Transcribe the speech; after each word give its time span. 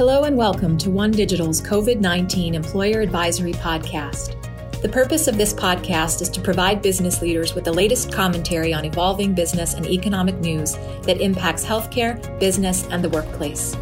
Hello 0.00 0.24
and 0.24 0.34
welcome 0.34 0.78
to 0.78 0.88
One 0.88 1.10
Digital's 1.10 1.60
COVID 1.60 2.00
19 2.00 2.54
Employer 2.54 3.02
Advisory 3.02 3.52
Podcast. 3.52 4.34
The 4.80 4.88
purpose 4.88 5.28
of 5.28 5.36
this 5.36 5.52
podcast 5.52 6.22
is 6.22 6.30
to 6.30 6.40
provide 6.40 6.80
business 6.80 7.20
leaders 7.20 7.54
with 7.54 7.64
the 7.64 7.72
latest 7.74 8.10
commentary 8.10 8.72
on 8.72 8.86
evolving 8.86 9.34
business 9.34 9.74
and 9.74 9.84
economic 9.84 10.36
news 10.36 10.74
that 11.02 11.20
impacts 11.20 11.66
healthcare, 11.66 12.16
business, 12.40 12.86
and 12.86 13.04
the 13.04 13.10
workplace. 13.10 13.76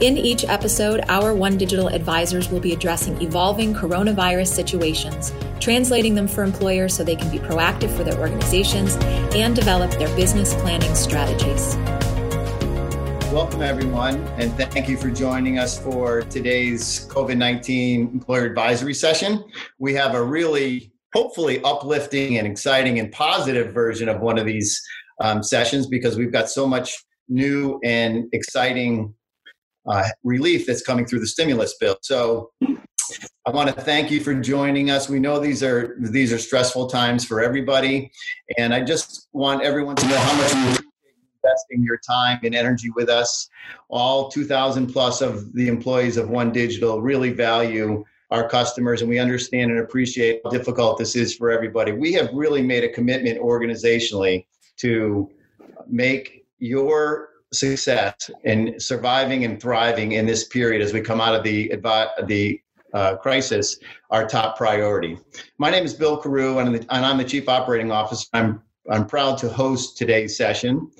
In 0.00 0.16
each 0.16 0.46
episode, 0.46 1.04
our 1.08 1.34
One 1.34 1.58
Digital 1.58 1.88
advisors 1.88 2.48
will 2.48 2.60
be 2.60 2.72
addressing 2.72 3.20
evolving 3.20 3.74
coronavirus 3.74 4.48
situations, 4.48 5.34
translating 5.60 6.14
them 6.14 6.28
for 6.28 6.44
employers 6.44 6.96
so 6.96 7.04
they 7.04 7.14
can 7.14 7.30
be 7.30 7.38
proactive 7.38 7.94
for 7.94 8.04
their 8.04 8.18
organizations 8.18 8.96
and 9.36 9.54
develop 9.54 9.90
their 9.90 10.16
business 10.16 10.54
planning 10.54 10.94
strategies. 10.94 11.76
Welcome, 13.32 13.60
everyone, 13.60 14.16
and 14.38 14.50
thank 14.54 14.88
you 14.88 14.96
for 14.96 15.10
joining 15.10 15.58
us 15.58 15.78
for 15.78 16.22
today's 16.22 17.06
COVID 17.10 17.36
19 17.36 18.08
Employer 18.08 18.46
Advisory 18.46 18.94
Session. 18.94 19.44
We 19.78 19.92
have 19.92 20.14
a 20.14 20.24
really, 20.24 20.94
hopefully, 21.12 21.62
uplifting 21.62 22.38
and 22.38 22.46
exciting 22.46 22.98
and 22.98 23.12
positive 23.12 23.74
version 23.74 24.08
of 24.08 24.22
one 24.22 24.38
of 24.38 24.46
these 24.46 24.82
um, 25.20 25.42
sessions 25.42 25.86
because 25.86 26.16
we've 26.16 26.32
got 26.32 26.48
so 26.48 26.66
much 26.66 26.96
new 27.28 27.78
and 27.84 28.24
exciting 28.32 29.12
uh, 29.86 30.08
relief 30.24 30.66
that's 30.66 30.82
coming 30.82 31.04
through 31.04 31.20
the 31.20 31.26
stimulus 31.26 31.76
bill. 31.78 31.98
So, 32.00 32.50
I 33.46 33.50
want 33.50 33.68
to 33.68 33.78
thank 33.82 34.10
you 34.10 34.20
for 34.20 34.32
joining 34.32 34.90
us. 34.90 35.10
We 35.10 35.20
know 35.20 35.38
these 35.38 35.62
are 35.62 35.98
these 36.00 36.32
are 36.32 36.38
stressful 36.38 36.86
times 36.86 37.26
for 37.26 37.42
everybody, 37.42 38.10
and 38.56 38.72
I 38.72 38.82
just 38.82 39.28
want 39.34 39.62
everyone 39.62 39.96
to 39.96 40.08
know 40.08 40.16
how 40.16 40.36
much 40.38 40.80
investing 41.48 41.82
your 41.82 41.98
time 41.98 42.38
and 42.42 42.54
energy 42.54 42.90
with 42.90 43.08
us. 43.08 43.48
All 43.88 44.30
2,000 44.30 44.92
plus 44.92 45.20
of 45.20 45.52
the 45.52 45.68
employees 45.68 46.16
of 46.16 46.28
One 46.28 46.52
Digital 46.52 47.00
really 47.00 47.32
value 47.32 48.04
our 48.30 48.48
customers, 48.48 49.00
and 49.00 49.08
we 49.08 49.18
understand 49.18 49.70
and 49.70 49.80
appreciate 49.80 50.40
how 50.44 50.50
difficult 50.50 50.98
this 50.98 51.16
is 51.16 51.34
for 51.34 51.50
everybody. 51.50 51.92
We 51.92 52.12
have 52.12 52.28
really 52.34 52.62
made 52.62 52.84
a 52.84 52.88
commitment 52.90 53.40
organizationally 53.40 54.46
to 54.78 55.30
make 55.86 56.44
your 56.58 57.30
success 57.52 58.30
in 58.44 58.78
surviving 58.78 59.44
and 59.44 59.60
thriving 59.60 60.12
in 60.12 60.26
this 60.26 60.48
period 60.48 60.82
as 60.82 60.92
we 60.92 61.00
come 61.00 61.20
out 61.20 61.34
of 61.34 61.42
the 61.42 61.72
the 62.26 62.60
uh, 62.94 63.16
crisis 63.16 63.78
our 64.10 64.26
top 64.26 64.56
priority. 64.56 65.18
My 65.58 65.70
name 65.70 65.84
is 65.84 65.94
Bill 65.94 66.16
Carew, 66.16 66.58
and 66.58 66.86
I'm 66.90 67.18
the 67.18 67.24
Chief 67.24 67.48
Operating 67.48 67.90
Officer. 67.90 68.26
I'm 68.34 68.62
I'm 68.90 69.06
proud 69.06 69.38
to 69.38 69.48
host 69.48 69.98
today's 69.98 70.36
session. 70.36 70.90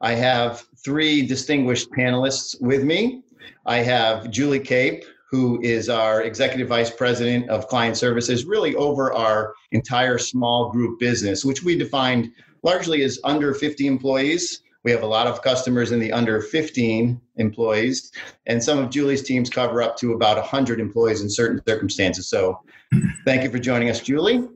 I 0.00 0.12
have 0.14 0.64
three 0.82 1.22
distinguished 1.22 1.90
panelists 1.90 2.60
with 2.60 2.84
me. 2.84 3.22
I 3.66 3.78
have 3.78 4.30
Julie 4.30 4.60
Cape, 4.60 5.04
who 5.30 5.60
is 5.62 5.88
our 5.88 6.22
Executive 6.22 6.68
Vice 6.68 6.90
President 6.90 7.48
of 7.50 7.68
Client 7.68 7.96
Services, 7.96 8.46
really 8.46 8.74
over 8.76 9.12
our 9.12 9.54
entire 9.72 10.16
small 10.16 10.70
group 10.70 10.98
business, 10.98 11.44
which 11.44 11.62
we 11.62 11.76
defined 11.76 12.32
largely 12.62 13.02
as 13.02 13.18
under 13.24 13.52
50 13.52 13.86
employees. 13.86 14.62
We 14.84 14.90
have 14.90 15.02
a 15.02 15.06
lot 15.06 15.26
of 15.26 15.42
customers 15.42 15.92
in 15.92 16.00
the 16.00 16.12
under 16.12 16.40
15 16.40 17.20
employees, 17.36 18.10
and 18.46 18.62
some 18.62 18.78
of 18.78 18.88
Julie's 18.88 19.22
teams 19.22 19.50
cover 19.50 19.82
up 19.82 19.98
to 19.98 20.14
about 20.14 20.38
100 20.38 20.80
employees 20.80 21.20
in 21.20 21.28
certain 21.28 21.60
circumstances. 21.68 22.30
So, 22.30 22.60
thank 23.26 23.42
you 23.42 23.50
for 23.50 23.58
joining 23.58 23.90
us, 23.90 24.00
Julie. 24.00 24.48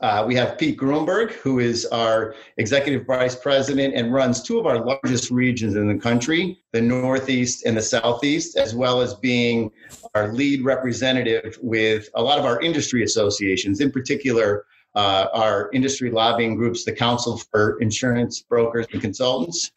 Uh, 0.00 0.24
we 0.26 0.34
have 0.34 0.58
Pete 0.58 0.78
Grunberg, 0.78 1.32
who 1.32 1.60
is 1.60 1.86
our 1.86 2.34
executive 2.56 3.06
vice 3.06 3.36
president 3.36 3.94
and 3.94 4.12
runs 4.12 4.42
two 4.42 4.58
of 4.58 4.66
our 4.66 4.84
largest 4.84 5.30
regions 5.30 5.76
in 5.76 5.88
the 5.88 5.98
country, 5.98 6.58
the 6.72 6.80
Northeast 6.80 7.64
and 7.64 7.76
the 7.76 7.82
Southeast, 7.82 8.56
as 8.56 8.74
well 8.74 9.00
as 9.00 9.14
being 9.14 9.70
our 10.14 10.32
lead 10.32 10.64
representative 10.64 11.58
with 11.62 12.08
a 12.14 12.22
lot 12.22 12.38
of 12.38 12.44
our 12.44 12.60
industry 12.60 13.02
associations, 13.02 13.80
in 13.80 13.90
particular, 13.90 14.66
uh, 14.94 15.26
our 15.32 15.70
industry 15.72 16.10
lobbying 16.10 16.56
groups, 16.56 16.84
the 16.84 16.92
Council 16.92 17.36
for 17.36 17.80
Insurance 17.80 18.40
Brokers 18.42 18.86
and 18.92 19.00
Consultants, 19.00 19.70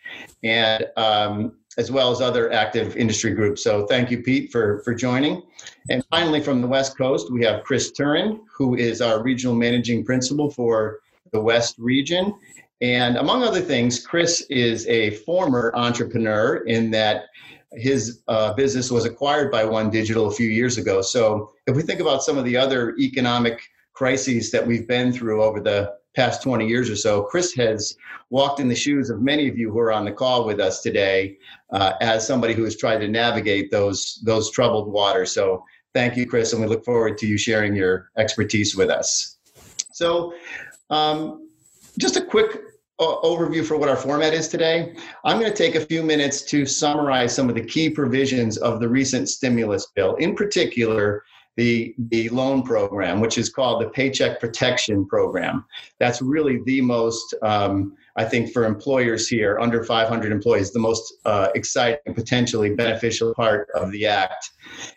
and 0.44 0.88
um, 0.98 1.54
as 1.78 1.92
well 1.92 2.12
as 2.12 2.22
other 2.22 2.52
active 2.52 2.98
industry 2.98 3.32
groups. 3.32 3.64
So 3.64 3.86
thank 3.86 4.12
you, 4.12 4.22
Pete, 4.22 4.52
for, 4.52 4.82
for 4.84 4.94
joining. 4.94 5.44
And 5.90 6.04
finally, 6.12 6.42
from 6.42 6.62
the 6.62 6.68
West 6.68 6.98
Coast, 6.98 7.32
we 7.32 7.44
have 7.46 7.64
Chris 7.64 7.92
Turin, 7.92 8.42
who 8.54 8.76
is 8.76 9.02
our 9.02 9.24
regional 9.24 9.56
managing 9.56 10.04
principal 10.04 10.50
for 10.52 11.00
the 11.32 11.40
West 11.40 11.76
region. 11.78 12.34
And 12.82 13.16
among 13.18 13.44
other 13.44 13.62
things, 13.62 14.06
Chris 14.06 14.42
is 14.50 14.88
a 14.88 15.12
former 15.12 15.72
entrepreneur 15.76 16.58
in 16.66 16.92
that 16.92 17.26
his 17.74 18.22
uh, 18.28 18.54
business 18.54 18.92
was 18.92 19.06
acquired 19.06 19.52
by 19.52 19.64
One 19.64 19.90
Digital 19.90 20.28
a 20.28 20.32
few 20.32 20.50
years 20.50 20.78
ago. 20.78 21.02
So 21.02 21.52
if 21.68 21.76
we 21.76 21.84
think 21.84 22.02
about 22.02 22.24
some 22.24 22.38
of 22.38 22.44
the 22.44 22.58
other 22.58 22.96
economic 22.98 23.62
crises 23.94 24.52
that 24.52 24.66
we've 24.66 24.88
been 24.88 25.14
through 25.14 25.42
over 25.44 25.62
the 25.62 25.94
past 26.16 26.44
20 26.44 26.68
years 26.68 26.90
or 26.90 26.96
so, 26.96 27.24
Chris 27.24 27.54
has 27.54 27.96
walked 28.30 28.60
in 28.60 28.68
the 28.68 28.76
shoes 28.76 29.10
of 29.10 29.22
many 29.22 29.48
of 29.48 29.58
you 29.58 29.72
who 29.72 29.80
are 29.80 29.92
on 29.92 30.06
the 30.06 30.12
call 30.12 30.46
with 30.46 30.60
us 30.60 30.82
today 30.82 31.38
uh, 31.72 31.94
as 32.02 32.26
somebody 32.26 32.54
who 32.54 32.64
has 32.64 32.76
tried 32.76 33.00
to 33.00 33.08
navigate 33.08 33.72
those, 33.72 34.22
those 34.24 34.52
troubled 34.52 34.92
waters. 34.92 35.32
So 35.32 35.64
thank 35.94 36.18
you, 36.18 36.26
Chris, 36.26 36.54
and 36.54 36.62
we 36.62 36.68
look 36.68 36.86
forward 36.86 37.18
to 37.20 37.28
you 37.28 37.38
sharing 37.38 37.76
your 37.76 38.12
expertise 38.18 38.76
with 38.76 38.90
us. 38.90 39.38
So, 39.94 40.34
um, 40.90 41.50
just 42.00 42.16
a 42.16 42.22
quick 42.22 42.62
uh, 43.00 43.16
overview 43.24 43.66
for 43.66 43.78
what 43.78 43.90
our 43.90 43.96
format 43.96 44.34
is 44.34 44.48
today. 44.48 44.96
I'm 45.26 45.40
going 45.40 45.52
to 45.52 45.58
take 45.58 45.76
a 45.76 45.86
few 45.86 46.04
minutes 46.04 46.44
to 46.44 46.66
summarize 46.66 47.34
some 47.34 47.50
of 47.50 47.56
the 47.56 47.64
key 47.64 47.90
provisions 47.90 48.58
of 48.58 48.80
the 48.80 48.88
recent 48.88 49.28
stimulus 49.28 49.88
bill, 49.96 50.16
in 50.16 50.36
particular, 50.36 51.24
the, 51.58 51.94
the 52.10 52.30
loan 52.30 52.64
program, 52.64 53.20
which 53.20 53.38
is 53.38 53.50
called 53.50 53.82
the 53.82 53.90
Paycheck 53.90 54.40
Protection 54.40 55.06
Program. 55.06 55.66
That's 56.00 56.22
really 56.22 56.60
the 56.66 56.82
most, 56.82 57.34
um, 57.42 57.96
I 58.18 58.26
think, 58.26 58.52
for 58.52 58.66
employers 58.66 59.28
here, 59.28 59.60
under 59.60 59.84
500 59.84 60.32
employees, 60.32 60.72
the 60.72 60.80
most 60.80 61.14
uh, 61.26 61.50
exciting, 61.56 62.14
potentially 62.14 62.76
beneficial 62.76 63.34
part 63.36 63.70
of 63.76 63.92
the 63.92 64.06
act. 64.06 64.50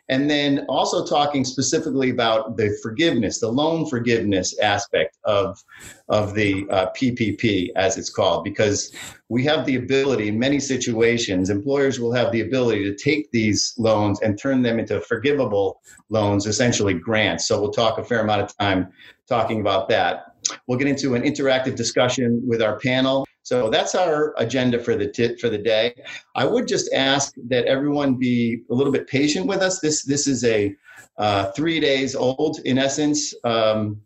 And 0.08 0.28
then 0.28 0.66
also 0.68 1.06
talking 1.06 1.44
specifically 1.44 2.10
about 2.10 2.56
the 2.56 2.76
forgiveness, 2.82 3.40
the 3.40 3.48
loan 3.48 3.86
forgiveness 3.86 4.58
aspect 4.58 5.16
of, 5.24 5.62
of 6.08 6.34
the 6.34 6.66
uh, 6.70 6.86
PPP, 6.90 7.70
as 7.76 7.96
it's 7.96 8.10
called, 8.10 8.44
because 8.44 8.92
we 9.28 9.44
have 9.44 9.64
the 9.64 9.76
ability 9.76 10.28
in 10.28 10.38
many 10.38 10.60
situations, 10.60 11.50
employers 11.50 11.98
will 11.98 12.12
have 12.12 12.32
the 12.32 12.42
ability 12.42 12.84
to 12.84 12.94
take 12.94 13.30
these 13.30 13.74
loans 13.78 14.20
and 14.20 14.38
turn 14.38 14.62
them 14.62 14.78
into 14.78 15.00
forgivable 15.00 15.80
loans, 16.10 16.46
essentially 16.46 16.94
grants. 16.94 17.48
So 17.48 17.60
we'll 17.60 17.72
talk 17.72 17.98
a 17.98 18.04
fair 18.04 18.20
amount 18.20 18.42
of 18.42 18.56
time 18.58 18.92
talking 19.28 19.60
about 19.60 19.88
that. 19.88 20.33
We'll 20.66 20.78
get 20.78 20.88
into 20.88 21.14
an 21.14 21.22
interactive 21.22 21.76
discussion 21.76 22.42
with 22.46 22.62
our 22.62 22.78
panel. 22.78 23.26
So 23.42 23.68
that's 23.68 23.94
our 23.94 24.34
agenda 24.38 24.78
for 24.78 24.96
the 24.96 25.36
for 25.40 25.50
the 25.50 25.58
day. 25.58 25.94
I 26.34 26.46
would 26.46 26.66
just 26.66 26.92
ask 26.94 27.34
that 27.48 27.66
everyone 27.66 28.14
be 28.14 28.62
a 28.70 28.74
little 28.74 28.92
bit 28.92 29.06
patient 29.06 29.46
with 29.46 29.60
us. 29.60 29.80
This 29.80 30.02
this 30.04 30.26
is 30.26 30.44
a 30.44 30.74
uh, 31.18 31.50
three 31.52 31.78
days 31.78 32.14
old 32.14 32.60
in 32.64 32.78
essence 32.78 33.34
um, 33.44 34.00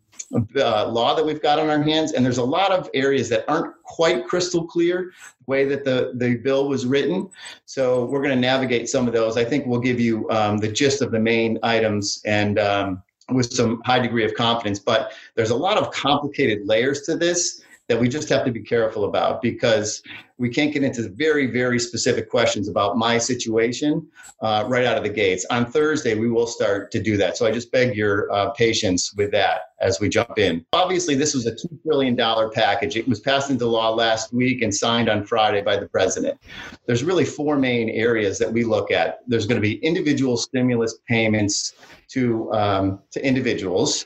uh, 0.57 0.87
law 0.87 1.15
that 1.15 1.25
we've 1.25 1.41
got 1.41 1.57
on 1.57 1.69
our 1.69 1.81
hands, 1.81 2.11
and 2.11 2.23
there's 2.23 2.37
a 2.37 2.43
lot 2.43 2.71
of 2.71 2.89
areas 2.93 3.29
that 3.29 3.45
aren't 3.47 3.73
quite 3.83 4.27
crystal 4.27 4.65
clear 4.67 5.11
the 5.39 5.45
way 5.47 5.65
that 5.65 5.83
the 5.85 6.11
the 6.15 6.35
bill 6.35 6.67
was 6.67 6.85
written. 6.85 7.29
So 7.65 8.05
we're 8.05 8.21
going 8.21 8.35
to 8.35 8.41
navigate 8.41 8.89
some 8.89 9.07
of 9.07 9.13
those. 9.13 9.37
I 9.37 9.45
think 9.45 9.65
we'll 9.65 9.79
give 9.79 9.99
you 9.99 10.29
um, 10.29 10.57
the 10.57 10.67
gist 10.67 11.01
of 11.01 11.11
the 11.11 11.19
main 11.19 11.59
items 11.63 12.21
and. 12.25 12.59
Um, 12.59 13.03
with 13.31 13.51
some 13.51 13.81
high 13.85 13.99
degree 13.99 14.25
of 14.25 14.33
confidence, 14.33 14.79
but 14.79 15.11
there's 15.35 15.51
a 15.51 15.55
lot 15.55 15.77
of 15.77 15.91
complicated 15.91 16.65
layers 16.67 17.01
to 17.03 17.15
this 17.15 17.61
that 17.89 17.99
we 17.99 18.07
just 18.07 18.29
have 18.29 18.45
to 18.45 18.51
be 18.51 18.61
careful 18.61 19.05
about 19.05 19.41
because 19.41 20.03
we 20.37 20.47
can't 20.47 20.71
get 20.71 20.83
into 20.83 21.09
very, 21.09 21.47
very 21.47 21.79
specific 21.79 22.29
questions 22.29 22.69
about 22.69 22.97
my 22.97 23.17
situation 23.17 24.07
uh, 24.41 24.63
right 24.67 24.85
out 24.85 24.95
of 24.95 25.03
the 25.03 25.09
gates. 25.09 25.45
On 25.49 25.65
Thursday, 25.65 26.13
we 26.13 26.29
will 26.29 26.45
start 26.45 26.91
to 26.91 27.01
do 27.01 27.17
that. 27.17 27.35
So 27.35 27.47
I 27.47 27.51
just 27.51 27.71
beg 27.71 27.95
your 27.95 28.31
uh, 28.31 28.51
patience 28.51 29.13
with 29.15 29.31
that 29.31 29.73
as 29.81 29.99
we 29.99 30.07
jump 30.07 30.37
in. 30.37 30.63
Obviously, 30.71 31.15
this 31.15 31.33
was 31.33 31.47
a 31.47 31.51
$2 31.51 31.81
trillion 31.81 32.15
package. 32.53 32.95
It 32.95 33.07
was 33.07 33.19
passed 33.19 33.49
into 33.49 33.65
law 33.65 33.89
last 33.89 34.31
week 34.31 34.61
and 34.61 34.73
signed 34.73 35.09
on 35.09 35.25
Friday 35.25 35.61
by 35.61 35.75
the 35.75 35.87
president. 35.87 36.39
There's 36.85 37.03
really 37.03 37.25
four 37.25 37.57
main 37.57 37.89
areas 37.89 38.37
that 38.37 38.53
we 38.53 38.63
look 38.63 38.91
at. 38.91 39.19
There's 39.27 39.47
going 39.47 39.59
to 39.59 39.67
be 39.67 39.77
individual 39.77 40.37
stimulus 40.37 40.99
payments 41.07 41.73
to, 42.09 42.53
um, 42.53 42.99
to 43.11 43.25
individuals 43.25 44.05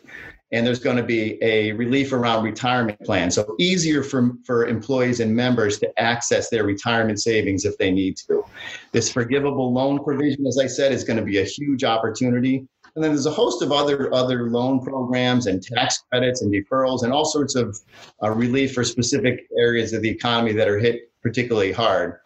and 0.53 0.65
there's 0.65 0.79
going 0.79 0.97
to 0.97 1.03
be 1.03 1.37
a 1.41 1.71
relief 1.73 2.13
around 2.13 2.43
retirement 2.43 2.99
plans. 3.01 3.35
So 3.35 3.55
easier 3.59 4.03
for, 4.03 4.33
for 4.45 4.67
employees 4.67 5.19
and 5.19 5.35
members 5.35 5.79
to 5.79 5.91
access 5.99 6.49
their 6.49 6.63
retirement 6.63 7.19
savings 7.19 7.65
if 7.65 7.75
they 7.79 7.91
need 7.91 8.17
to. 8.27 8.45
This 8.91 9.11
forgivable 9.11 9.73
loan 9.73 10.03
provision, 10.03 10.45
as 10.45 10.59
I 10.61 10.67
said, 10.67 10.91
is 10.91 11.03
going 11.03 11.17
to 11.17 11.25
be 11.25 11.39
a 11.39 11.43
huge 11.43 11.83
opportunity 11.83 12.67
And 12.95 13.03
then 13.03 13.11
there's 13.11 13.25
a 13.25 13.31
host 13.31 13.61
of 13.63 13.71
other 13.71 14.13
other 14.13 14.49
loan 14.49 14.83
programs 14.83 15.47
and 15.47 15.63
tax 15.63 16.03
credits 16.11 16.41
and 16.41 16.53
deferrals 16.53 17.03
and 17.03 17.11
all 17.11 17.25
sorts 17.25 17.55
of 17.55 17.79
uh, 18.21 18.29
relief 18.29 18.73
for 18.73 18.83
specific 18.83 19.47
areas 19.57 19.93
of 19.93 20.01
the 20.01 20.09
economy 20.09 20.53
that 20.53 20.67
are 20.67 20.77
hit 20.77 21.09
particularly 21.23 21.71
hard. 21.71 22.19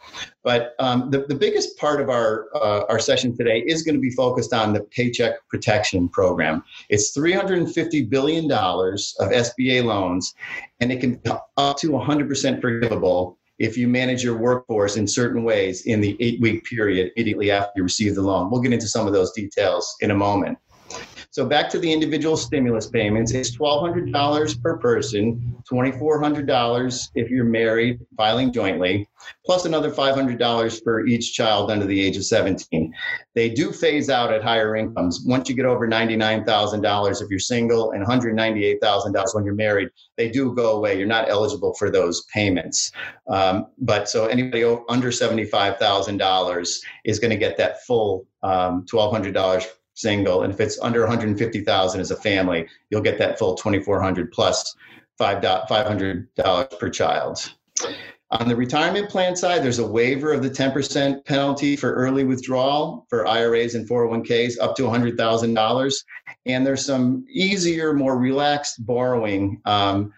But 0.44 0.74
um, 0.80 1.12
the, 1.12 1.20
the 1.28 1.36
biggest 1.36 1.78
part 1.78 2.02
of 2.02 2.10
our, 2.10 2.48
uh, 2.56 2.84
our 2.90 3.00
session 3.00 3.38
today 3.38 3.60
is 3.60 3.84
going 3.84 3.96
to 3.96 4.02
be 4.02 4.10
focused 4.10 4.54
on 4.54 4.74
the 4.74 4.82
Paycheck 4.82 5.36
Protection 5.50 6.10
Program. 6.10 6.64
It's 6.90 7.16
$350 7.16 8.10
billion 8.10 8.52
of 8.52 9.30
SBA 9.30 9.86
loans, 9.86 10.34
and 10.80 10.92
it 10.92 11.00
can 11.00 11.16
be 11.16 11.30
up 11.58 11.78
to 11.78 11.92
100% 11.92 12.60
forgivable 12.60 13.37
if 13.60 13.78
you 13.78 13.88
manage 13.88 14.24
your 14.24 14.38
workforce 14.38 14.98
in 14.98 15.08
certain 15.08 15.44
ways 15.44 15.86
in 15.86 16.02
the 16.02 16.16
eight 16.20 16.40
week 16.42 16.64
period 16.64 17.12
immediately 17.16 17.52
after 17.52 17.72
you 17.76 17.84
receive 17.84 18.16
the 18.16 18.22
loan. 18.22 18.52
We'll 18.52 18.62
get 18.62 18.74
into 18.74 18.88
some 18.88 19.08
of 19.08 19.14
those 19.14 19.32
details 19.32 19.96
in 20.02 20.12
a 20.12 20.16
moment. 20.16 20.58
So 21.38 21.46
back 21.46 21.70
to 21.70 21.78
the 21.78 21.94
individual 21.94 22.36
stimulus 22.36 22.88
payments, 22.88 23.32
it's 23.32 23.56
$1,200 23.58 24.60
per 24.64 24.78
person, 24.80 25.56
$2,400 25.72 27.10
if 27.14 27.30
you're 27.30 27.46
married, 27.46 28.00
filing 28.18 28.52
jointly, 28.52 29.08
plus 29.46 29.66
another 29.66 29.92
$500 29.92 30.84
for 30.84 31.06
each 31.06 31.36
child 31.36 31.70
under 31.70 31.86
the 31.86 32.04
age 32.04 32.18
of 32.18 32.26
17. 32.26 32.92
They 33.36 33.52
do 33.52 33.72
phase 33.72 34.10
out 34.10 34.34
at 34.34 34.42
higher 34.42 34.76
incomes. 34.76 35.22
Once 35.28 35.48
you 35.48 35.56
get 35.56 35.68
over 35.68 35.88
$99,000 35.88 37.22
if 37.22 37.30
you're 37.30 37.38
single 37.38 37.92
and 37.92 38.04
$198,000 38.04 39.36
when 39.36 39.46
you're 39.46 39.54
married, 39.54 39.90
they 40.18 40.32
do 40.32 40.56
go 40.56 40.76
away. 40.76 40.98
You're 40.98 41.06
not 41.06 41.30
eligible 41.30 41.76
for 41.76 41.92
those 41.92 42.26
payments. 42.34 42.92
Um, 43.28 43.68
but 43.78 44.10
so 44.10 44.26
anybody 44.26 44.64
under 44.90 45.12
$75,000 45.12 46.80
is 47.06 47.20
going 47.20 47.30
to 47.30 47.38
get 47.38 47.58
that 47.58 47.86
full 47.86 48.26
um, 48.42 48.88
$1,200 48.92 49.68
single. 49.98 50.44
And 50.44 50.54
if 50.54 50.60
it's 50.60 50.80
under 50.80 51.02
150,000 51.02 52.00
as 52.00 52.12
a 52.12 52.16
family, 52.16 52.68
you'll 52.90 53.02
get 53.02 53.18
that 53.18 53.38
full 53.38 53.56
2,400 53.56 54.32
plus 54.32 54.76
$500 55.20 56.80
per 56.80 56.90
child. 56.90 57.54
On 58.30 58.48
the 58.48 58.56
retirement 58.56 59.10
plan 59.10 59.36
side, 59.36 59.64
there's 59.64 59.80
a 59.80 59.88
waiver 59.88 60.34
of 60.34 60.44
the 60.44 60.50
10% 60.50 61.26
penalty 61.26 61.76
for 61.76 61.94
early 61.94 62.26
withdrawal 62.26 63.06
for 63.10 63.26
IRAs 63.26 63.74
and 63.74 63.88
401ks 63.88 64.60
up 64.60 64.76
to 64.76 64.84
$100,000. 64.84 66.04
And 66.46 66.66
there's 66.66 66.86
some 66.86 67.26
easier, 67.30 67.94
more 67.94 68.18
relaxed 68.18 68.86
borrowing 68.86 69.62
um, 69.66 70.14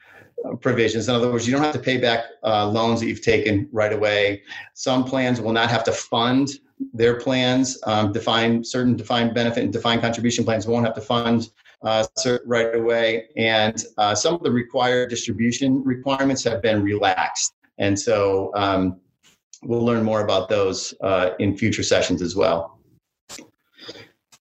provisions. 0.60 1.08
In 1.08 1.16
other 1.16 1.31
words, 1.31 1.48
you 1.48 1.54
don't 1.54 1.64
have 1.64 1.74
to 1.74 1.80
pay 1.80 1.98
back 1.98 2.26
uh, 2.44 2.68
loans 2.68 3.00
that 3.00 3.08
you've 3.08 3.22
taken 3.22 3.70
right 3.72 3.94
away. 3.94 4.42
Some 4.74 5.04
plans 5.04 5.40
will 5.40 5.54
not 5.54 5.70
have 5.70 5.84
to 5.86 5.92
fund 5.92 6.50
their 6.94 7.20
plans, 7.20 7.78
um, 7.84 8.12
defined 8.12 8.66
certain 8.66 8.96
defined 8.96 9.34
benefit 9.34 9.64
and 9.64 9.74
defined 9.74 10.02
contribution 10.02 10.46
plans 10.46 10.68
won't 10.68 10.86
have 10.86 10.96
to 10.96 11.02
fund 11.02 11.50
uh, 11.81 12.06
right 12.46 12.76
away, 12.76 13.28
and 13.38 13.86
uh, 13.98 14.16
some 14.16 14.34
of 14.34 14.44
the 14.44 14.52
required 14.52 15.10
distribution 15.10 15.84
requirements 15.84 16.44
have 16.44 16.62
been 16.62 16.81
relaxed, 16.84 17.54
and 17.78 17.98
so 17.98 18.52
um, 18.56 19.00
we'll 19.64 19.84
learn 19.84 20.04
more 20.04 20.22
about 20.22 20.50
those 20.50 20.94
uh, 21.02 21.31
in 21.40 21.58
future 21.58 21.84
sessions 21.84 22.22
as 22.22 22.36
well. 22.36 22.80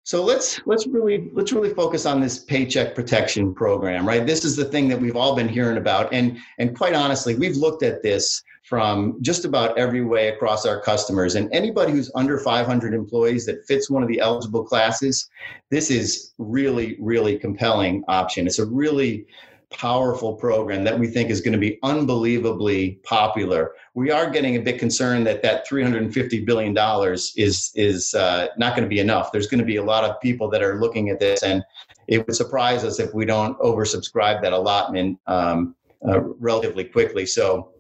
So 0.05 0.21
let's 0.21 0.59
let's 0.65 0.85
really 0.85 1.29
let's 1.33 1.53
really 1.53 1.73
focus 1.73 2.05
on 2.05 2.19
this 2.19 2.39
paycheck 2.39 2.93
protection 2.93 3.53
program, 3.53 4.05
right? 4.05 4.25
This 4.25 4.43
is 4.43 4.55
the 4.55 4.65
thing 4.65 4.89
that 4.89 4.99
we've 4.99 5.15
all 5.15 5.35
been 5.35 5.47
hearing 5.47 5.77
about, 5.77 6.13
and 6.13 6.37
and 6.59 6.77
quite 6.77 6.93
honestly, 6.93 7.35
we've 7.35 7.55
looked 7.55 7.83
at 7.83 8.03
this 8.03 8.43
from 8.63 9.17
just 9.21 9.43
about 9.43 9.77
every 9.77 10.03
way 10.03 10.29
across 10.29 10.65
our 10.65 10.79
customers. 10.79 11.35
And 11.35 11.53
anybody 11.53 11.91
who's 11.91 12.09
under 12.15 12.39
500 12.39 12.93
employees 12.93 13.45
that 13.45 13.65
fits 13.67 13.89
one 13.89 14.01
of 14.01 14.09
the 14.09 14.21
eligible 14.21 14.63
classes, 14.63 15.29
this 15.69 15.91
is 15.91 16.33
really, 16.37 16.97
really 16.99 17.37
compelling 17.37 18.03
option. 18.07 18.47
It's 18.47 18.59
a 18.59 18.65
really 18.65 19.25
powerful 19.69 20.35
program 20.35 20.83
that 20.83 20.97
we 20.97 21.07
think 21.07 21.29
is 21.29 21.41
going 21.41 21.53
to 21.53 21.59
be 21.59 21.79
unbelievably 21.83 22.99
popular. 23.03 23.73
We 23.95 24.11
are 24.11 24.29
getting 24.29 24.55
a 24.55 24.61
bit 24.61 24.79
concerned 24.79 25.27
that 25.27 25.41
that 25.41 25.67
350 25.67 26.45
billion 26.45 26.73
dollars 26.73 27.33
is 27.35 27.71
is 27.75 28.13
uh, 28.13 28.47
not 28.57 28.75
going 28.75 28.83
to 28.83 28.89
be 28.89 28.99
enough. 28.99 29.31
There's 29.31 29.47
going 29.47 29.59
to 29.59 29.65
be 29.65 29.77
a 29.77 29.83
lot 29.83 30.03
of 30.03 30.21
people 30.21 30.49
that 30.51 30.61
are 30.61 30.79
looking 30.79 31.09
at 31.09 31.19
this, 31.19 31.43
and 31.43 31.63
it 32.07 32.25
would 32.25 32.35
surprise 32.35 32.83
us 32.83 32.99
if 32.99 33.13
we 33.13 33.25
don't 33.25 33.57
oversubscribe 33.59 34.41
that 34.43 34.53
allotment 34.53 35.19
um, 35.27 35.75
uh, 36.07 36.21
relatively 36.21 36.83
quickly. 36.85 37.25
So 37.25 37.72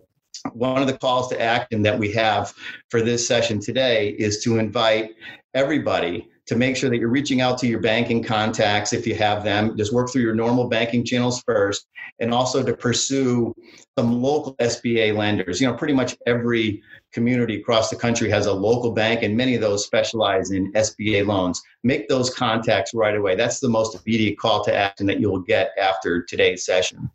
one 0.51 0.81
of 0.81 0.87
the 0.87 0.97
calls 0.97 1.29
to 1.29 1.41
action 1.41 1.81
that 1.83 1.97
we 1.97 2.11
have 2.11 2.53
for 2.89 3.01
this 3.01 3.27
session 3.27 3.59
today 3.59 4.09
is 4.09 4.43
to 4.43 4.57
invite 4.57 5.11
everybody 5.53 6.27
to 6.45 6.55
make 6.57 6.75
sure 6.75 6.89
that 6.89 6.97
you're 6.97 7.09
reaching 7.09 7.39
out 7.39 7.57
to 7.57 7.67
your 7.67 7.79
banking 7.79 8.21
contacts 8.21 8.91
if 8.91 9.07
you 9.07 9.15
have 9.15 9.45
them. 9.45 9.77
Just 9.77 9.93
work 9.93 10.11
through 10.11 10.23
your 10.23 10.35
normal 10.35 10.67
banking 10.67 11.05
channels 11.05 11.41
first, 11.47 11.87
and 12.19 12.33
also 12.33 12.61
to 12.61 12.75
pursue 12.75 13.55
some 13.97 14.21
local 14.21 14.53
SBA 14.55 15.15
lenders. 15.15 15.61
You 15.61 15.67
know, 15.67 15.73
pretty 15.73 15.93
much 15.93 16.17
every 16.27 16.83
community 17.13 17.61
across 17.61 17.89
the 17.89 17.95
country 17.95 18.29
has 18.29 18.45
a 18.45 18.53
local 18.53 18.91
bank, 18.91 19.23
and 19.23 19.37
many 19.37 19.55
of 19.55 19.61
those 19.61 19.85
specialize 19.85 20.51
in 20.51 20.73
SBA 20.73 21.25
loans. 21.25 21.61
Make 21.83 22.09
those 22.09 22.29
contacts 22.29 22.93
right 22.93 23.15
away. 23.15 23.35
That's 23.35 23.61
the 23.61 23.69
most 23.69 23.95
immediate 23.95 24.37
call 24.37 24.65
to 24.65 24.75
action 24.75 25.07
that 25.07 25.21
you'll 25.21 25.39
get 25.39 25.71
after 25.79 26.23
today's 26.23 26.65
session. 26.65 27.09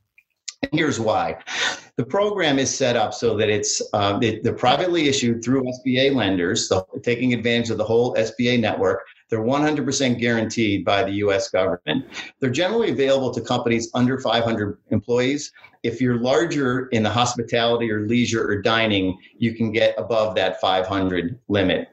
Here's 0.72 0.98
why. 0.98 1.36
The 1.96 2.04
program 2.04 2.58
is 2.58 2.76
set 2.76 2.96
up 2.96 3.14
so 3.14 3.36
that 3.36 3.48
it's 3.48 3.80
uh, 3.92 4.18
it, 4.20 4.42
they're 4.42 4.52
privately 4.52 5.08
issued 5.08 5.42
through 5.42 5.64
SBA 5.64 6.14
lenders, 6.14 6.68
so 6.68 6.86
taking 7.02 7.32
advantage 7.32 7.70
of 7.70 7.78
the 7.78 7.84
whole 7.84 8.14
SBA 8.14 8.60
network. 8.60 9.06
They're 9.30 9.40
100% 9.40 10.18
guaranteed 10.18 10.84
by 10.84 11.04
the 11.04 11.12
US 11.24 11.48
government. 11.50 12.06
They're 12.40 12.50
generally 12.50 12.90
available 12.90 13.32
to 13.34 13.40
companies 13.40 13.90
under 13.94 14.18
500 14.18 14.78
employees. 14.90 15.52
If 15.82 16.00
you're 16.00 16.18
larger 16.18 16.86
in 16.88 17.02
the 17.02 17.10
hospitality 17.10 17.90
or 17.90 18.06
leisure 18.06 18.46
or 18.48 18.60
dining, 18.60 19.18
you 19.38 19.54
can 19.54 19.70
get 19.70 19.94
above 19.98 20.34
that 20.36 20.60
500 20.60 21.38
limit 21.48 21.88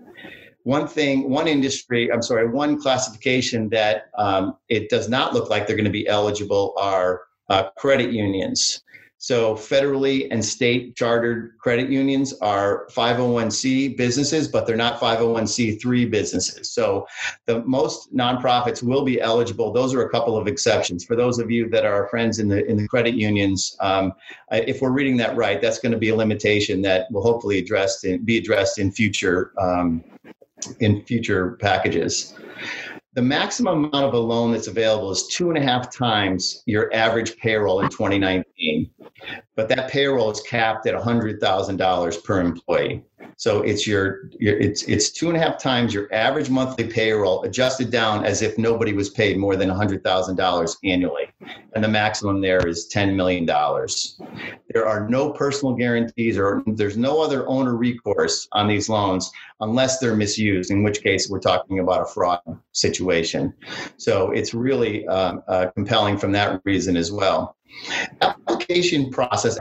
one 0.64 0.88
thing, 0.88 1.30
one 1.30 1.48
industry, 1.48 2.12
I'm 2.12 2.24
sorry, 2.24 2.50
one 2.50 2.82
classification 2.82 3.70
that 3.70 4.10
um, 4.18 4.58
it 4.68 4.90
does 4.90 5.08
not 5.08 5.32
look 5.32 5.48
like 5.48 5.68
they're 5.68 5.76
going 5.76 5.86
to 5.86 5.92
be 5.92 6.08
eligible 6.08 6.74
are 6.76 7.22
uh, 7.50 7.70
credit 7.78 8.12
unions. 8.12 8.82
So, 9.18 9.56
federally 9.56 10.28
and 10.30 10.44
state 10.44 10.96
chartered 10.96 11.58
credit 11.58 11.90
unions 11.90 12.34
are 12.42 12.86
501c 12.92 13.98
businesses, 13.98 14.48
but 14.48 14.68
they're 14.68 14.76
not 14.76 15.00
501c3 15.00 16.12
businesses. 16.12 16.74
So, 16.74 17.08
the 17.46 17.64
most 17.64 18.14
nonprofits 18.14 18.84
will 18.84 19.04
be 19.04 19.20
eligible. 19.20 19.72
Those 19.72 19.96
are 19.96 20.04
a 20.04 20.10
couple 20.10 20.38
of 20.38 20.48
exceptions. 20.48 21.06
For 21.06 21.16
those 21.16 21.40
of 21.40 21.50
you 21.50 21.70
that 21.70 21.86
are 21.86 22.08
friends 22.10 22.40
in 22.40 22.50
the 22.50 22.64
in 22.66 22.78
the 22.78 22.88
credit 22.88 23.16
unions, 23.16 23.76
um, 23.80 24.14
if 24.52 24.82
we're 24.82 24.92
reading 24.92 25.18
that 25.18 25.36
right, 25.36 25.60
that's 25.60 25.80
going 25.80 25.94
to 25.94 25.98
be 25.98 26.10
a 26.10 26.16
limitation 26.16 26.82
that 26.84 27.08
will 27.10 27.24
hopefully 27.24 27.58
addressed 27.58 28.04
in, 28.04 28.24
be 28.26 28.38
addressed 28.38 28.78
in 28.78 28.92
future 28.92 29.54
um, 29.58 30.04
in 30.82 31.02
future 31.04 31.54
packages 31.62 32.34
the 33.16 33.22
maximum 33.22 33.86
amount 33.86 34.06
of 34.06 34.14
a 34.14 34.20
loan 34.20 34.52
that's 34.52 34.68
available 34.68 35.10
is 35.10 35.26
two 35.28 35.50
and 35.50 35.58
a 35.58 35.62
half 35.62 35.90
times 35.90 36.62
your 36.66 36.94
average 36.94 37.36
payroll 37.38 37.80
in 37.80 37.90
2019 37.90 38.90
but 39.56 39.70
that 39.70 39.90
payroll 39.90 40.30
is 40.30 40.42
capped 40.42 40.86
at 40.86 40.94
$100000 40.94 42.24
per 42.24 42.42
employee 42.42 43.04
so 43.38 43.62
it's 43.62 43.86
your, 43.86 44.30
your 44.40 44.58
it's 44.58 44.84
it's 44.84 45.12
two 45.12 45.28
and 45.28 45.38
a 45.38 45.40
half 45.40 45.60
times 45.60 45.94
your 45.94 46.14
average 46.14 46.50
monthly 46.50 46.88
payroll 46.88 47.44
adjusted 47.44 47.92
down 47.92 48.26
as 48.26 48.42
if 48.42 48.58
nobody 48.58 48.94
was 48.94 49.10
paid 49.10 49.38
more 49.38 49.56
than 49.56 49.70
$100000 49.70 50.76
annually. 50.84 51.30
And 51.74 51.84
the 51.84 51.88
maximum 51.88 52.42
there 52.42 52.66
is 52.68 52.90
$10 52.94 53.16
million 53.16 53.46
there 54.76 54.86
are 54.86 55.08
no 55.08 55.32
personal 55.32 55.74
guarantees 55.74 56.38
or 56.38 56.62
there's 56.68 56.98
no 56.98 57.22
other 57.22 57.48
owner 57.48 57.76
recourse 57.78 58.46
on 58.52 58.68
these 58.68 58.90
loans 58.90 59.32
unless 59.62 60.00
they're 60.00 60.18
misused, 60.18 60.70
in 60.70 60.84
which 60.84 61.02
case 61.02 61.30
we're 61.30 61.40
talking 61.40 61.80
about 61.80 62.02
a 62.02 62.06
fraud 62.06 62.42
situation. 62.74 63.54
So 63.96 64.32
it's 64.32 64.54
really 64.54 65.08
uh, 65.08 65.38
uh, 65.48 65.72
compelling 65.72 66.18
from 66.18 66.34
that 66.34 66.62
reason 66.66 66.98
as 66.98 67.10
well 67.10 67.56
application 68.22 69.10
process, 69.12 69.58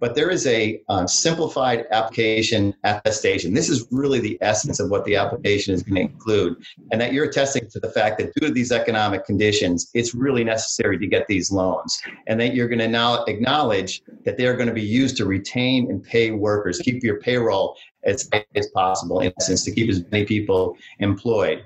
but 0.00 0.14
there 0.14 0.30
is 0.30 0.46
a 0.46 0.80
uh, 0.88 1.06
simplified 1.06 1.86
application 1.90 2.74
attestation. 2.84 3.54
This 3.54 3.68
is 3.68 3.86
really 3.90 4.20
the 4.20 4.38
essence 4.40 4.80
of 4.80 4.90
what 4.90 5.04
the 5.04 5.16
application 5.16 5.74
is 5.74 5.82
going 5.82 5.94
to 5.96 6.12
include, 6.12 6.64
and 6.92 7.00
that 7.00 7.12
you're 7.12 7.26
attesting 7.26 7.68
to 7.70 7.80
the 7.80 7.90
fact 7.90 8.18
that 8.18 8.34
due 8.34 8.48
to 8.48 8.52
these 8.52 8.72
economic 8.72 9.24
conditions, 9.24 9.90
it's 9.94 10.14
really 10.14 10.44
necessary 10.44 10.98
to 10.98 11.06
get 11.06 11.26
these 11.28 11.50
loans, 11.50 12.00
and 12.26 12.40
that 12.40 12.54
you're 12.54 12.68
going 12.68 12.78
to 12.78 12.88
now 12.88 13.24
acknowledge 13.24 14.02
that 14.24 14.36
they 14.36 14.46
are 14.46 14.54
going 14.54 14.68
to 14.68 14.74
be 14.74 14.82
used 14.82 15.16
to 15.16 15.26
retain 15.26 15.90
and 15.90 16.02
pay 16.02 16.30
workers, 16.30 16.78
keep 16.78 17.02
your 17.02 17.20
payroll 17.20 17.76
as 18.04 18.28
high 18.32 18.44
as 18.54 18.68
possible, 18.68 19.20
in 19.20 19.32
essence, 19.40 19.64
to 19.64 19.70
keep 19.70 19.90
as 19.90 20.02
many 20.10 20.24
people 20.24 20.76
employed. 21.00 21.64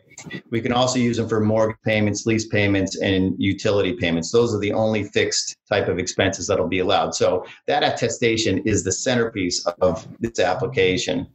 We 0.51 0.61
can 0.61 0.73
also 0.73 0.99
use 0.99 1.17
them 1.17 1.29
for 1.29 1.41
mortgage 1.41 1.77
payments, 1.85 2.27
lease 2.27 2.47
payments, 2.47 3.01
and 3.01 3.35
utility 3.39 3.95
payments. 3.95 4.31
Those 4.31 4.55
are 4.55 4.59
the 4.59 4.73
only 4.73 5.05
fixed 5.05 5.57
type 5.69 5.89
of 5.89 5.99
expenses 5.99 6.47
that'll 6.47 6.69
be 6.69 6.81
allowed. 6.81 7.15
So 7.15 7.45
that 7.67 7.83
attestation 7.83 8.59
is 8.65 8.85
the 8.85 8.93
centerpiece 8.93 9.65
of 9.81 10.07
this 10.21 10.39
application. 10.39 11.27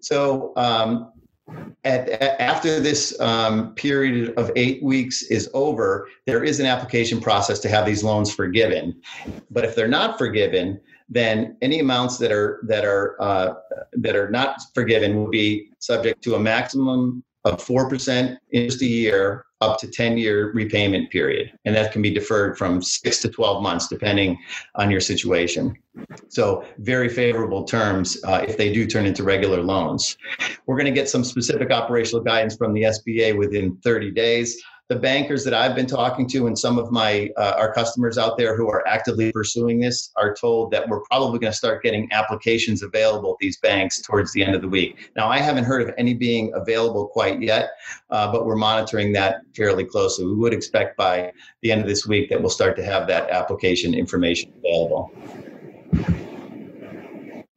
So 0.00 0.52
um, 0.56 1.12
at, 1.84 2.08
at, 2.08 2.40
after 2.40 2.80
this 2.80 3.18
um, 3.20 3.74
period 3.74 4.34
of 4.36 4.50
eight 4.56 4.82
weeks 4.82 5.22
is 5.22 5.50
over, 5.54 6.08
there 6.26 6.44
is 6.44 6.60
an 6.60 6.66
application 6.66 7.20
process 7.20 7.58
to 7.60 7.68
have 7.68 7.86
these 7.86 8.04
loans 8.04 8.32
forgiven. 8.32 9.00
But 9.50 9.64
if 9.64 9.74
they're 9.74 9.88
not 9.88 10.18
forgiven, 10.18 10.80
then 11.08 11.56
any 11.62 11.80
amounts 11.80 12.18
that 12.18 12.30
are 12.30 12.60
that 12.66 12.84
are 12.84 13.16
uh, 13.20 13.54
that 13.92 14.14
are 14.14 14.30
not 14.30 14.60
forgiven 14.74 15.16
will 15.16 15.30
be 15.30 15.70
subject 15.78 16.22
to 16.24 16.34
a 16.34 16.38
maximum 16.38 17.24
of 17.44 17.62
four 17.62 17.88
percent 17.88 18.38
interest 18.52 18.82
a 18.82 18.86
year 18.86 19.44
up 19.60 19.78
to 19.80 19.88
10 19.88 20.18
year 20.18 20.52
repayment 20.52 21.10
period. 21.10 21.52
And 21.64 21.74
that 21.74 21.92
can 21.92 22.02
be 22.02 22.12
deferred 22.12 22.56
from 22.56 22.80
6 22.80 23.20
to 23.22 23.28
12 23.28 23.62
months 23.62 23.88
depending 23.88 24.38
on 24.76 24.90
your 24.90 25.00
situation. 25.00 25.74
So 26.28 26.64
very 26.78 27.08
favorable 27.08 27.64
terms 27.64 28.18
uh, 28.24 28.44
if 28.46 28.56
they 28.56 28.72
do 28.72 28.86
turn 28.86 29.06
into 29.06 29.24
regular 29.24 29.62
loans. 29.62 30.16
We're 30.66 30.76
going 30.76 30.86
to 30.86 30.92
get 30.92 31.08
some 31.08 31.24
specific 31.24 31.72
operational 31.72 32.22
guidance 32.22 32.56
from 32.56 32.72
the 32.72 32.82
sba 32.82 33.36
within 33.36 33.76
30 33.82 34.12
days 34.12 34.62
the 34.88 34.96
bankers 34.96 35.44
that 35.44 35.52
I've 35.52 35.74
been 35.74 35.86
talking 35.86 36.26
to 36.28 36.46
and 36.46 36.58
some 36.58 36.78
of 36.78 36.90
my 36.90 37.30
uh, 37.36 37.54
our 37.58 37.72
customers 37.74 38.16
out 38.16 38.38
there 38.38 38.56
who 38.56 38.68
are 38.70 38.86
actively 38.88 39.30
pursuing 39.30 39.80
this 39.80 40.10
are 40.16 40.34
told 40.34 40.70
that 40.70 40.88
we're 40.88 41.02
probably 41.02 41.38
going 41.38 41.52
to 41.52 41.56
start 41.56 41.82
getting 41.82 42.08
applications 42.10 42.82
available 42.82 43.32
at 43.32 43.38
these 43.38 43.58
banks 43.58 44.00
towards 44.00 44.32
the 44.32 44.42
end 44.42 44.54
of 44.54 44.62
the 44.62 44.68
week. 44.68 45.10
Now, 45.14 45.28
I 45.28 45.38
haven't 45.38 45.64
heard 45.64 45.82
of 45.82 45.94
any 45.98 46.14
being 46.14 46.52
available 46.54 47.06
quite 47.06 47.42
yet, 47.42 47.72
uh, 48.10 48.32
but 48.32 48.46
we're 48.46 48.56
monitoring 48.56 49.12
that 49.12 49.42
fairly 49.54 49.84
closely. 49.84 50.24
We 50.24 50.34
would 50.34 50.54
expect 50.54 50.96
by 50.96 51.32
the 51.60 51.70
end 51.70 51.82
of 51.82 51.86
this 51.86 52.06
week 52.06 52.30
that 52.30 52.40
we'll 52.40 52.48
start 52.48 52.74
to 52.76 52.84
have 52.84 53.06
that 53.08 53.28
application 53.28 53.92
information 53.92 54.52
available. 54.58 55.12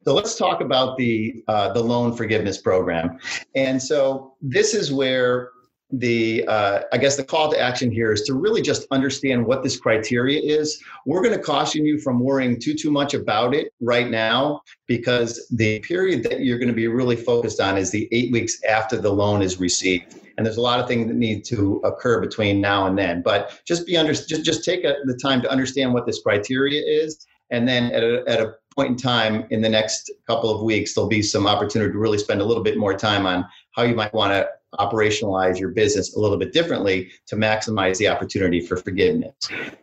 So 0.04 0.12
let's 0.14 0.36
talk 0.36 0.60
about 0.60 0.98
the 0.98 1.44
uh, 1.48 1.72
the 1.72 1.80
loan 1.80 2.14
forgiveness 2.14 2.58
program, 2.58 3.18
and 3.54 3.80
so 3.80 4.34
this 4.42 4.74
is 4.74 4.92
where 4.92 5.50
the 5.92 6.44
uh, 6.48 6.80
i 6.92 6.96
guess 6.96 7.16
the 7.16 7.24
call 7.24 7.50
to 7.50 7.60
action 7.60 7.90
here 7.90 8.12
is 8.12 8.22
to 8.22 8.34
really 8.34 8.62
just 8.62 8.86
understand 8.90 9.44
what 9.44 9.62
this 9.62 9.76
criteria 9.78 10.40
is. 10.40 10.82
We're 11.06 11.22
going 11.22 11.36
to 11.36 11.42
caution 11.42 11.84
you 11.84 11.98
from 11.98 12.20
worrying 12.20 12.58
too 12.58 12.74
too 12.74 12.90
much 12.90 13.14
about 13.14 13.54
it 13.54 13.72
right 13.80 14.10
now 14.10 14.62
because 14.86 15.46
the 15.50 15.80
period 15.80 16.22
that 16.24 16.40
you're 16.40 16.58
going 16.58 16.68
to 16.68 16.74
be 16.74 16.88
really 16.88 17.16
focused 17.16 17.60
on 17.60 17.76
is 17.76 17.90
the 17.90 18.08
eight 18.12 18.32
weeks 18.32 18.62
after 18.64 18.96
the 18.96 19.12
loan 19.12 19.42
is 19.42 19.60
received. 19.60 20.16
And 20.36 20.46
there's 20.46 20.56
a 20.56 20.62
lot 20.62 20.80
of 20.80 20.88
things 20.88 21.08
that 21.08 21.16
need 21.16 21.44
to 21.46 21.80
occur 21.84 22.20
between 22.20 22.60
now 22.60 22.86
and 22.86 22.98
then. 22.98 23.20
But 23.22 23.60
just 23.66 23.86
be 23.86 23.96
under 23.96 24.14
just, 24.14 24.44
just 24.44 24.64
take 24.64 24.84
a, 24.84 24.94
the 25.04 25.18
time 25.22 25.42
to 25.42 25.50
understand 25.50 25.92
what 25.92 26.06
this 26.06 26.22
criteria 26.22 26.80
is. 26.80 27.26
And 27.50 27.68
then 27.68 27.92
at 27.92 28.02
a, 28.02 28.24
at 28.26 28.40
a 28.40 28.54
point 28.74 28.90
in 28.90 28.96
time 28.96 29.46
in 29.50 29.60
the 29.60 29.68
next 29.68 30.10
couple 30.26 30.48
of 30.48 30.62
weeks 30.62 30.94
there'll 30.94 31.08
be 31.08 31.22
some 31.22 31.46
opportunity 31.46 31.92
to 31.92 31.98
really 31.98 32.16
spend 32.16 32.40
a 32.40 32.44
little 32.44 32.62
bit 32.62 32.78
more 32.78 32.96
time 32.96 33.26
on 33.26 33.44
how 33.72 33.82
you 33.82 33.94
might 33.94 34.14
want 34.14 34.32
to 34.32 34.48
operationalize 34.78 35.58
your 35.58 35.70
business 35.70 36.16
a 36.16 36.20
little 36.20 36.38
bit 36.38 36.52
differently 36.52 37.10
to 37.26 37.36
maximize 37.36 37.98
the 37.98 38.08
opportunity 38.08 38.60
for 38.60 38.76
forgiveness. 38.76 39.34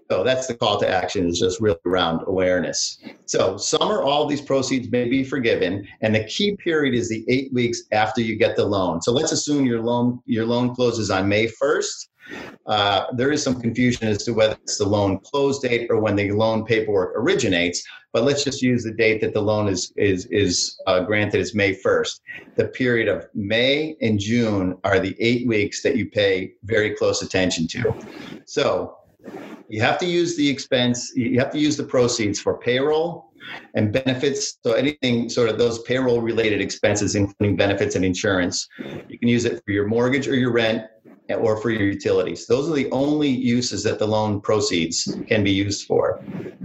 So 0.10 0.24
that's 0.24 0.48
the 0.48 0.55
call 0.55 0.79
to 0.79 0.89
action 0.89 1.27
is 1.27 1.39
just 1.39 1.62
really 1.62 1.77
around 1.86 2.22
awareness. 2.27 3.00
So 3.25 3.58
some 3.58 3.89
or 3.91 4.01
all 4.03 4.24
of 4.24 4.29
these 4.29 4.41
proceeds 4.41 4.89
may 4.91 5.08
be 5.08 5.24
forgiven 5.24 5.88
and 6.01 6.15
the 6.15 6.24
key 6.25 6.55
period 6.58 6.96
is 6.96 7.10
the 7.10 7.24
8 7.27 7.53
weeks 7.53 7.84
after 7.91 8.22
you 8.22 8.36
get 8.36 8.55
the 8.55 8.65
loan. 8.65 9.01
So 9.01 9.12
let's 9.12 9.31
assume 9.31 9.65
your 9.65 9.81
loan 9.81 10.19
your 10.25 10.46
loan 10.46 10.74
closes 10.74 11.12
on 11.12 11.29
May 11.29 11.48
1st 11.48 12.08
uh, 12.65 13.05
there 13.13 13.31
is 13.31 13.43
some 13.43 13.59
confusion 13.59 14.07
as 14.07 14.24
to 14.25 14.33
whether 14.33 14.53
it's 14.63 14.77
the 14.77 14.86
loan 14.86 15.19
close 15.19 15.59
date 15.59 15.88
or 15.89 16.00
when 16.00 16.15
the 16.15 16.31
loan 16.31 16.65
paperwork 16.65 17.13
originates. 17.15 17.83
But 18.12 18.24
let's 18.24 18.43
just 18.43 18.62
use 18.62 18.83
the 18.83 18.91
date 18.91 19.21
that 19.21 19.33
the 19.33 19.41
loan 19.41 19.67
is 19.67 19.93
is 19.95 20.25
is 20.31 20.79
uh, 20.88 21.01
granted 21.01 21.39
is 21.39 21.53
May 21.53 21.75
1st. 21.75 22.19
The 22.55 22.65
period 22.65 23.07
of 23.07 23.27
May 23.33 23.95
and 24.01 24.19
June 24.19 24.77
are 24.83 25.00
the 25.00 25.15
eight 25.19 25.48
weeks 25.48 25.83
that 25.83 25.95
you 25.95 26.09
pay 26.09 26.53
very 26.63 26.95
close 26.95 27.21
attention 27.21 27.67
to. 27.67 27.93
So 28.45 28.98
you 29.67 29.81
have 29.81 30.00
to 30.00 30.05
use 30.05 30.36
the 30.36 30.50
expense. 30.50 31.12
You 31.15 31.39
have 31.39 31.51
to 31.51 31.59
use 31.59 31.77
the 31.77 31.83
proceeds 31.83 32.39
for 32.39 32.57
payroll 32.57 33.31
and 33.75 33.91
benefits. 33.91 34.57
So 34.63 34.74
anything 34.74 35.29
sort 35.29 35.50
of 35.50 35.57
those 35.57 35.81
payroll 35.83 36.21
related 36.21 36.62
expenses, 36.62 37.15
including 37.15 37.55
benefits 37.55 37.95
and 37.95 38.03
insurance, 38.03 38.67
you 39.07 39.19
can 39.19 39.27
use 39.27 39.45
it 39.45 39.62
for 39.63 39.71
your 39.71 39.88
mortgage 39.88 40.27
or 40.27 40.36
your 40.36 40.51
rent 40.51 40.83
or 41.38 41.57
for 41.57 41.69
your 41.69 41.83
utilities. 41.83 42.48
Those 42.48 42.69
are 42.69 42.74
the 42.74 42.89
only 42.91 43.29
uses 43.29 43.83
that 43.83 44.00
the 44.00 44.07
loan 44.07 44.41
proceeds 44.41 45.15
can 45.27 45.43
be 45.43 45.51
used 45.51 45.86
for. 45.86 46.21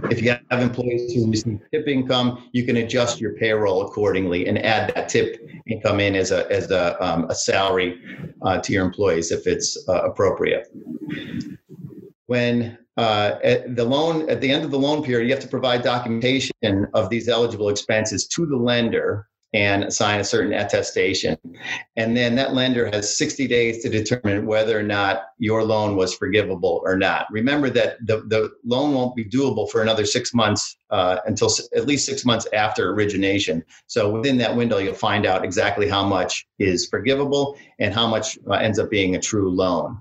If 0.09 0.21
you 0.21 0.35
have 0.49 0.61
employees 0.61 1.13
who 1.13 1.29
receive 1.29 1.59
tip 1.71 1.87
income, 1.87 2.49
you 2.51 2.65
can 2.65 2.77
adjust 2.77 3.19
your 3.19 3.33
payroll 3.33 3.83
accordingly 3.83 4.47
and 4.47 4.57
add 4.59 4.93
that 4.95 5.09
tip 5.09 5.47
income 5.67 5.99
in 5.99 6.15
as 6.15 6.31
a 6.31 6.51
as 6.51 6.71
a, 6.71 7.01
um, 7.03 7.25
a 7.29 7.35
salary 7.35 7.99
uh, 8.41 8.59
to 8.59 8.73
your 8.73 8.85
employees 8.85 9.31
if 9.31 9.47
it's 9.47 9.77
uh, 9.89 10.03
appropriate. 10.03 10.67
When 12.27 12.77
uh, 12.97 13.35
at 13.43 13.75
the 13.75 13.83
loan 13.83 14.29
at 14.29 14.41
the 14.41 14.51
end 14.51 14.63
of 14.63 14.71
the 14.71 14.79
loan 14.79 15.03
period, 15.03 15.27
you 15.27 15.33
have 15.33 15.43
to 15.43 15.49
provide 15.49 15.83
documentation 15.83 16.87
of 16.93 17.09
these 17.09 17.27
eligible 17.27 17.69
expenses 17.69 18.27
to 18.27 18.45
the 18.45 18.57
lender 18.57 19.27
and 19.55 19.91
sign 19.91 20.19
a 20.19 20.23
certain 20.23 20.51
attestation. 20.51 21.37
And 21.95 22.15
then 22.15 22.35
that 22.35 22.53
lender 22.53 22.87
has 22.91 23.17
60 23.17 23.47
days 23.47 23.81
to 23.83 23.89
determine 23.89 24.45
whether 24.45 24.77
or 24.77 24.83
not 24.83 25.27
your 25.37 25.63
loan 25.63 25.95
was 25.95 26.13
forgivable 26.13 26.81
or 26.83 26.97
not. 26.97 27.27
Remember 27.31 27.69
that 27.69 28.05
the, 28.05 28.17
the 28.27 28.51
loan 28.65 28.93
won't 28.93 29.15
be 29.15 29.23
doable 29.23 29.71
for 29.71 29.81
another 29.81 30.05
six 30.05 30.33
months 30.33 30.75
uh, 30.89 31.19
until 31.25 31.49
at 31.73 31.85
least 31.85 32.05
six 32.05 32.25
months 32.25 32.45
after 32.51 32.91
origination. 32.91 33.63
So 33.87 34.11
within 34.11 34.37
that 34.39 34.53
window, 34.53 34.77
you'll 34.77 34.93
find 34.93 35.25
out 35.25 35.45
exactly 35.45 35.87
how 35.87 36.05
much 36.05 36.45
is 36.59 36.87
forgivable 36.87 37.57
and 37.79 37.93
how 37.93 38.07
much 38.07 38.37
uh, 38.49 38.55
ends 38.55 38.77
up 38.77 38.89
being 38.89 39.15
a 39.15 39.21
true 39.21 39.49
loan. 39.49 39.97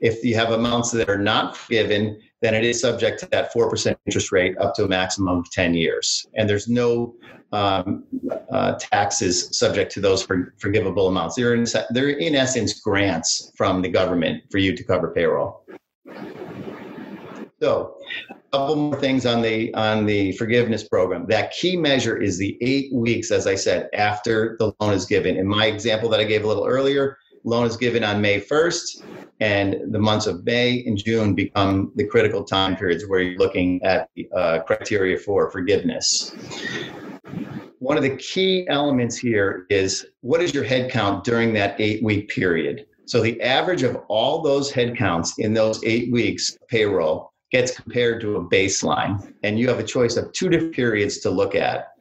If 0.00 0.24
you 0.24 0.34
have 0.36 0.50
amounts 0.50 0.90
that 0.92 1.10
are 1.10 1.18
not 1.18 1.58
forgiven, 1.58 2.18
then 2.40 2.54
it 2.54 2.64
is 2.64 2.80
subject 2.80 3.20
to 3.20 3.26
that 3.26 3.52
4% 3.52 3.96
interest 4.06 4.32
rate 4.32 4.56
up 4.58 4.74
to 4.74 4.84
a 4.84 4.88
maximum 4.88 5.38
of 5.38 5.50
10 5.50 5.74
years. 5.74 6.26
And 6.34 6.48
there's 6.48 6.68
no 6.68 7.14
um, 7.54 8.04
uh, 8.50 8.74
taxes 8.78 9.56
subject 9.56 9.92
to 9.92 10.00
those 10.00 10.22
for, 10.22 10.54
forgivable 10.58 11.08
amounts. 11.08 11.36
They're 11.36 11.54
in, 11.54 11.66
they're 11.90 12.10
in 12.10 12.34
essence 12.34 12.80
grants 12.80 13.52
from 13.56 13.80
the 13.80 13.88
government 13.88 14.42
for 14.50 14.58
you 14.58 14.76
to 14.76 14.84
cover 14.84 15.12
payroll. 15.12 15.64
So, 17.62 17.96
a 18.30 18.34
couple 18.52 18.76
more 18.76 19.00
things 19.00 19.24
on 19.24 19.40
the 19.40 19.72
on 19.74 20.04
the 20.04 20.32
forgiveness 20.32 20.86
program. 20.86 21.26
That 21.28 21.52
key 21.52 21.76
measure 21.76 22.16
is 22.16 22.36
the 22.36 22.58
eight 22.60 22.92
weeks, 22.92 23.30
as 23.30 23.46
I 23.46 23.54
said, 23.54 23.88
after 23.94 24.56
the 24.58 24.72
loan 24.80 24.92
is 24.92 25.06
given. 25.06 25.36
In 25.36 25.46
my 25.46 25.66
example 25.66 26.08
that 26.10 26.20
I 26.20 26.24
gave 26.24 26.44
a 26.44 26.46
little 26.46 26.66
earlier, 26.66 27.16
loan 27.44 27.66
is 27.66 27.76
given 27.76 28.04
on 28.04 28.20
May 28.20 28.40
1st, 28.40 29.04
and 29.40 29.92
the 29.92 29.98
months 29.98 30.26
of 30.26 30.44
May 30.44 30.84
and 30.84 30.98
June 30.98 31.34
become 31.34 31.92
the 31.94 32.04
critical 32.04 32.44
time 32.44 32.76
periods 32.76 33.04
where 33.06 33.20
you're 33.20 33.38
looking 33.38 33.82
at 33.82 34.10
uh, 34.34 34.58
criteria 34.60 35.16
for 35.16 35.50
forgiveness 35.50 36.34
one 37.78 37.96
of 37.96 38.02
the 38.02 38.16
key 38.16 38.66
elements 38.68 39.16
here 39.16 39.66
is 39.70 40.06
what 40.20 40.40
is 40.40 40.54
your 40.54 40.64
head 40.64 40.90
count 40.90 41.24
during 41.24 41.52
that 41.54 41.78
eight 41.80 42.02
week 42.02 42.28
period? 42.28 42.86
So 43.06 43.20
the 43.20 43.40
average 43.42 43.82
of 43.82 43.96
all 44.08 44.40
those 44.40 44.70
head 44.70 44.96
counts 44.96 45.38
in 45.38 45.52
those 45.52 45.84
eight 45.84 46.10
weeks 46.10 46.56
payroll 46.68 47.32
gets 47.52 47.78
compared 47.78 48.20
to 48.22 48.36
a 48.36 48.44
baseline. 48.44 49.32
And 49.42 49.58
you 49.58 49.68
have 49.68 49.78
a 49.78 49.84
choice 49.84 50.16
of 50.16 50.32
two 50.32 50.48
different 50.48 50.74
periods 50.74 51.18
to 51.18 51.30
look 51.30 51.54
at. 51.54 51.92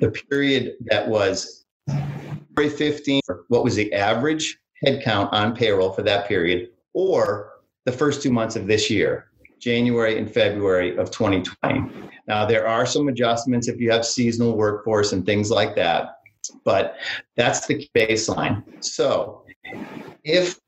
The 0.00 0.10
period 0.10 0.74
that 0.90 1.06
was 1.06 1.64
February 1.88 2.76
15, 2.76 3.20
what 3.48 3.64
was 3.64 3.76
the 3.76 3.92
average 3.92 4.58
head 4.84 5.02
count 5.02 5.32
on 5.32 5.54
payroll 5.54 5.92
for 5.92 6.02
that 6.02 6.26
period, 6.26 6.70
or 6.92 7.52
the 7.84 7.92
first 7.92 8.22
two 8.22 8.30
months 8.30 8.56
of 8.56 8.66
this 8.66 8.90
year. 8.90 9.28
January 9.60 10.18
and 10.18 10.28
February 10.32 10.96
of 10.96 11.10
2020. 11.12 12.10
Now, 12.28 12.46
there 12.46 12.66
are 12.66 12.86
some 12.86 13.08
adjustments 13.08 13.68
if 13.68 13.80
you 13.80 13.90
have 13.90 14.04
seasonal 14.04 14.56
workforce 14.56 15.12
and 15.12 15.26
things 15.26 15.50
like 15.50 15.74
that, 15.76 16.18
but 16.64 16.96
that's 17.36 17.66
the 17.66 17.88
baseline. 17.94 18.62
So, 18.84 19.44
if 20.24 20.58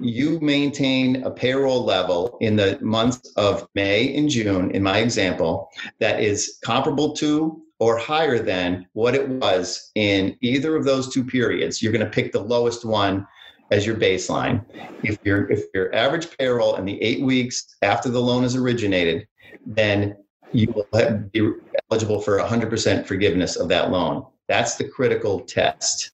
you 0.00 0.38
maintain 0.40 1.24
a 1.24 1.30
payroll 1.30 1.84
level 1.84 2.38
in 2.40 2.56
the 2.56 2.78
months 2.80 3.32
of 3.36 3.66
May 3.74 4.16
and 4.16 4.28
June, 4.28 4.70
in 4.70 4.82
my 4.82 4.98
example, 4.98 5.68
that 5.98 6.20
is 6.20 6.58
comparable 6.64 7.12
to 7.16 7.62
or 7.80 7.96
higher 7.96 8.38
than 8.38 8.86
what 8.92 9.14
it 9.14 9.28
was 9.28 9.90
in 9.94 10.36
either 10.40 10.76
of 10.76 10.84
those 10.84 11.12
two 11.12 11.24
periods, 11.24 11.82
you're 11.82 11.92
going 11.92 12.04
to 12.04 12.10
pick 12.10 12.32
the 12.32 12.40
lowest 12.40 12.84
one 12.84 13.26
as 13.70 13.86
your 13.86 13.96
baseline. 13.96 14.64
If 15.02 15.18
your 15.24 15.50
if 15.50 15.64
your 15.74 15.94
average 15.94 16.36
payroll 16.38 16.76
in 16.76 16.84
the 16.84 17.00
eight 17.02 17.22
weeks 17.22 17.76
after 17.82 18.08
the 18.08 18.20
loan 18.20 18.44
is 18.44 18.56
originated, 18.56 19.28
then 19.66 20.16
you 20.52 20.72
will 20.72 20.86
be 21.32 21.52
eligible 21.90 22.20
for 22.20 22.38
100% 22.38 23.06
forgiveness 23.06 23.56
of 23.56 23.68
that 23.68 23.90
loan. 23.90 24.26
That's 24.48 24.76
the 24.76 24.88
critical 24.88 25.40
test. 25.40 26.12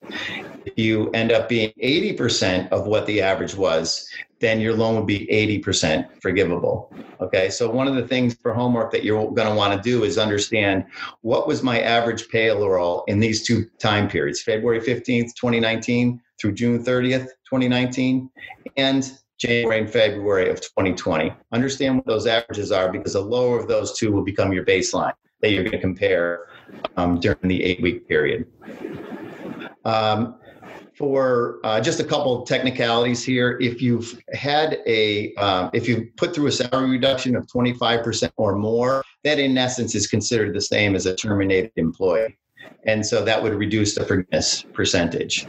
If 0.64 0.76
you 0.76 1.10
end 1.10 1.30
up 1.30 1.48
being 1.48 1.72
80% 1.80 2.68
of 2.70 2.86
what 2.86 3.06
the 3.06 3.20
average 3.20 3.54
was, 3.54 4.08
then 4.40 4.60
your 4.60 4.74
loan 4.74 4.96
would 4.96 5.06
be 5.06 5.26
80% 5.64 6.20
forgivable. 6.20 6.92
Okay, 7.20 7.48
so 7.48 7.70
one 7.70 7.86
of 7.86 7.94
the 7.94 8.06
things 8.06 8.34
for 8.34 8.52
homework 8.52 8.90
that 8.90 9.04
you're 9.04 9.30
going 9.32 9.48
to 9.48 9.54
want 9.54 9.72
to 9.72 9.88
do 9.88 10.02
is 10.02 10.18
understand 10.18 10.84
what 11.20 11.46
was 11.46 11.62
my 11.62 11.80
average 11.80 12.28
payroll 12.28 13.04
in 13.06 13.20
these 13.20 13.46
two 13.46 13.66
time 13.78 14.08
periods 14.08 14.42
February 14.42 14.80
15th, 14.80 15.34
2019 15.36 16.20
through 16.40 16.52
June 16.52 16.84
30th, 16.84 17.28
2019, 17.48 18.28
and 18.76 19.18
January 19.38 19.80
and 19.80 19.90
February 19.90 20.50
of 20.50 20.60
2020. 20.60 21.32
Understand 21.52 21.96
what 21.96 22.06
those 22.06 22.26
averages 22.26 22.70
are 22.72 22.90
because 22.90 23.14
the 23.14 23.20
lower 23.20 23.58
of 23.58 23.68
those 23.68 23.96
two 23.98 24.12
will 24.12 24.24
become 24.24 24.52
your 24.52 24.64
baseline 24.64 25.12
that 25.40 25.50
you're 25.50 25.62
going 25.62 25.72
to 25.72 25.80
compare 25.80 26.46
um, 26.96 27.20
during 27.20 27.38
the 27.42 27.62
eight 27.62 27.82
week 27.82 28.08
period. 28.08 28.46
Um, 29.84 30.36
for 30.96 31.58
uh, 31.64 31.80
just 31.80 31.98
a 31.98 32.04
couple 32.04 32.40
of 32.40 32.48
technicalities 32.48 33.24
here, 33.24 33.58
if 33.60 33.82
you've 33.82 34.18
had 34.32 34.78
a, 34.86 35.34
um, 35.34 35.70
if 35.74 35.88
you 35.88 36.08
put 36.16 36.34
through 36.34 36.46
a 36.46 36.52
salary 36.52 36.88
reduction 36.88 37.34
of 37.34 37.46
25% 37.48 38.30
or 38.36 38.56
more, 38.56 39.02
that 39.24 39.38
in 39.40 39.58
essence 39.58 39.94
is 39.94 40.06
considered 40.06 40.54
the 40.54 40.60
same 40.60 40.94
as 40.94 41.06
a 41.06 41.14
terminated 41.14 41.72
employee. 41.76 42.36
And 42.84 43.04
so 43.04 43.24
that 43.24 43.42
would 43.42 43.54
reduce 43.54 43.96
the 43.96 44.04
forgiveness 44.04 44.64
percentage 44.72 45.46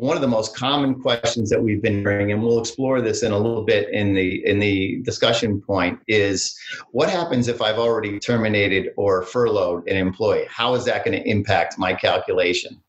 one 0.00 0.16
of 0.16 0.22
the 0.22 0.28
most 0.28 0.56
common 0.56 0.98
questions 0.98 1.50
that 1.50 1.62
we've 1.62 1.82
been 1.82 2.00
hearing, 2.00 2.32
and 2.32 2.42
we'll 2.42 2.58
explore 2.58 3.02
this 3.02 3.22
in 3.22 3.32
a 3.32 3.36
little 3.36 3.66
bit 3.66 3.90
in 3.90 4.14
the 4.14 4.42
in 4.46 4.58
the 4.58 5.02
discussion 5.02 5.60
point, 5.60 6.00
is 6.08 6.58
what 6.92 7.10
happens 7.10 7.48
if 7.48 7.60
I've 7.60 7.78
already 7.78 8.18
terminated 8.18 8.92
or 8.96 9.22
furloughed 9.22 9.86
an 9.88 9.98
employee? 9.98 10.46
How 10.48 10.74
is 10.74 10.86
that 10.86 11.04
going 11.04 11.20
to 11.20 11.28
impact 11.28 11.78
my 11.78 11.92
calculation? 11.92 12.80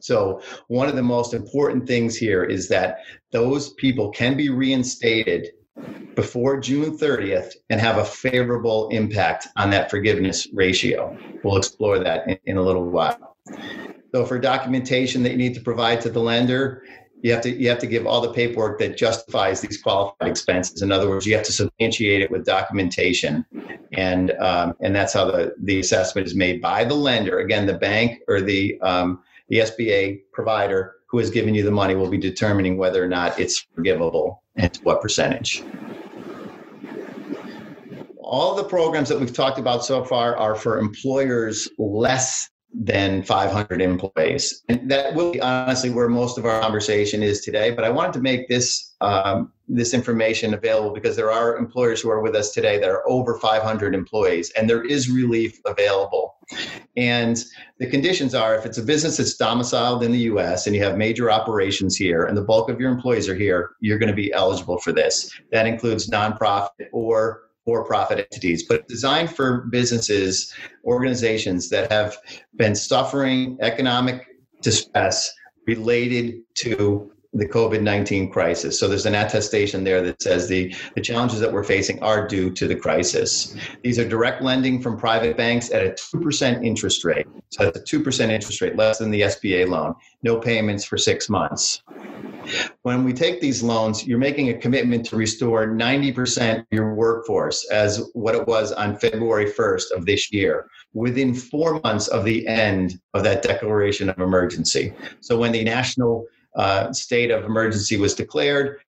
So, 0.00 0.42
one 0.68 0.86
of 0.86 0.96
the 0.96 1.02
most 1.02 1.32
important 1.32 1.86
things 1.86 2.14
here 2.14 2.44
is 2.44 2.68
that 2.68 2.98
those 3.32 3.72
people 3.74 4.10
can 4.10 4.36
be 4.36 4.50
reinstated 4.50 5.52
before 6.14 6.60
June 6.60 6.98
30th 6.98 7.52
and 7.70 7.80
have 7.80 7.96
a 7.96 8.04
favorable 8.04 8.90
impact 8.90 9.48
on 9.56 9.70
that 9.70 9.90
forgiveness 9.90 10.46
ratio. 10.52 11.16
We'll 11.42 11.56
explore 11.56 11.98
that 12.00 12.28
in, 12.28 12.38
in 12.44 12.56
a 12.58 12.62
little 12.62 12.84
while. 12.84 13.34
So 14.14 14.24
for 14.24 14.38
documentation 14.38 15.24
that 15.24 15.32
you 15.32 15.36
need 15.36 15.54
to 15.54 15.60
provide 15.60 16.00
to 16.02 16.08
the 16.08 16.20
lender, 16.20 16.84
you 17.22 17.32
have 17.32 17.42
to 17.42 17.50
you 17.50 17.68
have 17.68 17.80
to 17.80 17.88
give 17.88 18.06
all 18.06 18.20
the 18.20 18.32
paperwork 18.32 18.78
that 18.78 18.96
justifies 18.96 19.60
these 19.60 19.82
qualified 19.82 20.28
expenses. 20.28 20.82
In 20.82 20.92
other 20.92 21.08
words, 21.08 21.26
you 21.26 21.34
have 21.34 21.44
to 21.46 21.52
substantiate 21.52 22.22
it 22.22 22.30
with 22.30 22.44
documentation, 22.44 23.44
and 23.92 24.30
um, 24.38 24.74
and 24.80 24.94
that's 24.94 25.14
how 25.14 25.24
the 25.24 25.52
the 25.62 25.80
assessment 25.80 26.28
is 26.28 26.36
made 26.36 26.62
by 26.62 26.84
the 26.84 26.94
lender. 26.94 27.40
Again, 27.40 27.66
the 27.66 27.74
bank 27.74 28.20
or 28.28 28.40
the 28.40 28.80
um, 28.82 29.20
the 29.48 29.58
SBA 29.58 30.20
provider 30.32 30.94
who 31.08 31.18
has 31.18 31.28
given 31.28 31.52
you 31.52 31.64
the 31.64 31.72
money 31.72 31.96
will 31.96 32.10
be 32.10 32.18
determining 32.18 32.76
whether 32.76 33.02
or 33.02 33.08
not 33.08 33.40
it's 33.40 33.66
forgivable 33.74 34.44
and 34.54 34.72
to 34.74 34.80
what 34.84 35.02
percentage. 35.02 35.64
All 38.18 38.54
the 38.54 38.64
programs 38.64 39.08
that 39.08 39.18
we've 39.18 39.34
talked 39.34 39.58
about 39.58 39.84
so 39.84 40.04
far 40.04 40.36
are 40.36 40.54
for 40.54 40.78
employers 40.78 41.68
less 41.78 42.50
than 42.74 43.22
500 43.22 43.80
employees. 43.80 44.64
And 44.68 44.90
that 44.90 45.14
will 45.14 45.32
be 45.32 45.40
honestly 45.40 45.90
where 45.90 46.08
most 46.08 46.38
of 46.38 46.44
our 46.44 46.60
conversation 46.60 47.22
is 47.22 47.40
today. 47.40 47.70
But 47.70 47.84
I 47.84 47.90
wanted 47.90 48.12
to 48.14 48.20
make 48.20 48.48
this 48.48 48.94
um, 49.00 49.52
this 49.68 49.94
information 49.94 50.54
available 50.54 50.92
because 50.92 51.16
there 51.16 51.30
are 51.30 51.56
employers 51.56 52.00
who 52.00 52.10
are 52.10 52.20
with 52.20 52.34
us 52.34 52.52
today 52.52 52.78
that 52.78 52.88
are 52.88 53.08
over 53.08 53.38
500 53.38 53.94
employees, 53.94 54.50
and 54.56 54.68
there 54.68 54.82
is 54.82 55.10
relief 55.10 55.58
available. 55.64 56.36
And 56.96 57.42
the 57.78 57.86
conditions 57.86 58.34
are 58.34 58.54
if 58.56 58.66
it's 58.66 58.78
a 58.78 58.82
business 58.82 59.16
that's 59.16 59.36
domiciled 59.36 60.02
in 60.02 60.12
the 60.12 60.20
US 60.20 60.66
and 60.66 60.76
you 60.76 60.82
have 60.82 60.98
major 60.98 61.30
operations 61.30 61.96
here 61.96 62.24
and 62.24 62.36
the 62.36 62.42
bulk 62.42 62.68
of 62.68 62.80
your 62.80 62.90
employees 62.90 63.28
are 63.28 63.34
here, 63.34 63.70
you're 63.80 63.98
going 63.98 64.10
to 64.10 64.16
be 64.16 64.32
eligible 64.32 64.78
for 64.78 64.92
this. 64.92 65.30
That 65.52 65.66
includes 65.66 66.10
nonprofit 66.10 66.88
or 66.92 67.43
for 67.64 67.84
profit 67.84 68.18
entities, 68.18 68.64
but 68.68 68.86
designed 68.88 69.34
for 69.34 69.62
businesses, 69.70 70.52
organizations 70.84 71.68
that 71.70 71.90
have 71.90 72.16
been 72.56 72.74
suffering 72.74 73.56
economic 73.60 74.26
distress 74.60 75.32
related 75.66 76.42
to 76.54 77.10
the 77.34 77.46
COVID 77.46 77.82
19 77.82 78.30
crisis. 78.30 78.78
So 78.78 78.86
there's 78.86 79.06
an 79.06 79.14
attestation 79.14 79.82
there 79.82 80.00
that 80.02 80.22
says 80.22 80.48
the, 80.48 80.74
the 80.94 81.00
challenges 81.00 81.40
that 81.40 81.52
we're 81.52 81.64
facing 81.64 82.00
are 82.02 82.26
due 82.26 82.50
to 82.52 82.68
the 82.68 82.76
crisis. 82.76 83.56
These 83.82 83.98
are 83.98 84.08
direct 84.08 84.40
lending 84.40 84.80
from 84.80 84.96
private 84.96 85.36
banks 85.36 85.70
at 85.72 85.84
a 85.84 85.90
2% 85.90 86.64
interest 86.64 87.04
rate. 87.04 87.26
So 87.50 87.64
that's 87.64 87.78
a 87.78 87.96
2% 87.96 88.30
interest 88.30 88.60
rate, 88.60 88.76
less 88.76 88.98
than 88.98 89.10
the 89.10 89.22
SBA 89.22 89.68
loan. 89.68 89.94
No 90.22 90.38
payments 90.38 90.84
for 90.84 90.96
six 90.96 91.28
months. 91.28 91.82
When 92.82 93.04
we 93.04 93.12
take 93.12 93.40
these 93.40 93.62
loans, 93.62 94.06
you're 94.06 94.18
making 94.18 94.50
a 94.50 94.54
commitment 94.54 95.06
to 95.06 95.16
restore 95.16 95.66
90% 95.66 96.60
of 96.60 96.66
your 96.70 96.94
workforce 96.94 97.66
as 97.70 98.10
what 98.12 98.34
it 98.34 98.46
was 98.46 98.70
on 98.72 98.98
February 98.98 99.50
1st 99.50 99.92
of 99.96 100.04
this 100.06 100.30
year, 100.32 100.68
within 100.92 101.34
four 101.34 101.80
months 101.82 102.08
of 102.08 102.24
the 102.24 102.46
end 102.46 103.00
of 103.14 103.24
that 103.24 103.42
declaration 103.42 104.08
of 104.08 104.18
emergency. 104.18 104.92
So 105.20 105.38
when 105.38 105.52
the 105.52 105.64
national 105.64 106.26
uh, 106.56 106.92
state 106.92 107.30
of 107.30 107.44
emergency 107.44 107.96
was 107.96 108.14
declared, 108.14 108.80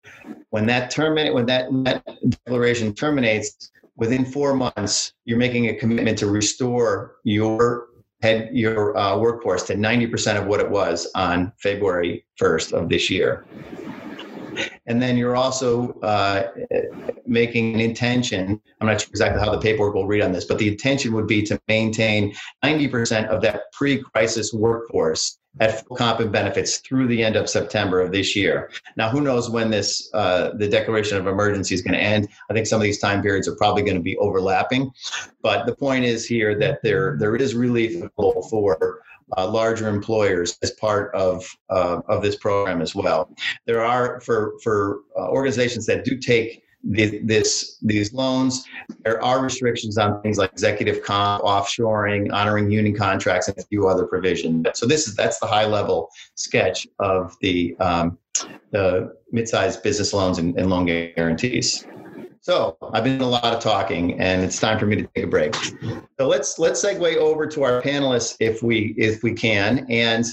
when 0.50 0.66
that 0.66 0.90
terminate, 0.90 1.35
when 1.35 1.46
that, 1.46 1.66
that 1.85 2.05
declaration 2.44 2.94
terminates, 2.94 3.70
within 3.96 4.24
four 4.24 4.55
months, 4.55 5.12
you're 5.24 5.38
making 5.38 5.68
a 5.68 5.74
commitment 5.74 6.18
to 6.18 6.26
restore 6.26 7.16
your 7.24 7.88
head 8.22 8.48
your 8.52 8.96
uh, 8.96 9.16
workforce 9.18 9.62
to 9.64 9.74
90% 9.74 10.40
of 10.40 10.46
what 10.46 10.61
it 10.61 10.70
was 10.70 11.11
on 11.14 11.52
February 11.59 12.24
1st 12.40 12.72
of 12.72 12.88
this 12.88 13.11
year. 13.11 13.44
And 14.87 15.02
then 15.02 15.18
you're 15.18 15.37
also 15.37 15.92
uh, 16.00 16.50
making 17.26 17.74
an 17.74 17.81
intention. 17.81 18.61
I'm 18.81 18.87
not 18.87 19.00
sure 19.00 19.11
exactly 19.11 19.40
how 19.40 19.50
the 19.50 19.59
paperwork 19.59 19.94
will 19.94 20.07
read 20.07 20.22
on 20.22 20.33
this, 20.33 20.44
but 20.44 20.59
the 20.59 20.68
intention 20.68 21.12
would 21.12 21.26
be 21.26 21.42
to 21.42 21.61
maintain 21.68 22.35
90% 22.64 23.26
of 23.29 23.42
that 23.42 23.72
pre 23.72 24.02
crisis 24.02 24.52
workforce 24.52 25.38
at 25.60 25.86
full 25.86 25.96
comp 25.96 26.20
and 26.20 26.30
benefits 26.32 26.78
through 26.78 27.06
the 27.08 27.22
end 27.22 27.36
of 27.36 27.48
September 27.48 28.00
of 28.00 28.12
this 28.12 28.36
year. 28.36 28.70
Now, 28.96 29.08
who 29.08 29.20
knows 29.20 29.48
when 29.48 29.70
this 29.70 30.10
uh, 30.14 30.50
the 30.54 30.68
declaration 30.68 31.16
of 31.16 31.26
emergency 31.26 31.74
is 31.74 31.82
going 31.82 31.94
to 31.94 32.02
end? 32.02 32.28
I 32.50 32.54
think 32.54 32.66
some 32.66 32.80
of 32.80 32.84
these 32.84 32.98
time 32.98 33.22
periods 33.22 33.48
are 33.48 33.56
probably 33.56 33.82
going 33.82 33.96
to 33.96 34.02
be 34.02 34.16
overlapping, 34.18 34.90
but 35.42 35.66
the 35.66 35.74
point 35.74 36.04
is 36.04 36.26
here 36.26 36.58
that 36.58 36.82
there 36.82 37.16
there 37.18 37.36
is 37.36 37.54
relief 37.54 38.02
for 38.16 39.02
uh, 39.36 39.48
larger 39.48 39.88
employers 39.88 40.58
as 40.62 40.70
part 40.72 41.14
of 41.14 41.44
uh, 41.70 42.00
of 42.08 42.22
this 42.22 42.36
program 42.36 42.82
as 42.82 42.94
well. 42.94 43.34
There 43.66 43.84
are 43.84 44.20
for 44.20 44.54
for 44.62 45.00
uh, 45.18 45.28
organizations 45.28 45.86
that 45.86 46.04
do 46.04 46.18
take 46.18 46.62
this 46.88 47.79
these 47.83 48.12
loans. 48.12 48.64
There 49.05 49.22
are 49.22 49.42
restrictions 49.42 49.99
on 49.99 50.20
things 50.22 50.38
like 50.38 50.53
executive 50.53 51.03
comp, 51.03 51.42
offshoring, 51.42 52.33
honoring 52.33 52.70
union 52.70 52.94
contracts, 52.94 53.49
and 53.49 53.59
a 53.59 53.62
few 53.62 53.88
other 53.88 54.07
provisions. 54.07 54.66
So 54.75 54.87
this 54.87 55.09
is 55.09 55.14
that's 55.14 55.38
the 55.40 55.46
high 55.46 55.66
level 55.66 56.09
sketch 56.35 56.87
of 56.99 57.35
the 57.40 57.77
um, 57.81 58.18
the 58.70 59.16
mid-sized 59.33 59.83
business 59.83 60.12
loans 60.12 60.38
and, 60.38 60.57
and 60.59 60.70
loan 60.70 60.87
guarantees. 60.87 61.87
So 62.40 62.77
I've 62.92 63.03
been 63.03 63.20
a 63.20 63.29
lot 63.29 63.53
of 63.53 63.61
talking, 63.61 64.20
and 64.20 64.44
it's 64.44 64.61
time 64.61 64.79
for 64.79 64.87
me 64.87 64.94
to 64.96 65.09
take 65.16 65.25
a 65.25 65.27
break. 65.27 65.55
So 65.57 66.29
let's 66.29 66.61
let's 66.61 66.85
segue 66.85 67.16
over 67.16 67.46
to 67.46 67.64
our 67.64 67.83
panelists 67.83 68.37
if 68.38 68.62
we 68.62 68.94
if 68.96 69.25
we 69.25 69.33
can, 69.33 69.85
and 69.90 70.25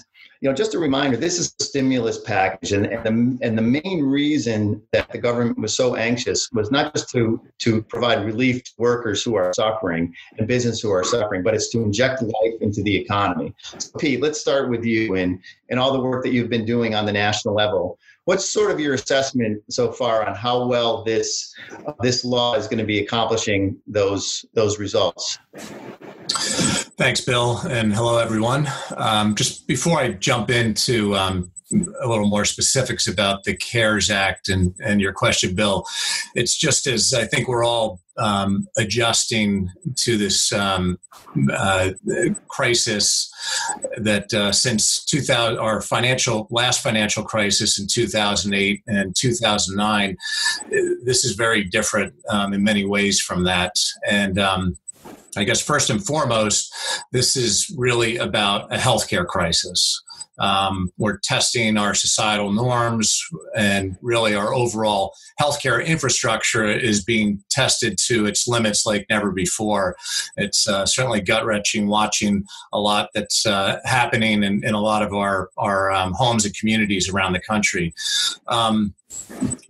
you 0.44 0.50
know, 0.50 0.54
just 0.54 0.74
a 0.74 0.78
reminder, 0.80 1.16
this 1.16 1.40
is 1.40 1.56
a 1.62 1.64
stimulus 1.64 2.20
package, 2.20 2.74
and, 2.74 2.86
and, 2.86 3.06
the, 3.06 3.48
and 3.48 3.58
the 3.58 3.62
main 3.62 4.04
reason 4.04 4.82
that 4.92 5.10
the 5.10 5.18
government 5.18 5.58
was 5.58 5.74
so 5.74 5.96
anxious 5.96 6.50
was 6.52 6.70
not 6.70 6.94
just 6.94 7.10
to, 7.12 7.42
to 7.60 7.82
provide 7.84 8.26
relief 8.26 8.62
to 8.66 8.72
workers 8.78 9.24
who 9.24 9.36
are 9.36 9.54
suffering 9.54 10.14
and 10.38 10.46
business 10.46 10.82
who 10.82 10.92
are 10.92 11.02
suffering, 11.02 11.44
but 11.44 11.54
it's 11.54 11.70
to 11.70 11.82
inject 11.82 12.22
life 12.22 12.56
into 12.60 12.84
the 12.84 12.94
economy. 12.94 13.56
So 13.78 13.98
Pete, 13.98 14.22
let's 14.22 14.38
start 14.38 14.70
with 14.70 14.84
you 14.84 15.16
and, 15.16 15.40
and 15.70 15.80
all 15.80 15.94
the 15.94 16.02
work 16.02 16.26
that 16.26 16.34
you've 16.34 16.50
been 16.50 16.66
doing 16.66 16.94
on 16.94 17.06
the 17.06 17.14
national 17.14 17.54
level. 17.54 17.98
What's 18.26 18.50
sort 18.50 18.70
of 18.70 18.82
your 18.82 18.96
assessment 18.96 19.64
so 19.70 19.94
far 19.94 20.28
on 20.28 20.36
how 20.36 20.68
well 20.68 21.06
this 21.06 21.56
this 22.02 22.26
law 22.26 22.56
is 22.56 22.68
going 22.68 22.80
to 22.80 22.86
be 22.86 23.00
accomplishing 23.00 23.78
those 23.88 24.46
those 24.54 24.80
results? 24.80 25.40
Thanks, 26.96 27.22
Bill, 27.22 27.58
and 27.68 27.92
hello, 27.92 28.20
everyone. 28.20 28.68
Um, 28.96 29.34
just 29.34 29.68
before 29.68 29.98
I 29.98 30.12
jump 30.12 30.52
into 30.52 31.16
um, 31.16 31.52
a 32.00 32.08
little 32.08 32.28
more 32.28 32.46
specifics 32.46 33.08
about 33.08 33.46
the 33.46 33.56
CARES 33.56 34.12
Act 34.12 34.48
and, 34.48 34.76
and 34.80 35.02
your 35.02 35.12
question, 35.12 35.56
Bill, 35.56 35.86
it's 36.36 36.56
just 36.56 36.86
as 36.86 37.12
I 37.12 37.26
think 37.26 37.48
we're 37.48 37.64
all 37.64 38.00
um, 38.18 38.68
adjusting 38.78 39.72
to 39.96 40.18
this 40.18 40.54
um, 40.54 41.00
uh, 41.52 41.92
crisis 42.48 43.32
that 43.98 44.32
uh, 44.32 44.52
since 44.52 45.04
2000 45.06 45.58
our 45.58 45.82
financial 45.82 46.48
last 46.52 46.84
financial 46.84 47.24
crisis 47.24 47.80
in 47.80 47.88
2008 47.88 48.84
and 48.86 49.16
2009 49.16 50.16
this 51.04 51.26
is 51.26 51.34
very 51.34 51.64
different 51.64 52.14
um, 52.30 52.54
in 52.54 52.64
many 52.64 52.86
ways 52.86 53.20
from 53.20 53.46
that 53.46 53.74
and 54.08 54.38
um, 54.38 54.78
I 55.38 55.44
guess 55.44 55.62
first 55.62 55.90
and 55.90 56.06
foremost, 56.06 56.74
this 57.12 57.36
is 57.36 57.74
really 57.78 58.18
about 58.18 58.74
a 58.74 58.78
healthcare 58.78 59.26
crisis. 59.26 60.02
Um, 60.40 60.92
we're 60.98 61.20
testing 61.20 61.78
our 61.78 61.94
societal 61.94 62.52
norms, 62.52 63.22
and 63.56 63.98
really 64.02 64.34
our 64.34 64.54
overall 64.54 65.14
healthcare 65.40 65.86
infrastructure 65.86 66.66
is 66.66 67.04
being 67.04 67.44
tested 67.52 67.98
to 68.08 68.26
its 68.26 68.48
limits 68.48 68.86
like 68.86 69.06
never 69.10 69.32
before. 69.32 69.96
It's 70.36 70.68
uh, 70.68 70.86
certainly 70.86 71.22
gut 71.22 71.46
wrenching 71.46 71.88
watching 71.88 72.46
a 72.72 72.80
lot 72.80 73.10
that's 73.14 73.46
uh, 73.46 73.80
happening 73.86 74.44
in, 74.44 74.64
in, 74.64 74.74
a 74.74 74.82
lot 74.82 75.04
of 75.04 75.14
our 75.14 75.50
our 75.58 75.92
um, 75.92 76.14
homes 76.14 76.46
and 76.46 76.58
communities 76.58 77.10
around 77.10 77.34
the 77.34 77.40
country. 77.40 77.94
Um, 78.48 78.96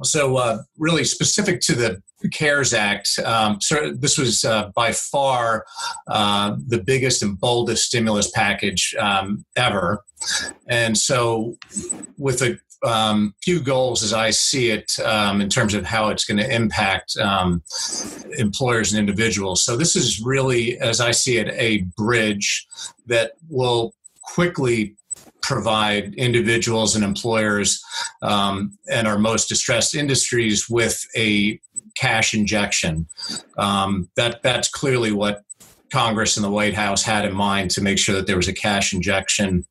so, 0.01 0.37
uh, 0.37 0.59
really 0.77 1.03
specific 1.03 1.59
to 1.61 1.75
the 1.75 2.01
CARES 2.29 2.73
Act, 2.73 3.19
um, 3.25 3.59
so 3.61 3.91
this 3.93 4.17
was 4.17 4.43
uh, 4.43 4.71
by 4.75 4.91
far 4.91 5.65
uh, 6.07 6.55
the 6.67 6.81
biggest 6.81 7.23
and 7.23 7.39
boldest 7.39 7.85
stimulus 7.85 8.31
package 8.31 8.95
um, 8.99 9.45
ever. 9.55 10.03
And 10.67 10.97
so, 10.97 11.57
with 12.17 12.41
a 12.41 12.57
um, 12.85 13.33
few 13.41 13.61
goals 13.61 14.03
as 14.03 14.13
I 14.13 14.29
see 14.31 14.69
it 14.69 14.91
um, 14.99 15.39
in 15.41 15.49
terms 15.49 15.73
of 15.73 15.85
how 15.85 16.09
it's 16.09 16.25
going 16.25 16.37
to 16.37 16.53
impact 16.53 17.15
um, 17.17 17.63
employers 18.37 18.91
and 18.91 18.99
individuals. 18.99 19.63
So, 19.63 19.75
this 19.75 19.95
is 19.95 20.21
really, 20.21 20.77
as 20.79 20.99
I 20.99 21.11
see 21.11 21.37
it, 21.37 21.49
a 21.49 21.83
bridge 21.97 22.67
that 23.07 23.33
will 23.49 23.93
quickly 24.21 24.95
provide 25.43 26.15
individuals 26.15 26.95
and 26.95 27.03
employers 27.03 27.83
um, 28.21 28.77
and 28.89 29.07
our 29.07 29.19
most 29.19 29.49
distressed 29.49 29.93
industries 29.93 30.69
with 30.69 31.05
a 31.15 31.59
cash 31.95 32.33
injection. 32.33 33.07
Um, 33.57 34.09
that 34.15 34.41
that's 34.43 34.69
clearly 34.69 35.11
what 35.11 35.43
Congress 35.91 36.37
and 36.37 36.43
the 36.43 36.49
White 36.49 36.73
House 36.73 37.03
had 37.03 37.25
in 37.25 37.35
mind 37.35 37.71
to 37.71 37.81
make 37.81 37.99
sure 37.99 38.15
that 38.15 38.27
there 38.27 38.37
was 38.37 38.47
a 38.47 38.53
cash 38.53 38.93
injection 38.93 39.65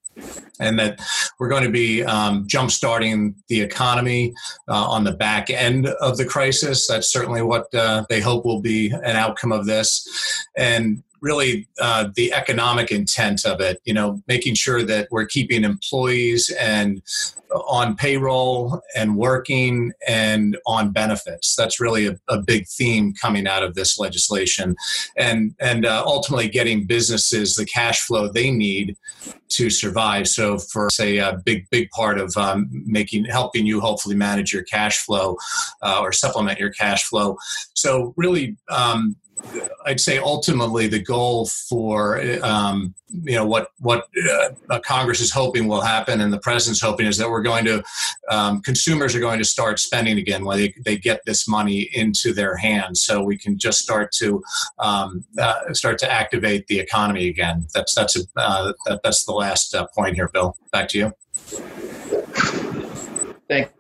and 0.61 0.78
that 0.78 1.00
we're 1.38 1.48
going 1.48 1.64
to 1.64 1.70
be 1.70 2.04
um, 2.04 2.46
jump-starting 2.46 3.35
the 3.48 3.61
economy 3.61 4.32
uh, 4.68 4.85
on 4.85 5.04
the 5.04 5.12
back 5.12 5.50
end 5.50 5.87
of 5.87 6.16
the 6.18 6.24
crisis. 6.24 6.87
That's 6.87 7.12
certainly 7.12 7.42
what 7.42 7.74
uh, 7.74 8.04
they 8.08 8.20
hope 8.20 8.44
will 8.44 8.61
be 8.61 8.90
an 8.90 9.16
outcome 9.16 9.52
of 9.52 9.66
this. 9.66 10.06
And 10.56 11.02
really 11.22 11.68
uh, 11.80 12.08
the 12.16 12.32
economic 12.32 12.90
intent 12.90 13.46
of 13.46 13.61
it, 13.61 13.80
you 13.85 13.94
know, 13.94 14.22
making 14.26 14.54
sure 14.54 14.82
that 14.82 15.08
we're 15.11 15.24
keeping 15.24 15.64
employees 15.64 16.50
and 16.61 17.00
on 17.66 17.96
payroll 17.96 18.80
and 18.96 19.16
working 19.16 19.92
and 20.06 20.56
on 20.66 20.90
benefits. 20.90 21.54
That's 21.56 21.80
really 21.80 22.06
a, 22.06 22.18
a 22.28 22.38
big 22.38 22.66
theme 22.66 23.14
coming 23.20 23.46
out 23.46 23.62
of 23.62 23.74
this 23.74 23.98
legislation, 23.98 24.76
and 25.16 25.54
and 25.61 25.87
uh, 25.87 26.02
ultimately 26.04 26.48
getting 26.48 26.87
businesses 26.87 27.54
the 27.54 27.66
cash 27.66 28.00
flow 28.00 28.28
they 28.28 28.50
need 28.50 28.96
to 29.50 29.70
survive. 29.70 30.28
So, 30.28 30.58
for 30.58 30.88
say 30.90 31.18
a 31.18 31.40
big 31.44 31.68
big 31.70 31.90
part 31.90 32.18
of 32.18 32.37
um, 32.37 32.68
making 32.70 33.26
helping 33.26 33.66
you 33.66 33.80
hopefully 33.80 34.16
manage 34.16 34.52
your 34.52 34.64
cash 34.64 34.98
flow 34.98 35.37
uh, 35.82 35.98
or 36.00 36.12
supplement 36.12 36.58
your 36.58 36.70
cash 36.70 37.04
flow. 37.04 37.37
So, 37.74 38.14
really. 38.16 38.56
Um, 38.68 39.16
I'd 39.85 40.00
say 40.00 40.18
ultimately 40.18 40.87
the 40.87 41.00
goal 41.00 41.46
for 41.46 42.20
um, 42.42 42.94
you 43.11 43.35
know 43.35 43.46
what 43.46 43.68
what 43.78 44.09
uh, 44.70 44.81
Congress 44.81 45.20
is 45.20 45.31
hoping 45.31 45.68
will 45.68 45.81
happen 45.81 46.20
and 46.20 46.33
the 46.33 46.38
president's 46.38 46.81
hoping 46.81 47.07
is 47.07 47.16
that 47.18 47.28
we're 47.28 47.42
going 47.42 47.64
to 47.64 47.83
um, 48.31 48.61
consumers 48.62 49.14
are 49.14 49.20
going 49.20 49.38
to 49.38 49.44
start 49.44 49.78
spending 49.78 50.18
again 50.18 50.44
when 50.44 50.59
they, 50.59 50.74
they 50.85 50.96
get 50.96 51.20
this 51.26 51.48
money 51.48 51.90
into 51.92 52.33
their 52.33 52.57
hands. 52.57 53.02
So 53.02 53.22
we 53.22 53.37
can 53.37 53.59
just 53.59 53.81
start 53.81 54.12
to 54.18 54.42
um, 54.78 55.24
uh, 55.38 55.72
start 55.72 55.98
to 55.98 56.11
activate 56.11 56.66
the 56.68 56.78
economy 56.78 57.28
again. 57.28 57.66
That's 57.74 57.94
that's 57.94 58.16
a, 58.16 58.22
uh, 58.37 58.72
that, 58.87 59.00
that's 59.02 59.24
the 59.24 59.33
last 59.33 59.74
uh, 59.74 59.87
point 59.94 60.14
here 60.14 60.28
Bill. 60.33 60.57
Back 60.70 60.88
to 60.88 60.98
you. 60.98 61.12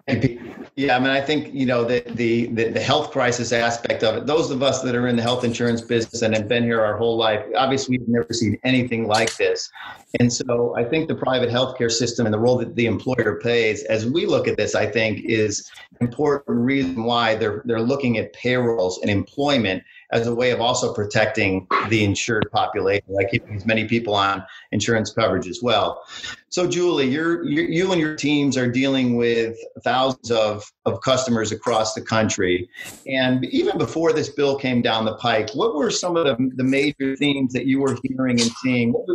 Thank 0.06 0.24
you. 0.24 0.54
Yeah, 0.74 0.96
I 0.96 1.00
mean, 1.00 1.10
I 1.10 1.20
think 1.20 1.52
you 1.52 1.66
know 1.66 1.84
the, 1.84 2.02
the, 2.14 2.46
the 2.46 2.80
health 2.80 3.10
crisis 3.10 3.52
aspect 3.52 4.02
of 4.02 4.16
it. 4.16 4.26
Those 4.26 4.50
of 4.50 4.62
us 4.62 4.80
that 4.82 4.94
are 4.94 5.06
in 5.06 5.16
the 5.16 5.22
health 5.22 5.44
insurance 5.44 5.82
business 5.82 6.22
and 6.22 6.34
have 6.34 6.48
been 6.48 6.62
here 6.62 6.80
our 6.80 6.96
whole 6.96 7.18
life, 7.18 7.44
obviously, 7.54 7.98
we've 7.98 8.08
never 8.08 8.32
seen 8.32 8.58
anything 8.64 9.06
like 9.06 9.36
this. 9.36 9.70
And 10.18 10.32
so, 10.32 10.74
I 10.74 10.84
think 10.84 11.08
the 11.08 11.14
private 11.14 11.50
healthcare 11.50 11.90
system 11.90 12.24
and 12.24 12.32
the 12.32 12.38
role 12.38 12.56
that 12.56 12.74
the 12.74 12.86
employer 12.86 13.38
plays, 13.42 13.84
as 13.84 14.06
we 14.06 14.24
look 14.24 14.48
at 14.48 14.56
this, 14.56 14.74
I 14.74 14.86
think 14.86 15.20
is 15.26 15.70
important 16.00 16.58
reason 16.58 17.04
why 17.04 17.34
they're 17.34 17.62
they're 17.66 17.82
looking 17.82 18.16
at 18.16 18.32
payrolls 18.32 18.98
and 19.02 19.10
employment 19.10 19.82
as 20.12 20.26
a 20.26 20.34
way 20.34 20.50
of 20.50 20.60
also 20.60 20.92
protecting 20.92 21.66
the 21.88 22.04
insured 22.04 22.46
population, 22.52 23.06
like 23.08 23.30
keeping 23.30 23.56
as 23.56 23.64
many 23.64 23.88
people 23.88 24.14
on 24.14 24.44
insurance 24.70 25.12
coverage 25.12 25.48
as 25.48 25.60
well. 25.62 26.04
So, 26.50 26.68
Julie, 26.68 27.08
you're, 27.08 27.44
you 27.44 27.92
and 27.92 28.00
your 28.00 28.14
teams 28.14 28.58
are 28.58 28.70
dealing 28.70 29.16
with 29.16 29.56
thousands 29.82 30.30
of, 30.30 30.70
of 30.84 31.00
customers 31.00 31.50
across 31.50 31.94
the 31.94 32.02
country. 32.02 32.68
And 33.06 33.46
even 33.46 33.78
before 33.78 34.12
this 34.12 34.28
bill 34.28 34.58
came 34.58 34.82
down 34.82 35.06
the 35.06 35.16
pike, 35.16 35.48
what 35.54 35.74
were 35.74 35.90
some 35.90 36.14
of 36.16 36.26
the, 36.26 36.50
the 36.56 36.64
major 36.64 37.16
themes 37.16 37.54
that 37.54 37.64
you 37.64 37.80
were 37.80 37.96
hearing 38.04 38.38
and 38.38 38.50
seeing? 38.62 38.92
What, 38.92 39.06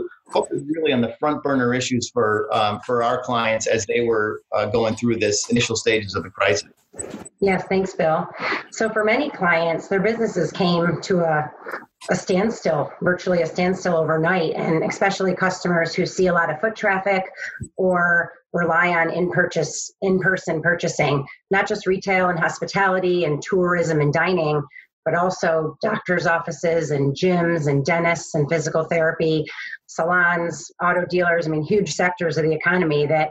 really 0.52 0.94
on 0.94 1.02
the 1.02 1.16
front 1.20 1.44
burner 1.44 1.74
issues 1.74 2.10
for, 2.10 2.48
um, 2.54 2.80
for 2.86 3.04
our 3.04 3.22
clients 3.22 3.68
as 3.68 3.86
they 3.86 4.02
were 4.02 4.42
uh, 4.56 4.66
going 4.68 4.96
through 4.96 5.18
this 5.18 5.50
initial 5.50 5.76
stages 5.76 6.16
of 6.16 6.24
the 6.24 6.30
crisis? 6.30 6.70
Yes, 7.40 7.66
thanks, 7.70 7.94
Bill. 7.94 8.28
So, 8.72 8.90
for 8.90 9.04
many 9.04 9.30
clients, 9.30 9.88
their 9.88 10.00
businesses 10.00 10.52
came 10.52 11.00
to 11.02 11.20
a, 11.20 11.52
a 12.10 12.16
standstill, 12.16 12.92
virtually 13.02 13.44
a 13.44 13.46
standstill 13.46 13.96
overnight, 13.96 14.56
and 14.56 14.84
especially 14.84 15.36
customers 15.36 15.94
who 15.94 16.06
see 16.06 16.28
a 16.28 16.34
lot 16.34 16.50
of 16.50 16.60
foot 16.60 16.76
traffic 16.76 17.24
or 17.76 18.34
rely 18.54 18.90
on 18.90 19.12
in 19.12 19.30
purchase 19.32 19.92
in 20.02 20.20
person 20.20 20.62
purchasing, 20.62 21.26
not 21.52 21.68
just 21.68 21.86
retail 21.86 22.30
and 22.30 22.40
hospitality 22.40 23.26
and 23.26 23.42
tourism 23.44 24.02
and 24.02 24.12
dining, 24.14 24.62
but 25.08 25.16
also 25.16 25.78
doctors' 25.82 26.28
offices 26.28 26.92
and 26.92 27.16
gyms 27.16 27.68
and 27.68 27.86
dentists 27.86 28.36
and 28.36 28.46
physical 28.50 28.84
therapy, 28.84 29.46
salons, 29.86 30.70
auto 30.84 31.06
dealers. 31.06 31.48
I 31.48 31.50
mean, 31.50 31.64
huge 31.64 31.94
sectors 31.94 32.38
of 32.38 32.44
the 32.44 32.52
economy 32.52 33.06
that 33.06 33.30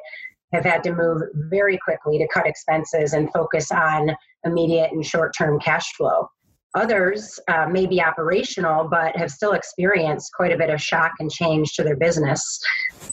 have 0.54 0.64
had 0.64 0.82
to 0.84 0.94
move 0.94 1.20
very 1.34 1.78
quickly 1.84 2.16
to 2.16 2.26
cut 2.28 2.46
expenses 2.46 3.12
and 3.12 3.30
focus 3.30 3.70
on 3.70 4.08
immediate 4.44 4.90
and 4.92 5.04
short 5.04 5.34
term 5.36 5.60
cash 5.60 5.92
flow. 5.96 6.26
Others 6.74 7.38
uh, 7.48 7.66
may 7.68 7.84
be 7.84 8.00
operational, 8.00 8.88
but 8.88 9.14
have 9.14 9.30
still 9.30 9.52
experienced 9.52 10.30
quite 10.34 10.52
a 10.52 10.56
bit 10.56 10.70
of 10.70 10.80
shock 10.80 11.12
and 11.20 11.30
change 11.30 11.74
to 11.74 11.82
their 11.82 11.96
business. 11.96 12.58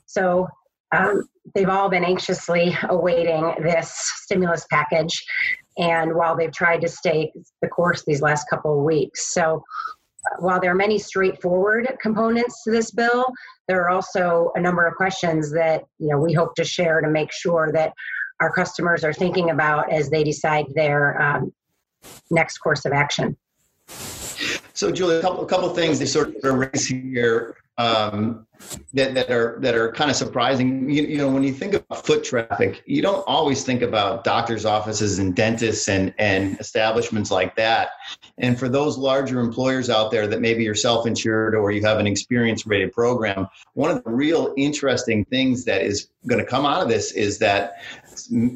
So 0.06 0.48
um, 0.96 1.28
they've 1.54 1.68
all 1.68 1.90
been 1.90 2.06
anxiously 2.06 2.78
awaiting 2.88 3.56
this 3.62 3.92
stimulus 4.24 4.66
package. 4.70 5.22
And 5.78 6.16
while 6.16 6.36
they've 6.36 6.52
tried 6.52 6.82
to 6.82 6.88
stay 6.88 7.32
the 7.62 7.68
course 7.68 8.04
these 8.06 8.22
last 8.22 8.50
couple 8.50 8.78
of 8.78 8.84
weeks. 8.84 9.34
So 9.34 9.64
while 10.40 10.60
there 10.60 10.72
are 10.72 10.76
many 10.76 11.00
straightforward 11.00 11.88
components 12.02 12.64
to 12.64 12.72
this 12.72 12.92
bill, 12.92 13.26
there 13.68 13.82
are 13.84 13.90
also 13.90 14.52
a 14.56 14.62
number 14.62 14.86
of 14.86 14.96
questions 14.96 15.52
that 15.54 15.84
you 16.00 16.10
know 16.10 16.20
we 16.20 16.34
hope 16.34 16.56
to 16.56 16.64
share 16.64 17.02
to 17.02 17.10
make 17.10 17.32
sure 17.32 17.72
that 17.74 17.94
our 18.40 18.52
customers 18.52 19.04
are 19.04 19.14
thinking 19.14 19.50
about 19.50 19.92
as 19.92 20.10
they 20.10 20.24
decide 20.24 20.66
their 20.76 21.22
um, 21.22 21.54
next 22.30 22.58
course 22.58 22.86
of 22.86 22.92
action. 22.92 23.38
So, 24.74 24.92
Julie, 24.92 25.18
a 25.18 25.22
couple, 25.22 25.44
a 25.44 25.48
couple 25.48 25.70
things 25.70 26.00
they 26.00 26.06
sort 26.06 26.36
of 26.44 26.54
raise 26.54 26.88
here 26.88 27.56
um, 27.78 28.46
that, 28.94 29.14
that 29.16 29.32
are 29.32 29.58
that 29.62 29.76
are 29.76 29.92
kind 29.92 30.10
of 30.10 30.16
surprising. 30.16 30.90
You, 30.90 31.04
you 31.04 31.18
know, 31.18 31.30
when 31.30 31.44
you 31.44 31.54
think 31.54 31.74
about 31.74 32.06
foot 32.06 32.24
traffic, 32.24 32.84
you 32.86 33.02
don't 33.02 33.24
always 33.28 33.64
think 33.64 33.82
about 33.82 34.24
doctors' 34.24 34.66
offices 34.66 35.20
and 35.20 35.36
dentists 35.36 35.90
and 35.90 36.14
and 36.18 36.60
establishments 36.60 37.32
like 37.32 37.56
that. 37.56 37.92
And 38.38 38.58
for 38.58 38.70
those 38.70 38.98
larger 38.98 39.40
employers 39.40 39.90
out 39.90 40.12
there 40.12 40.28
that 40.28 40.40
maybe 40.40 40.64
you're 40.64 40.76
self-insured 40.76 41.56
or 41.56 41.72
you 41.72 41.82
have 41.84 42.00
an 42.00 42.08
experience-rated 42.08 42.94
program, 42.94 43.48
one 43.74 43.92
of 43.92 44.04
the 44.04 44.12
real 44.12 44.54
interesting 44.56 45.26
things 45.26 45.66
that 45.66 45.82
is 45.82 46.10
going 46.28 46.44
to 46.44 46.50
come 46.50 46.66
out 46.66 46.82
of 46.82 46.90
this 46.90 47.12
is 47.12 47.38
that 47.40 47.82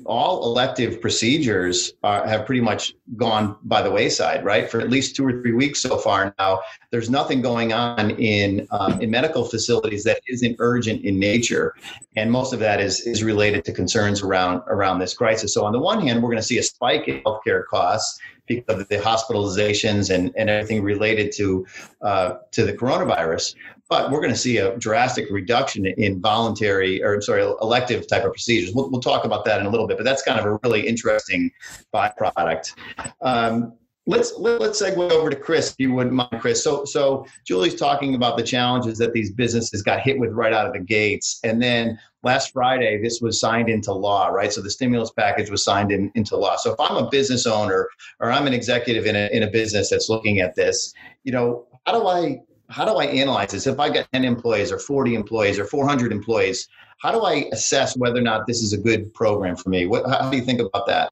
all 0.06 0.44
elective 0.46 1.02
procedures 1.02 1.94
are, 2.04 2.28
have 2.28 2.46
pretty 2.46 2.62
much 2.62 2.94
gone 3.16 3.58
by 3.64 3.82
the 3.82 3.92
wayside, 3.92 4.44
right? 4.44 4.70
For 4.70 4.80
at 4.80 4.90
least 4.90 5.16
two 5.16 5.26
or 5.26 5.42
three 5.42 5.54
weeks 5.54 5.80
so 5.80 5.98
far 5.98 6.34
now, 6.40 6.62
there's 6.92 7.10
nothing 7.10 7.42
going 7.42 7.74
on 7.74 8.12
in 8.12 8.68
um, 8.72 9.02
in 9.02 9.10
medical 9.12 9.46
facilities 9.46 10.04
that 10.04 10.22
isn't 10.28 10.56
urgent 10.60 11.04
in 11.04 11.20
nature, 11.20 11.76
and 12.16 12.32
most 12.32 12.54
of 12.54 12.60
that 12.60 12.80
is 12.80 13.02
is 13.02 13.24
related 13.24 13.66
to 13.66 13.72
concerns 13.74 14.22
around 14.22 14.62
around 14.68 15.00
this 15.00 15.14
crisis. 15.14 15.54
So 15.54 15.66
on 15.66 15.72
the 15.72 15.80
one 15.80 16.06
hand, 16.06 16.22
we're 16.22 16.30
going 16.30 16.42
to 16.42 16.48
see 16.48 16.58
a 16.58 16.64
spike 16.64 17.08
in 17.08 17.22
healthcare 17.22 17.66
costs 17.66 18.20
because 18.48 18.82
of 18.82 18.88
the 18.88 18.98
hospitalizations 18.98 20.14
and, 20.14 20.34
and 20.38 20.50
everything 20.50 20.82
related 20.82 21.32
to 21.34 21.66
uh, 22.02 22.36
to 22.52 22.66
the 22.66 22.74
coronavirus. 22.74 23.56
But 23.90 24.12
we're 24.12 24.22
going 24.22 24.34
to 24.34 24.40
see 24.40 24.58
a 24.58 24.78
drastic 24.78 25.28
reduction 25.32 25.86
in 25.86 26.20
voluntary, 26.20 27.02
or 27.02 27.22
sorry, 27.22 27.42
elective 27.62 28.08
type 28.08 28.26
of 28.26 28.32
procedures. 28.32 28.74
We'll, 28.74 28.90
we'll 28.92 29.02
talk 29.02 29.24
about 29.24 29.46
that 29.46 29.60
in 29.62 29.66
a 29.66 29.70
little 29.70 29.88
bit, 29.88 29.98
but 29.98 30.04
that's 30.04 30.24
kind 30.24 30.40
of 30.40 30.46
a 30.46 30.60
really 30.64 30.86
interesting 30.86 31.52
byproduct. 31.94 32.76
Um, 33.22 33.74
let's 34.08 34.34
let, 34.38 34.62
us 34.62 34.82
let 34.82 34.92
us 34.92 34.96
segue 34.96 35.12
over 35.12 35.30
to 35.30 35.36
Chris, 35.36 35.72
if 35.72 35.76
you 35.80 35.94
wouldn't 35.94 36.16
mind, 36.16 36.40
Chris. 36.40 36.64
So 36.64 36.86
so 36.86 37.26
Julie's 37.46 37.76
talking 37.76 38.16
about 38.16 38.38
the 38.38 38.44
challenges 38.44 38.98
that 38.98 39.14
these 39.14 39.32
businesses 39.32 39.84
got 39.84 40.00
hit 40.00 40.18
with 40.18 40.32
right 40.32 40.54
out 40.54 40.66
of 40.66 40.74
the 40.74 40.80
gates, 40.80 41.40
and 41.44 41.62
then 41.62 42.00
last 42.24 42.52
Friday 42.54 43.02
this 43.02 43.20
was 43.22 43.40
signed 43.40 43.70
into 43.70 43.94
law, 43.94 44.28
right? 44.28 44.52
So 44.52 44.62
the 44.62 44.72
stimulus 44.72 45.12
package 45.12 45.52
was 45.52 45.64
signed 45.64 45.92
in, 45.92 46.12
into 46.16 46.36
law. 46.36 46.56
So 46.56 46.72
if 46.72 46.80
I'm 46.80 46.98
a 46.98 47.10
business 47.10 47.46
owner 47.46 47.88
or 48.20 48.32
I'm 48.32 48.48
an 48.48 48.54
executive 48.54 49.06
in 49.06 49.16
a 49.16 49.30
in 49.32 49.44
a 49.44 49.52
business 49.52 49.90
that's 49.90 50.10
looking 50.10 50.40
at 50.40 50.56
this, 50.56 50.94
you 51.24 51.32
know, 51.32 51.68
how 51.86 52.00
do 52.00 52.08
I 52.08 52.40
how 52.70 52.86
do 52.86 52.94
I 52.96 53.06
analyze 53.06 53.52
this? 53.52 53.68
If 53.68 53.80
I 53.80 53.90
got 53.90 54.08
10 54.14 54.26
employees 54.26 54.72
or 54.72 54.80
40 54.80 55.16
employees 55.16 55.60
or 55.60 55.66
400 55.66 56.12
employees, 56.12 56.68
how 57.00 57.12
do 57.12 57.22
I 57.22 57.46
assess 57.54 57.96
whether 57.96 58.20
or 58.20 58.24
not 58.24 58.48
this 58.48 58.62
is 58.62 58.74
a 58.74 58.78
good 58.78 59.14
program 59.14 59.56
for 59.56 59.70
me? 59.70 59.86
What, 59.86 60.08
how 60.10 60.30
do 60.30 60.38
you 60.38 60.44
think 60.44 60.60
about 60.60 60.88
that? 60.88 61.12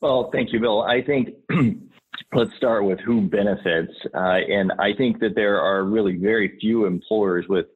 Well, 0.00 0.30
thank 0.32 0.52
you, 0.52 0.60
Bill. 0.60 0.82
I 0.82 1.02
think 1.02 1.30
let's 2.32 2.54
start 2.56 2.84
with 2.84 3.00
who 3.00 3.22
benefits. 3.22 3.92
Uh, 4.14 4.40
and 4.48 4.72
I 4.78 4.94
think 4.94 5.20
that 5.20 5.34
there 5.34 5.60
are 5.60 5.84
really 5.84 6.16
very 6.16 6.58
few 6.60 6.86
employers 6.86 7.46
with 7.48 7.66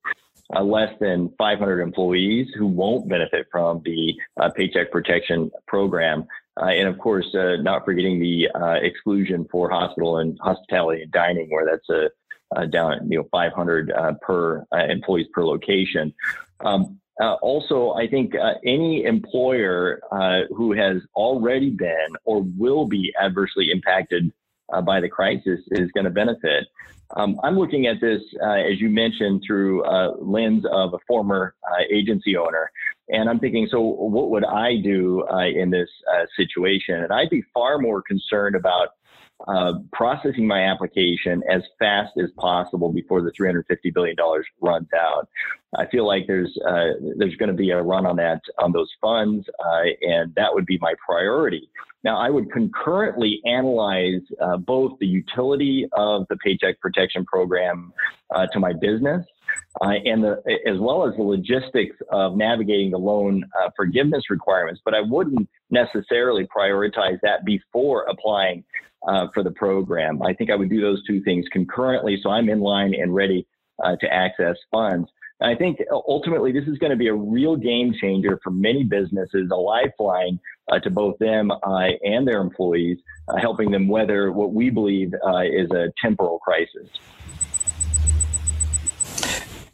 uh, 0.55 0.63
less 0.63 0.93
than 1.01 1.33
500 1.39 1.81
employees 1.81 2.49
who 2.57 2.67
won't 2.67 3.09
benefit 3.09 3.47
from 3.51 3.83
the 3.85 4.15
uh, 4.41 4.51
Paycheck 4.51 4.91
Protection 4.91 5.51
Program. 5.67 6.27
Uh, 6.61 6.67
and 6.67 6.89
of 6.89 6.99
course, 6.99 7.35
uh, 7.35 7.57
not 7.57 7.85
forgetting 7.85 8.21
the 8.21 8.49
uh, 8.55 8.75
exclusion 8.83 9.47
for 9.51 9.71
hospital 9.71 10.19
and 10.19 10.39
hospitality 10.43 11.03
and 11.03 11.13
dining, 11.13 11.49
where 11.51 11.65
that's 11.65 11.89
a, 11.89 12.11
down 12.67 13.09
you 13.09 13.19
know 13.19 13.29
500 13.31 13.93
per 14.21 14.67
employees 14.73 15.29
per 15.33 15.45
location. 15.45 16.13
Um, 16.65 17.01
uh, 17.21 17.35
also, 17.43 17.93
I 17.93 18.09
think 18.09 18.35
uh, 18.35 18.55
any 18.65 19.05
employer 19.05 20.01
uh, 20.11 20.43
who 20.55 20.73
has 20.73 21.03
already 21.15 21.69
been 21.69 22.09
or 22.25 22.43
will 22.57 22.87
be 22.87 23.13
adversely 23.21 23.71
impacted 23.71 24.33
uh, 24.73 24.81
by 24.81 25.01
the 25.01 25.09
crisis 25.09 25.61
is 25.73 25.91
going 25.93 26.05
to 26.05 26.11
benefit. 26.11 26.67
Um, 27.17 27.39
I'm 27.43 27.59
looking 27.59 27.87
at 27.87 28.01
this, 28.01 28.23
uh, 28.43 28.53
as 28.53 28.81
you 28.81 28.89
mentioned, 28.89 29.43
through 29.47 29.85
lens 30.21 30.65
of 30.73 30.95
a 30.95 30.99
former 31.07 31.55
uh, 31.71 31.83
agency 31.91 32.37
owner. 32.37 32.71
And 33.13 33.29
I'm 33.29 33.39
thinking, 33.39 33.69
so 33.71 33.81
what 33.81 34.31
would 34.31 34.45
I 34.45 34.77
do 34.77 35.25
in 35.55 35.71
this 35.71 35.89
situation? 36.37 36.97
And 36.97 37.13
I'd 37.13 37.31
be 37.31 37.43
far 37.55 37.79
more 37.79 38.03
concerned 38.03 38.57
about 38.57 38.91
uh, 39.49 39.75
processing 39.93 40.47
my 40.47 40.65
application 40.65 41.43
as 41.51 41.63
fast 41.79 42.13
as 42.23 42.31
possible 42.37 42.93
before 42.93 43.23
the 43.23 43.33
$350 43.33 43.63
billion 43.95 44.17
runs 44.61 44.89
out. 44.95 45.29
I 45.77 45.87
feel 45.87 46.07
like 46.07 46.27
there's 46.27 46.57
uh, 46.67 46.93
there's 47.17 47.37
going 47.37 47.49
to 47.49 47.55
be 47.55 47.71
a 47.71 47.81
run 47.81 48.05
on 48.05 48.17
that 48.17 48.41
on 48.59 48.73
those 48.73 48.91
funds, 49.01 49.49
uh, 49.65 49.83
and 50.03 50.35
that 50.35 50.53
would 50.53 50.67
be 50.67 50.79
my 50.81 50.95
priority. 51.05 51.71
Now, 52.03 52.19
I 52.19 52.31
would 52.31 52.51
concurrently 52.51 53.41
analyze 53.45 54.23
uh, 54.41 54.57
both 54.57 54.99
the 55.01 55.07
utility 55.07 55.87
of 55.93 56.27
the 56.29 56.37
Paycheck 56.37 56.81
Protection 56.81 57.25
Program 57.25 57.93
uh, 58.35 58.47
to 58.49 58.59
my 58.59 58.73
business. 58.73 59.25
Uh, 59.81 59.95
and 60.05 60.23
the, 60.23 60.43
as 60.67 60.79
well 60.79 61.09
as 61.09 61.15
the 61.17 61.23
logistics 61.23 61.97
of 62.11 62.37
navigating 62.37 62.91
the 62.91 62.99
loan 62.99 63.45
forgiveness 63.77 64.25
requirements, 64.29 64.81
but 64.85 64.95
I 64.95 65.01
wouldn't 65.01 65.49
necessarily 65.71 66.47
prioritize 66.55 67.19
that 67.23 67.45
before 67.45 68.03
applying 68.05 68.65
uh, 69.07 69.29
for 69.33 69.43
the 69.43 69.51
program. 69.53 70.23
I 70.23 70.35
think 70.35 70.51
I 70.51 70.57
would 70.57 70.71
do 70.71 70.81
those 70.81 71.05
two 71.07 71.23
things 71.23 71.47
concurrently 71.53 72.19
so 72.23 72.31
I'm 72.31 72.49
in 72.49 72.61
line 72.61 72.95
and 72.95 73.15
ready 73.15 73.47
uh, 73.83 73.97
to 73.97 74.13
access 74.13 74.57
funds. 74.71 75.09
I 75.43 75.55
think 75.55 75.79
ultimately 75.91 76.53
this 76.53 76.67
is 76.67 76.77
going 76.77 76.91
to 76.91 76.97
be 76.97 77.09
a 77.09 77.15
real 77.15 77.57
game 77.57 77.95
changer 77.99 78.39
for 78.45 78.51
many 78.51 78.85
businesses, 78.85 79.49
a 79.51 79.57
lifeline 79.57 80.39
uh, 80.71 80.81
to 80.81 80.91
both 80.91 81.19
them 81.19 81.51
uh, 81.51 81.89
and 82.03 82.29
their 82.29 82.43
employees, 82.43 82.99
uh, 83.29 83.37
helping 83.41 83.71
them 83.71 83.89
weather 83.89 84.33
what 84.33 84.53
we 84.53 84.69
believe 84.69 85.15
uh, 85.27 85.39
is 85.39 85.71
a 85.71 85.91
temporal 86.03 86.39
crisis. 86.41 86.89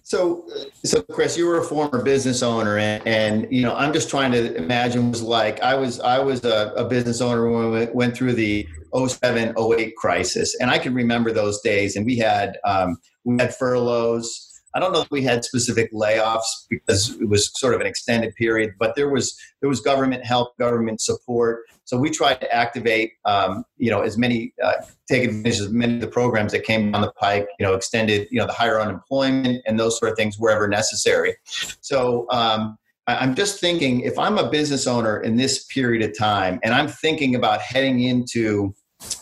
So, 0.07 0.47
so 0.85 1.03
Chris, 1.03 1.37
you 1.37 1.47
were 1.47 1.59
a 1.59 1.65
former 1.65 2.01
business 2.01 2.41
owner, 2.41 2.79
and, 2.79 3.05
and 3.09 3.49
you 3.51 3.63
know, 3.63 3.75
I'm 3.75 3.93
just 3.93 4.09
trying 4.09 4.31
to 4.31 4.55
imagine 4.55 5.11
was 5.11 5.21
like 5.21 5.61
I 5.63 5.75
was 5.75 5.99
I 5.99 6.21
was 6.21 6.45
a, 6.45 6.73
a 6.77 6.85
business 6.85 7.21
owner 7.21 7.51
when 7.51 7.73
we 7.73 7.87
went 7.87 8.17
through 8.17 8.35
the 8.35 8.69
07, 8.95 9.57
08 9.59 9.97
crisis, 9.97 10.55
and 10.61 10.71
I 10.71 10.79
can 10.79 10.95
remember 10.95 11.33
those 11.33 11.61
days. 11.61 11.97
And 11.97 12.07
we 12.07 12.17
had 12.19 12.57
um, 12.65 12.99
we 13.25 13.35
had 13.41 13.53
furloughs. 13.57 14.63
I 14.77 14.79
don't 14.79 14.93
know 14.93 15.01
if 15.01 15.11
we 15.11 15.23
had 15.23 15.45
specific 15.45 15.93
layoffs 15.93 16.69
because 16.71 17.11
it 17.21 17.29
was 17.29 17.51
sort 17.59 17.75
of 17.75 17.81
an 17.81 17.89
extended 17.89 18.33
period, 18.37 18.75
but 18.79 18.95
there 18.95 19.11
was 19.11 19.37
there 19.61 19.69
was 19.69 19.81
government 19.81 20.25
help, 20.25 20.57
government 20.57 21.01
support. 21.01 21.63
So 21.87 21.97
we 21.97 22.11
tried 22.11 22.41
to 22.41 22.55
activate, 22.55 23.13
um, 23.25 23.65
you 23.79 23.91
know, 23.91 24.03
as 24.03 24.19
many 24.19 24.53
uh, 24.63 24.75
take 25.09 25.25
advantage 25.25 25.61
of 25.61 25.73
many 25.73 25.95
of 25.95 26.01
the 26.01 26.09
programs 26.09 26.53
that 26.53 26.65
came 26.65 26.95
on 26.95 27.01
the 27.01 27.13
pike. 27.13 27.49
You 27.59 27.67
know, 27.67 27.75
extended, 27.75 28.29
you 28.31 28.39
know, 28.39 28.47
the 28.47 28.53
higher 28.53 28.79
unemployment 28.81 29.63
and 29.67 29.81
those 29.81 29.99
sort 29.99 30.13
of 30.13 30.19
things 30.19 30.39
wherever 30.39 30.69
necessary. 30.69 31.37
So. 31.81 32.27
Um, 32.31 32.77
I'm 33.09 33.37
just 33.37 33.61
thinking 33.61 34.01
if 34.01 34.19
I'm 34.19 34.37
a 34.37 34.51
business 34.51 34.89
owner 34.89 35.21
in 35.21 35.37
this 35.37 35.63
period 35.67 36.03
of 36.03 36.19
time 36.19 36.59
and 36.65 36.75
I'm 36.75 36.89
thinking 36.89 37.37
about 37.37 37.61
heading 37.61 38.01
into 38.01 38.75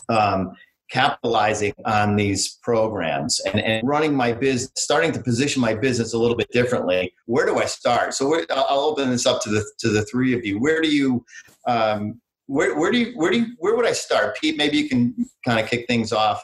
um, 0.09 0.53
capitalizing 0.89 1.73
on 1.85 2.15
these 2.15 2.57
programs 2.61 3.39
and, 3.41 3.59
and 3.59 3.87
running 3.87 4.13
my 4.13 4.31
business, 4.31 4.71
starting 4.77 5.11
to 5.11 5.19
position 5.19 5.61
my 5.61 5.73
business 5.73 6.13
a 6.13 6.17
little 6.17 6.37
bit 6.37 6.51
differently. 6.51 7.13
Where 7.25 7.45
do 7.45 7.57
I 7.57 7.65
start? 7.65 8.13
So 8.13 8.41
I'll 8.49 8.79
open 8.79 9.09
this 9.09 9.25
up 9.25 9.41
to 9.43 9.49
the 9.49 9.65
to 9.79 9.89
the 9.89 10.05
three 10.05 10.33
of 10.33 10.45
you. 10.45 10.59
Where 10.59 10.81
do 10.81 10.89
you 10.89 11.25
um, 11.67 12.21
where, 12.47 12.77
where 12.77 12.91
do 12.91 12.99
you 12.99 13.13
where 13.15 13.31
do 13.31 13.39
you 13.39 13.47
where 13.57 13.75
would 13.75 13.85
I 13.85 13.93
start? 13.93 14.37
Pete, 14.39 14.57
maybe 14.57 14.77
you 14.77 14.89
can 14.89 15.15
kind 15.45 15.59
of 15.59 15.69
kick 15.69 15.87
things 15.87 16.11
off. 16.11 16.43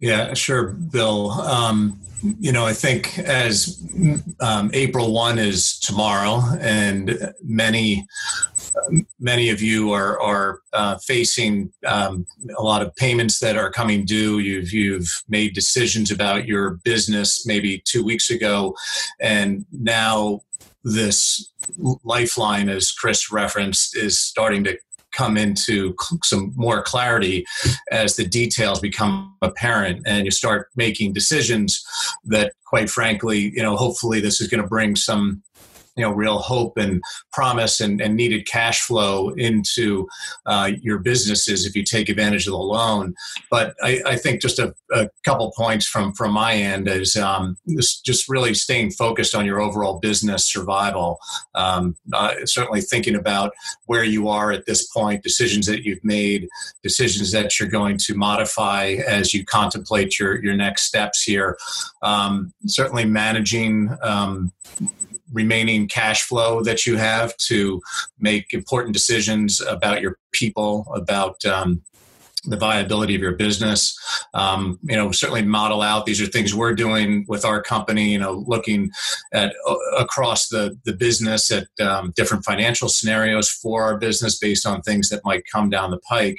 Yeah, 0.00 0.34
sure, 0.34 0.68
Bill. 0.68 1.30
Um, 1.30 2.00
you 2.38 2.52
know, 2.52 2.64
I 2.64 2.72
think 2.72 3.18
as 3.18 3.84
um, 4.40 4.70
April 4.72 5.12
1 5.12 5.38
is 5.38 5.78
tomorrow, 5.80 6.42
and 6.60 7.32
many 7.42 8.06
many 9.18 9.50
of 9.50 9.60
you 9.60 9.92
are 9.92 10.20
are 10.20 10.60
uh, 10.72 10.96
facing 10.98 11.72
um, 11.86 12.26
a 12.56 12.62
lot 12.62 12.82
of 12.82 12.94
payments 12.96 13.38
that 13.40 13.56
are 13.56 13.70
coming 13.70 14.04
due. 14.04 14.38
You've 14.38 14.72
you've 14.72 15.08
made 15.28 15.54
decisions 15.54 16.10
about 16.10 16.46
your 16.46 16.78
business 16.84 17.46
maybe 17.46 17.82
two 17.84 18.04
weeks 18.04 18.30
ago, 18.30 18.74
and 19.20 19.64
now 19.72 20.40
this 20.84 21.52
lifeline, 22.04 22.68
as 22.68 22.90
Chris 22.90 23.30
referenced, 23.30 23.96
is 23.96 24.18
starting 24.18 24.64
to 24.64 24.76
come 25.12 25.36
into 25.36 25.94
some 26.24 26.52
more 26.56 26.82
clarity 26.82 27.44
as 27.90 28.16
the 28.16 28.26
details 28.26 28.80
become 28.80 29.36
apparent 29.42 30.02
and 30.06 30.24
you 30.24 30.30
start 30.30 30.68
making 30.74 31.12
decisions 31.12 31.84
that 32.24 32.54
quite 32.64 32.88
frankly 32.88 33.52
you 33.54 33.62
know 33.62 33.76
hopefully 33.76 34.20
this 34.20 34.40
is 34.40 34.48
going 34.48 34.62
to 34.62 34.66
bring 34.66 34.96
some 34.96 35.42
you 35.96 36.02
know 36.02 36.12
real 36.12 36.38
hope 36.38 36.76
and 36.78 37.02
promise 37.32 37.80
and, 37.80 38.00
and 38.00 38.16
needed 38.16 38.46
cash 38.46 38.82
flow 38.82 39.30
into 39.30 40.08
uh, 40.46 40.70
your 40.80 40.98
businesses 40.98 41.66
if 41.66 41.76
you 41.76 41.84
take 41.84 42.08
advantage 42.08 42.46
of 42.46 42.52
the 42.52 42.58
loan. 42.58 43.14
But 43.50 43.74
I, 43.82 44.02
I 44.06 44.16
think 44.16 44.40
just 44.40 44.58
a, 44.58 44.74
a, 44.92 45.08
couple 45.24 45.52
points 45.56 45.86
from 45.86 46.12
from 46.14 46.32
my 46.32 46.54
end 46.54 46.88
is 46.88 47.16
um, 47.16 47.56
just 48.04 48.28
really 48.28 48.54
staying 48.54 48.92
focused 48.92 49.34
on 49.34 49.46
your 49.46 49.60
overall 49.60 49.98
business 49.98 50.50
survival. 50.50 51.18
Um, 51.54 51.96
uh, 52.12 52.34
certainly 52.44 52.80
thinking 52.80 53.14
about 53.14 53.52
where 53.86 54.04
you 54.04 54.28
are 54.28 54.52
at 54.52 54.66
this 54.66 54.88
point, 54.88 55.22
decisions 55.22 55.66
that 55.66 55.84
you've 55.84 56.04
made, 56.04 56.48
decisions 56.82 57.32
that 57.32 57.58
you're 57.58 57.68
going 57.68 57.98
to 57.98 58.14
modify 58.14 58.96
as 59.06 59.34
you 59.34 59.44
contemplate 59.44 60.18
your 60.18 60.42
your 60.42 60.54
next 60.54 60.82
steps 60.82 61.22
here. 61.22 61.58
Um, 62.02 62.52
certainly 62.66 63.04
managing 63.04 63.90
um, 64.02 64.52
remaining 65.32 65.88
cash 65.88 66.22
flow 66.22 66.62
that 66.62 66.86
you 66.86 66.96
have 66.96 67.36
to 67.48 67.80
make 68.18 68.52
important 68.52 68.94
decisions 68.94 69.60
about 69.60 70.00
your 70.00 70.18
people, 70.32 70.86
about 70.94 71.44
um, 71.44 71.82
the 72.44 72.56
viability 72.56 73.14
of 73.14 73.20
your 73.20 73.36
business. 73.36 73.96
Um, 74.34 74.78
you 74.82 74.96
know, 74.96 75.12
certainly 75.12 75.42
model 75.42 75.80
out. 75.80 76.06
These 76.06 76.20
are 76.20 76.26
things 76.26 76.54
we're 76.54 76.74
doing 76.74 77.24
with 77.28 77.44
our 77.44 77.62
company. 77.62 78.10
You 78.10 78.18
know, 78.18 78.44
looking 78.46 78.90
at 79.32 79.54
uh, 79.68 79.76
across 79.98 80.48
the 80.48 80.76
the 80.84 80.92
business 80.92 81.50
at 81.50 81.68
um, 81.80 82.12
different 82.16 82.44
financial 82.44 82.88
scenarios 82.88 83.48
for 83.48 83.84
our 83.84 83.96
business 83.96 84.38
based 84.38 84.66
on 84.66 84.82
things 84.82 85.08
that 85.10 85.24
might 85.24 85.44
come 85.50 85.70
down 85.70 85.90
the 85.90 85.98
pike. 85.98 86.38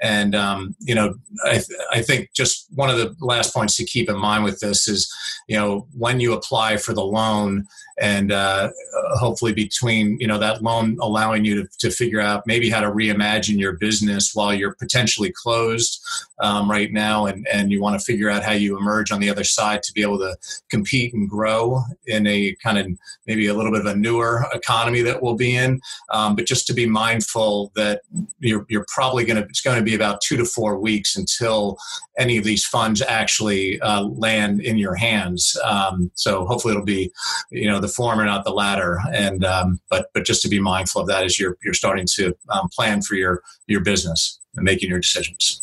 And 0.00 0.34
um, 0.34 0.76
you 0.80 0.94
know, 0.94 1.14
I 1.44 1.52
th- 1.52 1.80
I 1.92 2.02
think 2.02 2.32
just 2.32 2.66
one 2.74 2.90
of 2.90 2.98
the 2.98 3.14
last 3.20 3.52
points 3.52 3.76
to 3.76 3.84
keep 3.84 4.08
in 4.08 4.18
mind 4.18 4.44
with 4.44 4.60
this 4.60 4.86
is, 4.86 5.12
you 5.48 5.56
know, 5.56 5.88
when 5.96 6.20
you 6.20 6.32
apply 6.32 6.76
for 6.76 6.92
the 6.92 7.04
loan 7.04 7.66
and 8.00 8.32
uh, 8.32 8.70
hopefully 9.12 9.52
between 9.52 10.18
you 10.18 10.26
know 10.26 10.38
that 10.38 10.62
loan 10.62 10.96
allowing 11.00 11.44
you 11.44 11.62
to, 11.62 11.68
to 11.78 11.90
figure 11.90 12.20
out 12.20 12.46
maybe 12.46 12.70
how 12.70 12.80
to 12.80 12.90
reimagine 12.90 13.58
your 13.58 13.72
business 13.76 14.34
while 14.34 14.54
you're 14.54 14.74
potentially 14.74 15.32
closed 15.32 16.00
um, 16.40 16.70
right 16.70 16.92
now 16.92 17.26
and, 17.26 17.46
and 17.52 17.70
you 17.70 17.80
want 17.80 17.98
to 17.98 18.04
figure 18.04 18.30
out 18.30 18.42
how 18.42 18.52
you 18.52 18.76
emerge 18.76 19.12
on 19.12 19.20
the 19.20 19.28
other 19.28 19.44
side 19.44 19.82
to 19.82 19.92
be 19.92 20.02
able 20.02 20.18
to 20.18 20.36
compete 20.70 21.12
and 21.12 21.28
grow 21.28 21.82
in 22.06 22.26
a 22.26 22.54
kind 22.62 22.78
of 22.78 22.86
maybe 23.26 23.46
a 23.46 23.54
little 23.54 23.70
bit 23.70 23.80
of 23.80 23.86
a 23.86 23.96
newer 23.96 24.46
economy 24.54 25.02
that 25.02 25.22
we'll 25.22 25.36
be 25.36 25.54
in. 25.56 25.80
Um, 26.10 26.34
but 26.34 26.46
just 26.46 26.66
to 26.68 26.72
be 26.72 26.86
mindful 26.86 27.70
that 27.76 28.02
you're, 28.38 28.64
you're 28.68 28.86
probably 28.88 29.24
going 29.24 29.42
to 29.42 29.48
it's 29.48 29.60
going 29.60 29.78
to 29.78 29.84
be 29.84 29.94
about 29.94 30.20
two 30.20 30.36
to 30.36 30.44
four 30.44 30.78
weeks 30.78 31.16
until 31.16 31.76
any 32.18 32.38
of 32.38 32.44
these 32.44 32.64
funds 32.64 33.02
actually 33.02 33.80
uh, 33.80 34.02
land 34.02 34.60
in 34.60 34.78
your 34.78 34.94
hands. 34.94 35.56
Um, 35.64 36.10
so 36.14 36.46
hopefully 36.46 36.72
it'll 36.72 36.84
be 36.84 37.12
you 37.50 37.68
know 37.70 37.80
the 37.80 37.88
former 37.90 38.24
not 38.24 38.44
the 38.44 38.52
latter 38.52 39.00
and 39.12 39.44
um, 39.44 39.80
but 39.90 40.06
but 40.14 40.24
just 40.24 40.42
to 40.42 40.48
be 40.48 40.58
mindful 40.58 41.02
of 41.02 41.08
that 41.08 41.24
as 41.24 41.38
you're 41.38 41.56
you're 41.62 41.74
starting 41.74 42.06
to 42.06 42.34
um, 42.50 42.68
plan 42.68 43.02
for 43.02 43.14
your 43.14 43.42
your 43.66 43.80
business 43.80 44.40
and 44.56 44.64
making 44.64 44.88
your 44.88 45.00
decisions 45.00 45.62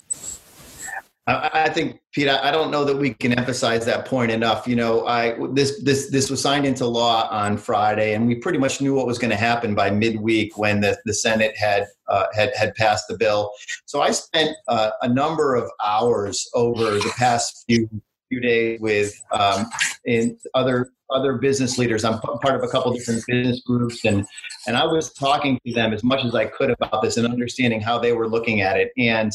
I 1.29 1.67
think, 1.67 1.99
Pete, 2.13 2.29
I 2.29 2.51
don't 2.51 2.71
know 2.71 2.85
that 2.85 2.95
we 2.95 3.13
can 3.13 3.37
emphasize 3.37 3.85
that 3.85 4.05
point 4.05 4.31
enough. 4.31 4.65
You 4.65 4.77
know, 4.77 5.05
I 5.05 5.35
this 5.51 5.83
this 5.83 6.09
this 6.09 6.29
was 6.29 6.41
signed 6.41 6.65
into 6.65 6.85
law 6.85 7.27
on 7.29 7.57
Friday, 7.57 8.13
and 8.13 8.25
we 8.25 8.35
pretty 8.35 8.57
much 8.57 8.79
knew 8.79 8.93
what 8.93 9.05
was 9.05 9.17
going 9.19 9.31
to 9.31 9.35
happen 9.37 9.75
by 9.75 9.91
midweek 9.91 10.57
when 10.57 10.79
the, 10.79 10.97
the 11.03 11.13
Senate 11.13 11.53
had 11.57 11.85
uh, 12.07 12.27
had 12.33 12.55
had 12.55 12.73
passed 12.75 13.09
the 13.09 13.17
bill. 13.17 13.51
So 13.85 14.01
I 14.01 14.11
spent 14.11 14.55
uh, 14.69 14.91
a 15.01 15.09
number 15.09 15.55
of 15.55 15.69
hours 15.85 16.49
over 16.53 16.91
the 16.91 17.13
past 17.17 17.65
few 17.67 17.89
few 18.29 18.39
days 18.39 18.79
with 18.79 19.13
um, 19.31 19.65
in 20.05 20.37
other 20.53 20.89
other 21.09 21.37
business 21.37 21.77
leaders. 21.77 22.03
I'm 22.03 22.19
part 22.19 22.55
of 22.55 22.63
a 22.63 22.67
couple 22.67 22.91
different 22.93 23.23
business 23.27 23.61
groups, 23.61 24.03
and 24.05 24.25
and 24.67 24.75
I 24.75 24.85
was 24.85 25.13
talking 25.13 25.59
to 25.65 25.73
them 25.73 25.93
as 25.93 26.03
much 26.03 26.23
as 26.23 26.35
I 26.35 26.45
could 26.45 26.71
about 26.71 27.01
this 27.01 27.17
and 27.17 27.27
understanding 27.27 27.81
how 27.81 27.99
they 27.99 28.13
were 28.13 28.27
looking 28.27 28.61
at 28.61 28.77
it. 28.77 28.91
And 28.97 29.31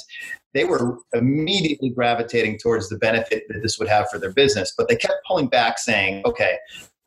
they 0.54 0.64
were 0.64 0.98
immediately 1.14 1.90
gravitating 1.90 2.58
towards 2.58 2.88
the 2.88 2.98
benefit 2.98 3.44
that 3.48 3.62
this 3.62 3.78
would 3.78 3.88
have 3.88 4.10
for 4.10 4.18
their 4.18 4.32
business, 4.32 4.74
but 4.76 4.88
they 4.88 4.96
kept 4.96 5.14
pulling 5.26 5.48
back, 5.48 5.78
saying, 5.78 6.22
"Okay." 6.24 6.58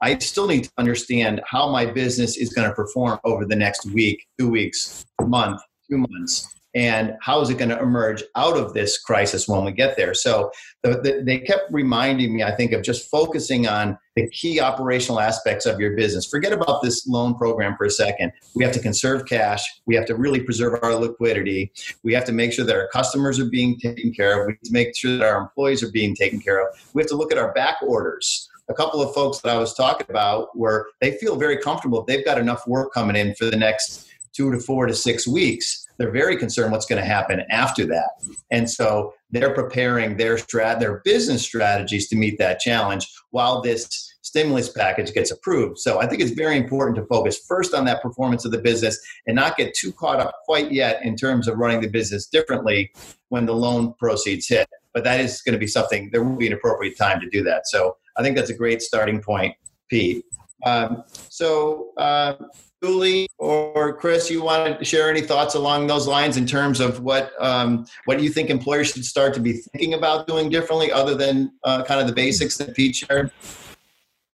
I 0.01 0.17
still 0.17 0.45
need 0.45 0.65
to 0.65 0.71
understand 0.77 1.41
how 1.45 1.71
my 1.71 1.85
business 1.85 2.35
is 2.35 2.53
going 2.53 2.67
to 2.67 2.75
perform 2.75 3.17
over 3.23 3.45
the 3.45 3.55
next 3.55 3.85
week, 3.85 4.27
two 4.37 4.49
weeks, 4.49 5.05
month, 5.21 5.61
two 5.89 5.97
months 5.97 6.55
and 6.75 7.15
how 7.21 7.41
is 7.41 7.49
it 7.49 7.57
going 7.57 7.69
to 7.69 7.79
emerge 7.79 8.23
out 8.35 8.57
of 8.57 8.73
this 8.73 8.97
crisis 8.97 9.47
when 9.47 9.63
we 9.63 9.71
get 9.71 9.95
there? 9.95 10.13
So 10.13 10.51
the, 10.83 10.99
the, 11.01 11.23
they 11.25 11.39
kept 11.39 11.71
reminding 11.71 12.35
me 12.35 12.43
i 12.43 12.51
think 12.51 12.71
of 12.73 12.83
just 12.83 13.09
focusing 13.09 13.67
on 13.67 13.97
the 14.15 14.29
key 14.29 14.61
operational 14.61 15.19
aspects 15.19 15.65
of 15.65 15.79
your 15.79 15.95
business. 15.95 16.25
Forget 16.25 16.53
about 16.53 16.81
this 16.81 17.05
loan 17.05 17.35
program 17.35 17.75
for 17.77 17.85
a 17.85 17.89
second. 17.89 18.31
We 18.55 18.63
have 18.63 18.73
to 18.73 18.79
conserve 18.79 19.25
cash. 19.25 19.65
We 19.85 19.95
have 19.95 20.05
to 20.05 20.15
really 20.15 20.39
preserve 20.39 20.79
our 20.81 20.95
liquidity. 20.95 21.73
We 22.03 22.13
have 22.13 22.23
to 22.25 22.31
make 22.31 22.53
sure 22.53 22.63
that 22.65 22.75
our 22.75 22.87
customers 22.87 23.39
are 23.39 23.49
being 23.49 23.77
taken 23.77 24.13
care 24.13 24.39
of. 24.39 24.47
We 24.47 24.53
have 24.53 24.61
to 24.61 24.71
make 24.71 24.95
sure 24.95 25.17
that 25.17 25.27
our 25.27 25.41
employees 25.41 25.83
are 25.83 25.91
being 25.91 26.15
taken 26.15 26.39
care 26.39 26.65
of. 26.65 26.67
We 26.93 27.01
have 27.01 27.09
to 27.09 27.17
look 27.17 27.31
at 27.31 27.37
our 27.37 27.51
back 27.53 27.77
orders. 27.81 28.49
A 28.69 28.73
couple 28.73 29.01
of 29.01 29.13
folks 29.13 29.41
that 29.41 29.53
I 29.53 29.57
was 29.57 29.73
talking 29.73 30.07
about 30.09 30.57
where 30.57 30.87
they 31.01 31.17
feel 31.17 31.35
very 31.35 31.57
comfortable. 31.57 32.03
They've 32.03 32.25
got 32.25 32.39
enough 32.39 32.65
work 32.67 32.93
coming 32.93 33.15
in 33.15 33.35
for 33.35 33.45
the 33.45 33.57
next 33.57 34.04
two 34.35 34.51
to 34.51 34.59
four 34.59 34.85
to 34.85 34.93
six 34.93 35.27
weeks 35.27 35.85
they're 35.97 36.11
very 36.11 36.37
concerned 36.37 36.71
what's 36.71 36.85
going 36.85 37.01
to 37.01 37.07
happen 37.07 37.43
after 37.49 37.85
that. 37.87 38.09
And 38.51 38.69
so 38.69 39.13
they're 39.31 39.53
preparing 39.53 40.17
their 40.17 40.35
strat 40.35 40.79
their 40.79 41.01
business 41.03 41.43
strategies 41.43 42.07
to 42.09 42.15
meet 42.15 42.37
that 42.39 42.59
challenge 42.59 43.07
while 43.31 43.61
this 43.61 44.13
stimulus 44.21 44.69
package 44.69 45.13
gets 45.13 45.31
approved. 45.31 45.79
So 45.79 46.01
I 46.01 46.07
think 46.07 46.21
it's 46.21 46.31
very 46.31 46.57
important 46.57 46.97
to 46.97 47.05
focus 47.05 47.39
first 47.47 47.73
on 47.73 47.85
that 47.85 48.01
performance 48.01 48.43
of 48.43 48.51
the 48.51 48.57
business 48.57 48.99
and 49.27 49.35
not 49.35 49.55
get 49.55 49.73
too 49.73 49.91
caught 49.93 50.19
up 50.19 50.33
quite 50.45 50.71
yet 50.71 51.03
in 51.03 51.15
terms 51.15 51.47
of 51.47 51.57
running 51.57 51.81
the 51.81 51.89
business 51.89 52.27
differently 52.27 52.91
when 53.29 53.45
the 53.45 53.53
loan 53.53 53.93
proceeds 53.99 54.47
hit. 54.47 54.67
But 54.93 55.03
that 55.03 55.19
is 55.19 55.41
going 55.41 55.53
to 55.53 55.59
be 55.59 55.67
something 55.67 56.09
there 56.11 56.23
will 56.23 56.37
be 56.37 56.47
an 56.47 56.53
appropriate 56.53 56.97
time 56.97 57.19
to 57.21 57.29
do 57.29 57.43
that. 57.43 57.67
So 57.67 57.97
I 58.17 58.23
think 58.23 58.35
that's 58.35 58.49
a 58.49 58.55
great 58.55 58.81
starting 58.81 59.21
point, 59.21 59.55
Pete. 59.89 60.25
Um, 60.65 61.03
so 61.29 61.91
uh, 61.97 62.35
Julie 62.83 63.27
or 63.37 63.93
Chris, 63.93 64.29
you 64.29 64.43
want 64.43 64.79
to 64.79 64.85
share 64.85 65.09
any 65.09 65.21
thoughts 65.21 65.55
along 65.55 65.87
those 65.87 66.07
lines 66.07 66.37
in 66.37 66.45
terms 66.45 66.79
of 66.79 67.01
what 67.01 67.31
um, 67.39 67.85
what 68.05 68.21
you 68.21 68.29
think 68.29 68.49
employers 68.49 68.91
should 68.91 69.05
start 69.05 69.33
to 69.35 69.39
be 69.39 69.53
thinking 69.53 69.93
about 69.93 70.27
doing 70.27 70.49
differently, 70.49 70.91
other 70.91 71.15
than 71.15 71.51
uh, 71.63 71.83
kind 71.83 71.99
of 71.99 72.07
the 72.07 72.13
basics 72.13 72.57
that 72.57 72.75
Pete 72.75 72.95
shared? 72.95 73.31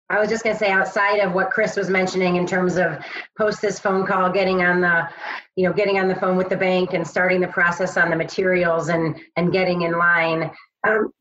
I 0.10 0.19
was 0.19 0.30
just 0.30 0.43
going 0.43 0.54
to 0.54 0.60
say, 0.60 0.69
outside 0.69 1.19
of 1.19 1.32
what 1.32 1.51
Chris 1.51 1.77
was 1.77 1.89
mentioning 1.89 2.36
in 2.36 2.45
terms 2.45 2.75
of 2.75 2.97
post 3.38 3.62
this 3.62 3.80
phone 3.80 4.06
call, 4.06 4.30
getting 4.30 4.62
on 4.62 4.82
the, 4.82 5.08
you 5.56 5.65
know, 5.65 5.73
getting 5.73 5.99
on 5.99 6.10
the 6.10 6.15
phone 6.15 6.36
with 6.36 6.49
the 6.49 6.58
bank 6.58 6.91
and 6.93 7.08
starting 7.08 7.39
the 7.39 7.47
process 7.47 7.95
on 7.95 8.10
the 8.10 8.15
materials 8.17 8.89
and 8.89 9.17
and 9.38 9.54
getting 9.54 9.84
in 9.84 9.97
line. 9.97 10.51
Um, 10.86 11.13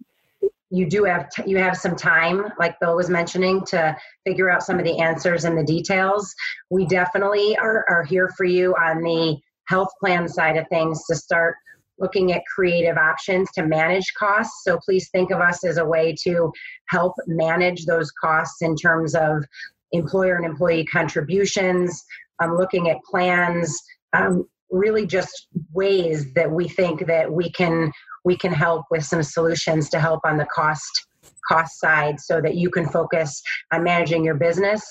you 0.70 0.88
do 0.88 1.04
have 1.04 1.28
t- 1.30 1.42
you 1.46 1.58
have 1.58 1.76
some 1.76 1.96
time 1.96 2.44
like 2.58 2.78
bill 2.80 2.96
was 2.96 3.10
mentioning 3.10 3.64
to 3.66 3.96
figure 4.24 4.50
out 4.50 4.62
some 4.62 4.78
of 4.78 4.84
the 4.84 4.98
answers 4.98 5.44
and 5.44 5.58
the 5.58 5.64
details. 5.64 6.32
We 6.70 6.86
definitely 6.86 7.56
are, 7.58 7.84
are 7.88 8.04
here 8.04 8.28
for 8.36 8.44
you 8.44 8.74
on 8.74 9.02
the 9.02 9.36
health 9.66 9.90
plan 10.00 10.28
side 10.28 10.56
of 10.56 10.68
things 10.68 11.04
to 11.06 11.16
start 11.16 11.56
looking 11.98 12.32
at 12.32 12.42
creative 12.52 12.96
options 12.96 13.50
to 13.52 13.62
manage 13.62 14.14
costs. 14.18 14.64
So 14.64 14.78
please 14.78 15.10
think 15.10 15.30
of 15.30 15.40
us 15.40 15.64
as 15.64 15.76
a 15.76 15.84
way 15.84 16.14
to 16.24 16.50
help 16.88 17.14
manage 17.26 17.84
those 17.84 18.10
costs 18.12 18.62
in 18.62 18.74
terms 18.74 19.14
of 19.14 19.44
employer 19.92 20.36
and 20.36 20.46
employee 20.46 20.86
contributions 20.86 22.04
um, 22.42 22.56
looking 22.56 22.88
at 22.88 22.96
plans 23.04 23.80
um, 24.12 24.48
really 24.70 25.06
just 25.06 25.48
ways 25.72 26.32
that 26.34 26.50
we 26.50 26.68
think 26.68 27.06
that 27.06 27.30
we 27.30 27.50
can 27.50 27.92
we 28.24 28.36
can 28.36 28.52
help 28.52 28.84
with 28.90 29.04
some 29.04 29.22
solutions 29.22 29.88
to 29.90 30.00
help 30.00 30.20
on 30.24 30.36
the 30.36 30.46
cost 30.46 31.06
cost 31.48 31.80
side 31.80 32.20
so 32.20 32.40
that 32.40 32.54
you 32.54 32.70
can 32.70 32.86
focus 32.88 33.42
on 33.72 33.82
managing 33.82 34.24
your 34.24 34.36
business 34.36 34.82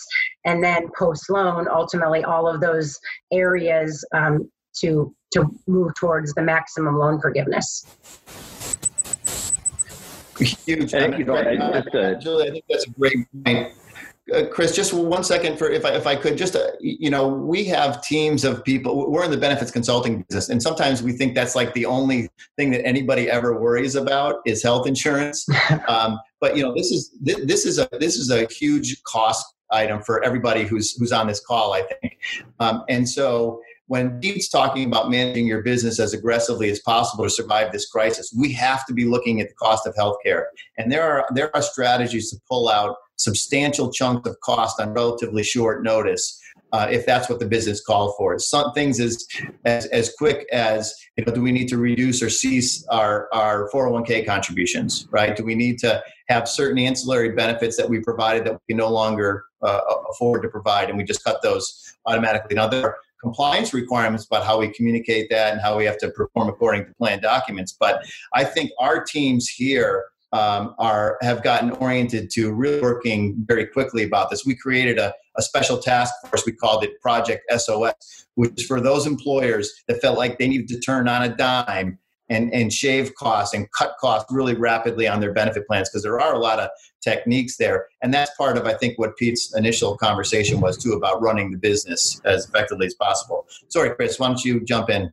and 0.45 0.63
then 0.63 0.89
post 0.97 1.29
loan 1.29 1.67
ultimately 1.71 2.23
all 2.23 2.47
of 2.47 2.59
those 2.59 2.99
areas 3.31 4.03
um, 4.13 4.49
to 4.75 5.13
to 5.31 5.45
move 5.67 5.93
towards 5.99 6.33
the 6.33 6.41
maximum 6.41 6.97
loan 6.97 7.21
forgiveness. 7.21 7.85
Huge. 10.39 10.91
Thank 10.91 11.19
you, 11.19 11.25
Julie, 11.25 12.47
I 12.47 12.51
think 12.51 12.63
that's 12.69 12.87
a 12.87 12.89
great 12.91 13.27
point 13.45 13.73
uh, 14.33 14.47
Chris, 14.47 14.75
just 14.75 14.93
one 14.93 15.23
second 15.23 15.57
for 15.57 15.69
if 15.69 15.85
I, 15.85 15.91
if 15.91 16.07
I 16.07 16.15
could 16.15 16.37
just 16.37 16.55
uh, 16.55 16.71
you 16.79 17.09
know 17.09 17.27
we 17.27 17.65
have 17.65 18.01
teams 18.01 18.43
of 18.43 18.63
people. 18.63 19.09
We're 19.09 19.23
in 19.23 19.31
the 19.31 19.37
benefits 19.37 19.71
consulting 19.71 20.23
business, 20.23 20.49
and 20.49 20.61
sometimes 20.61 21.01
we 21.03 21.13
think 21.13 21.35
that's 21.35 21.55
like 21.55 21.73
the 21.73 21.85
only 21.85 22.29
thing 22.57 22.71
that 22.71 22.85
anybody 22.85 23.29
ever 23.29 23.59
worries 23.59 23.95
about 23.95 24.37
is 24.45 24.63
health 24.63 24.87
insurance. 24.87 25.47
um, 25.87 26.19
but 26.39 26.55
you 26.55 26.63
know 26.63 26.73
this 26.75 26.91
is 26.91 27.15
this 27.21 27.65
is 27.65 27.79
a 27.79 27.87
this 27.99 28.17
is 28.17 28.29
a 28.29 28.45
huge 28.47 29.01
cost 29.03 29.45
item 29.71 30.01
for 30.01 30.23
everybody 30.23 30.63
who's 30.63 30.95
who's 30.97 31.11
on 31.11 31.27
this 31.27 31.39
call. 31.39 31.73
I 31.73 31.83
think, 31.83 32.17
um, 32.59 32.83
and 32.89 33.07
so 33.07 33.61
when 33.89 34.19
Pete's 34.19 34.49
talking 34.49 34.85
about 34.85 35.09
managing 35.09 35.47
your 35.47 35.63
business 35.63 35.99
as 35.99 36.13
aggressively 36.13 36.69
as 36.69 36.79
possible 36.79 37.23
to 37.23 37.29
survive 37.29 37.71
this 37.71 37.87
crisis, 37.89 38.31
we 38.37 38.53
have 38.53 38.85
to 38.85 38.93
be 38.93 39.03
looking 39.03 39.41
at 39.41 39.49
the 39.49 39.55
cost 39.55 39.87
of 39.87 39.95
healthcare. 39.95 40.43
And 40.77 40.91
there 40.91 41.01
are 41.03 41.25
there 41.33 41.53
are 41.55 41.61
strategies 41.61 42.29
to 42.29 42.37
pull 42.47 42.69
out 42.69 42.97
substantial 43.19 43.91
chunk 43.91 44.25
of 44.25 44.39
cost 44.39 44.79
on 44.79 44.93
relatively 44.93 45.43
short 45.43 45.83
notice. 45.83 46.37
Uh, 46.71 46.87
if 46.91 47.03
that's 47.03 47.27
what 47.27 47.39
the 47.39 47.47
business 47.47 47.81
called 47.81 48.13
for. 48.15 48.37
Some 48.37 48.73
things 48.73 48.99
as, 48.99 49.25
as 49.65 49.87
as 49.87 50.13
quick 50.19 50.45
as 50.51 50.93
you 51.17 51.25
know, 51.25 51.33
do 51.33 51.41
we 51.41 51.51
need 51.51 51.67
to 51.69 51.77
reduce 51.77 52.21
or 52.21 52.29
cease 52.29 52.85
our 52.89 53.27
our 53.33 53.71
401k 53.73 54.23
contributions? 54.23 55.07
Right? 55.09 55.35
Do 55.35 55.43
we 55.43 55.55
need 55.55 55.79
to 55.79 56.03
have 56.27 56.47
certain 56.47 56.77
ancillary 56.77 57.31
benefits 57.31 57.75
that 57.77 57.89
we 57.89 58.01
provided 58.01 58.45
that 58.45 58.61
we 58.69 58.75
no 58.75 58.87
longer 58.89 59.45
uh, 59.63 59.79
afford 60.11 60.43
to 60.43 60.49
provide, 60.49 60.89
and 60.89 60.97
we 60.97 61.03
just 61.03 61.23
cut 61.23 61.41
those 61.41 61.97
automatically? 62.05 62.55
Now 62.55 62.67
there 62.67 62.85
are 62.85 62.97
compliance 63.19 63.73
requirements 63.73 64.27
about 64.27 64.45
how 64.45 64.59
we 64.59 64.69
communicate 64.69 65.27
that 65.31 65.53
and 65.53 65.61
how 65.61 65.75
we 65.75 65.85
have 65.85 65.97
to 65.97 66.09
perform 66.11 66.49
according 66.49 66.85
to 66.85 66.93
plan 66.93 67.19
documents. 67.19 67.75
But 67.79 68.03
I 68.33 68.43
think 68.43 68.69
our 68.79 69.03
teams 69.03 69.49
here 69.49 70.05
um, 70.31 70.75
are 70.77 71.17
have 71.21 71.43
gotten 71.43 71.71
oriented 71.71 72.29
to 72.31 72.51
really 72.51 72.81
working 72.81 73.35
very 73.47 73.65
quickly 73.65 74.03
about 74.03 74.29
this. 74.29 74.45
We 74.45 74.55
created 74.55 74.97
a, 74.97 75.13
a 75.37 75.41
special 75.41 75.77
task 75.77 76.13
force. 76.25 76.45
We 76.45 76.51
called 76.51 76.83
it 76.83 76.99
Project 77.01 77.43
SOS, 77.55 78.27
which 78.35 78.53
is 78.57 78.65
for 78.65 78.79
those 78.79 79.07
employers 79.07 79.71
that 79.87 80.01
felt 80.01 80.17
like 80.17 80.37
they 80.37 80.47
needed 80.47 80.67
to 80.69 80.79
turn 80.79 81.07
on 81.07 81.23
a 81.23 81.35
dime 81.35 81.99
and, 82.29 82.53
and 82.53 82.71
shave 82.71 83.15
costs 83.15 83.53
and 83.53 83.71
cut 83.71 83.95
costs 83.99 84.31
really 84.31 84.53
rapidly 84.53 85.07
on 85.07 85.19
their 85.19 85.33
benefit 85.33 85.65
plans 85.67 85.89
because 85.89 86.03
there 86.03 86.19
are 86.19 86.33
a 86.33 86.39
lot 86.39 86.59
of 86.59 86.69
techniques 87.01 87.57
there. 87.57 87.87
And 88.01 88.13
that's 88.13 88.31
part 88.37 88.57
of, 88.57 88.65
I 88.65 88.75
think, 88.75 88.99
what 88.99 89.17
Pete's 89.17 89.55
initial 89.55 89.97
conversation 89.97 90.61
was 90.61 90.77
too 90.77 90.93
about 90.93 91.21
running 91.21 91.51
the 91.51 91.57
business 91.57 92.21
as 92.25 92.47
effectively 92.47 92.85
as 92.85 92.93
possible. 92.93 93.47
Sorry, 93.69 93.95
Chris, 93.95 94.19
why 94.19 94.27
don't 94.27 94.43
you 94.45 94.63
jump 94.63 94.89
in? 94.89 95.11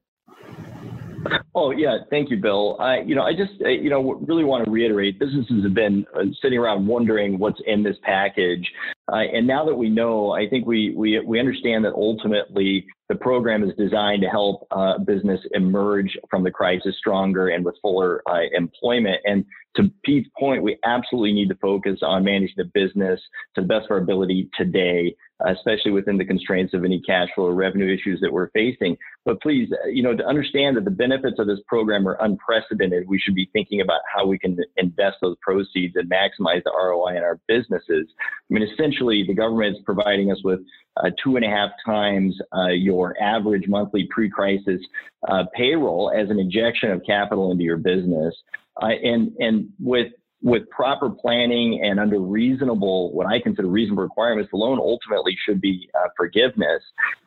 Oh 1.54 1.70
yeah, 1.70 1.98
thank 2.10 2.30
you, 2.30 2.36
Bill. 2.36 2.76
I, 2.80 3.00
you 3.00 3.14
know, 3.14 3.22
I 3.22 3.32
just, 3.32 3.52
uh, 3.64 3.68
you 3.68 3.90
know, 3.90 4.14
really 4.26 4.44
want 4.44 4.64
to 4.64 4.70
reiterate: 4.70 5.18
businesses 5.18 5.62
have 5.64 5.74
been 5.74 6.06
uh, 6.14 6.24
sitting 6.42 6.58
around 6.58 6.86
wondering 6.86 7.38
what's 7.38 7.60
in 7.66 7.82
this 7.82 7.96
package 8.02 8.70
Uh, 9.12 9.16
and 9.32 9.46
now 9.46 9.64
that 9.64 9.74
we 9.74 9.88
know, 9.88 10.32
I 10.32 10.48
think 10.48 10.66
we, 10.66 10.92
we, 10.96 11.20
we 11.20 11.38
understand 11.38 11.84
that 11.84 11.92
ultimately 11.94 12.86
the 13.08 13.14
program 13.14 13.62
is 13.62 13.74
designed 13.76 14.22
to 14.22 14.28
help 14.28 14.66
uh, 14.72 14.98
business 14.98 15.40
emerge 15.52 16.16
from 16.28 16.42
the 16.42 16.50
crisis 16.50 16.96
stronger 16.98 17.48
and 17.48 17.64
with 17.64 17.76
fuller 17.80 18.22
uh, 18.28 18.40
employment. 18.52 19.20
And 19.24 19.44
to 19.76 19.90
Pete's 20.04 20.28
point, 20.38 20.62
we 20.62 20.78
absolutely 20.84 21.32
need 21.32 21.48
to 21.50 21.54
focus 21.56 22.00
on 22.02 22.24
managing 22.24 22.54
the 22.56 22.70
business 22.74 23.20
to 23.54 23.60
the 23.60 23.66
best 23.66 23.84
of 23.84 23.90
our 23.92 23.98
ability 23.98 24.48
today, 24.58 25.14
especially 25.46 25.90
within 25.92 26.16
the 26.16 26.24
constraints 26.24 26.72
of 26.72 26.82
any 26.82 27.00
cash 27.02 27.28
flow 27.34 27.44
or 27.44 27.54
revenue 27.54 27.92
issues 27.92 28.18
that 28.22 28.32
we're 28.32 28.50
facing. 28.50 28.96
But 29.26 29.40
please, 29.42 29.68
uh, 29.70 29.88
you 29.88 30.02
know, 30.02 30.16
to 30.16 30.24
understand 30.24 30.78
that 30.78 30.84
the 30.84 30.90
benefits 30.90 31.38
of 31.38 31.46
this 31.46 31.60
program 31.68 32.08
are 32.08 32.16
unprecedented, 32.20 33.06
we 33.06 33.18
should 33.18 33.34
be 33.34 33.50
thinking 33.52 33.82
about 33.82 34.00
how 34.12 34.26
we 34.26 34.38
can 34.38 34.56
invest 34.78 35.18
those 35.20 35.36
proceeds 35.42 35.94
and 35.94 36.10
maximize 36.10 36.64
the 36.64 36.72
ROI 36.72 37.18
in 37.18 37.22
our 37.22 37.38
businesses. 37.46 38.08
I 38.18 38.54
mean, 38.54 38.62
essentially, 38.62 38.95
the 39.00 39.34
government 39.34 39.76
is 39.76 39.82
providing 39.84 40.30
us 40.30 40.38
with 40.44 40.60
uh, 40.96 41.10
two 41.22 41.36
and 41.36 41.44
a 41.44 41.48
half 41.48 41.70
times 41.84 42.38
uh, 42.56 42.68
your 42.68 43.14
average 43.20 43.68
monthly 43.68 44.08
pre-crisis 44.10 44.80
uh, 45.28 45.44
payroll 45.54 46.12
as 46.16 46.30
an 46.30 46.38
injection 46.38 46.90
of 46.90 47.02
capital 47.06 47.52
into 47.52 47.64
your 47.64 47.76
business. 47.76 48.34
Uh, 48.82 48.86
and 49.02 49.32
and 49.38 49.68
with 49.80 50.12
with 50.42 50.68
proper 50.70 51.10
planning 51.10 51.82
and 51.82 51.98
under 51.98 52.20
reasonable, 52.20 53.12
what 53.12 53.26
I 53.26 53.40
consider 53.40 53.68
reasonable 53.68 54.02
requirements, 54.02 54.50
the 54.50 54.58
loan 54.58 54.78
ultimately 54.78 55.36
should 55.44 55.60
be 55.60 55.88
uh, 55.94 56.08
forgiveness. 56.16 56.82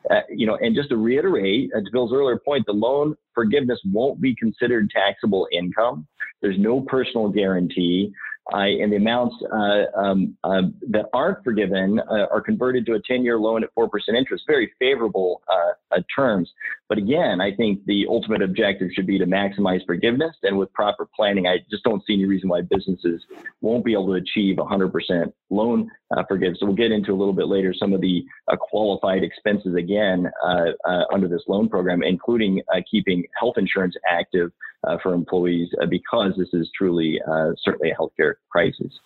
Uh, 0.09 0.21
you 0.29 0.45
know, 0.45 0.57
and 0.61 0.75
just 0.75 0.89
to 0.89 0.97
reiterate, 0.97 1.71
uh, 1.75 1.79
to 1.79 1.85
Bill's 1.91 2.13
earlier 2.13 2.37
point, 2.37 2.65
the 2.65 2.71
loan 2.71 3.15
forgiveness 3.33 3.79
won't 3.91 4.21
be 4.21 4.35
considered 4.35 4.89
taxable 4.91 5.47
income. 5.51 6.07
There's 6.41 6.59
no 6.59 6.81
personal 6.81 7.29
guarantee 7.29 8.13
and 8.51 8.91
the 8.91 8.97
amounts 8.97 9.35
uh, 9.51 9.99
um, 9.99 10.37
uh, 10.43 10.63
that 10.89 11.05
aren't 11.13 11.43
forgiven 11.43 11.99
uh, 11.99 12.25
are 12.31 12.41
converted 12.41 12.85
to 12.85 12.93
a 12.93 13.01
10-year 13.01 13.37
loan 13.37 13.63
at 13.63 13.73
4% 13.75 13.89
interest. 14.17 14.43
Very 14.47 14.71
favorable 14.79 15.41
uh, 15.47 15.95
uh, 15.95 16.01
terms. 16.15 16.51
But 16.87 16.97
again, 16.97 17.41
I 17.41 17.55
think 17.55 17.85
the 17.85 18.05
ultimate 18.09 18.41
objective 18.41 18.89
should 18.93 19.07
be 19.07 19.19
to 19.19 19.25
maximize 19.25 19.85
forgiveness. 19.85 20.35
And 20.43 20.57
with 20.57 20.71
proper 20.73 21.07
planning, 21.15 21.47
I 21.47 21.57
just 21.69 21.83
don't 21.83 22.03
see 22.05 22.13
any 22.13 22.25
reason 22.25 22.49
why 22.49 22.61
businesses 22.61 23.21
won't 23.61 23.85
be 23.85 23.93
able 23.93 24.07
to 24.07 24.13
achieve 24.13 24.57
100% 24.57 25.33
loan 25.49 25.89
forgiveness. 26.27 26.59
So 26.59 26.65
we'll 26.65 26.75
get 26.75 26.91
into 26.91 27.11
a 27.11 27.17
little 27.17 27.33
bit 27.33 27.47
later 27.47 27.73
some 27.77 27.93
of 27.93 28.01
the 28.01 28.23
qualified 28.59 29.23
expenses 29.23 29.75
again 29.75 30.31
under 31.13 31.27
this 31.27 31.43
loan 31.47 31.69
program, 31.69 32.01
including 32.01 32.61
keeping 32.89 33.23
health 33.39 33.57
insurance 33.57 33.95
active 34.09 34.51
uh, 34.87 34.97
for 35.01 35.13
employees 35.13 35.69
uh, 35.81 35.85
because 35.85 36.33
this 36.37 36.49
is 36.53 36.69
truly 36.75 37.21
uh, 37.27 37.51
certainly 37.63 37.91
a 37.91 37.95
healthcare 37.95 38.35
crisis. 38.49 38.99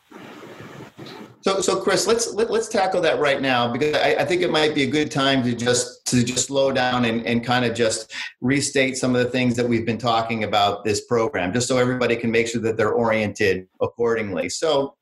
So, 1.42 1.60
so 1.60 1.82
Chris, 1.82 2.08
let's 2.08 2.34
let, 2.34 2.48
us 2.48 2.52
let 2.52 2.60
us 2.62 2.70
tackle 2.70 3.02
that 3.02 3.20
right 3.20 3.42
now 3.42 3.68
because 3.70 3.96
I, 3.96 4.16
I, 4.20 4.26
think 4.26 4.42
it 4.42 4.50
might 4.50 4.74
be 4.74 4.84
a 4.84 4.90
good 4.90 5.12
time 5.12 5.44
to 5.44 5.54
just 5.54 6.06
to 6.06 6.24
just 6.24 6.48
slow 6.48 6.72
down 6.72 7.04
and, 7.04 7.26
and 7.26 7.44
kind 7.44 7.66
of 7.66 7.76
just 7.76 8.14
restate 8.40 8.96
some 8.96 9.14
of 9.14 9.22
the 9.22 9.30
things 9.30 9.58
that 9.58 9.68
we've 9.68 9.86
been 9.86 9.98
talking 9.98 10.46
about 10.46 10.86
this 10.86 11.02
program, 11.02 11.52
just 11.52 11.68
so 11.68 11.78
everybody 11.78 12.16
can 12.16 12.32
make 12.32 12.48
sure 12.48 12.62
that 12.62 12.78
they're 12.78 12.94
oriented 12.94 13.68
accordingly. 13.82 14.48
So, 14.48 14.96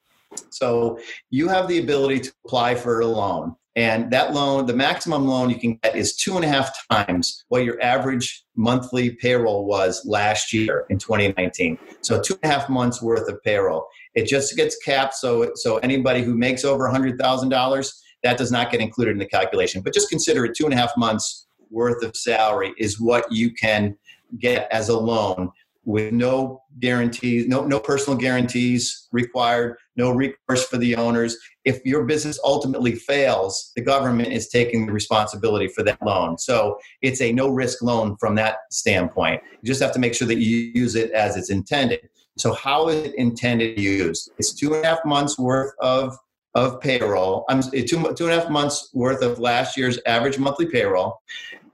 so 0.50 1.00
you 1.30 1.48
have 1.48 1.68
the 1.68 1.78
ability 1.78 2.22
to 2.22 2.34
apply 2.46 2.74
for 2.74 3.02
a 3.02 3.06
loan. 3.06 3.56
And 3.76 4.12
that 4.12 4.34
loan, 4.34 4.66
the 4.66 4.74
maximum 4.74 5.28
loan 5.28 5.50
you 5.50 5.58
can 5.58 5.80
get 5.82 5.96
is 5.96 6.16
two 6.18 6.36
and 6.36 6.44
a 6.44 6.48
half 6.48 6.76
times 6.90 7.46
what 7.48 7.64
your 7.64 7.82
average 7.82 8.44
monthly 8.56 9.12
payroll 9.12 9.66
was 9.66 10.06
last 10.06 10.52
year 10.52 10.86
in 10.90 10.98
2019. 10.98 11.78
So 12.02 12.22
two 12.22 12.38
and 12.44 12.52
a 12.52 12.54
half 12.54 12.70
months 12.70 13.02
worth 13.02 13.30
of 13.30 13.42
payroll. 13.44 13.88
It 14.14 14.28
just 14.28 14.58
gets 14.58 14.76
capped. 14.84 15.14
So, 15.14 15.52
so 15.56 15.78
anybody 15.78 16.22
who 16.22 16.36
makes 16.36 16.66
over 16.66 16.90
$100,000, 16.90 17.94
that 18.24 18.38
does 18.38 18.52
not 18.52 18.72
get 18.72 18.82
included 18.82 19.12
in 19.12 19.20
the 19.20 19.26
calculation. 19.26 19.82
But 19.82 19.94
just 19.94 20.10
consider 20.10 20.44
it 20.46 20.54
two 20.56 20.66
and 20.66 20.74
a 20.74 20.78
half 20.78 20.92
months 20.98 21.48
worth 21.70 22.04
of 22.04 22.16
salary 22.18 22.74
is 22.78 23.00
what 23.00 23.32
you 23.32 23.54
can 23.54 23.98
get 24.38 24.68
as 24.72 24.90
a 24.90 24.98
loan 24.98 25.50
with 25.84 26.14
no 26.14 26.62
guarantees, 26.80 27.48
no, 27.48 27.66
no 27.66 27.80
personal 27.80 28.18
guarantees 28.18 29.08
required, 29.12 29.78
no 29.96 30.12
recourse 30.12 30.66
for 30.66 30.78
the 30.78 30.96
owners. 30.96 31.36
If 31.66 31.84
your 31.86 32.06
business 32.06 32.40
ultimately 32.44 32.96
fails, 32.96 33.72
the 33.76 33.82
government 33.82 34.32
is 34.32 34.48
taking 34.50 34.86
the 34.86 34.92
responsibility 34.92 35.68
for 35.68 35.84
that 35.84 36.02
loan. 36.04 36.38
So 36.38 36.78
it's 37.02 37.22
a 37.22 37.32
no 37.32 37.50
risk 37.50 37.82
loan 37.82 38.16
from 38.20 38.36
that 38.36 38.58
standpoint. 38.70 39.42
You 39.62 39.68
just 39.68 39.82
have 39.82 39.94
to 39.94 40.00
make 40.00 40.14
sure 40.14 40.28
that 40.28 40.38
you 40.38 40.72
use 40.74 40.96
it 40.96 41.12
as 41.12 41.36
it's 41.36 41.50
intended. 41.50 42.08
So, 42.38 42.54
how 42.54 42.88
is 42.88 43.08
it 43.08 43.16
intended 43.16 43.76
to 43.76 43.82
use? 43.82 44.30
It's 44.38 44.54
two 44.54 44.74
and 44.74 44.86
a 44.86 44.88
half 44.88 45.04
months 45.04 45.38
worth 45.38 45.74
of 45.80 46.18
of 46.56 46.82
payroll. 46.82 47.46
I'm 47.50 47.62
two, 47.62 47.86
two 47.86 47.98
and 47.98 48.20
a 48.20 48.40
half 48.40 48.50
months 48.50 48.90
worth 48.94 49.22
of 49.22 49.40
last 49.40 49.78
year's 49.78 50.00
average 50.06 50.38
monthly 50.38 50.66
payroll, 50.66 51.22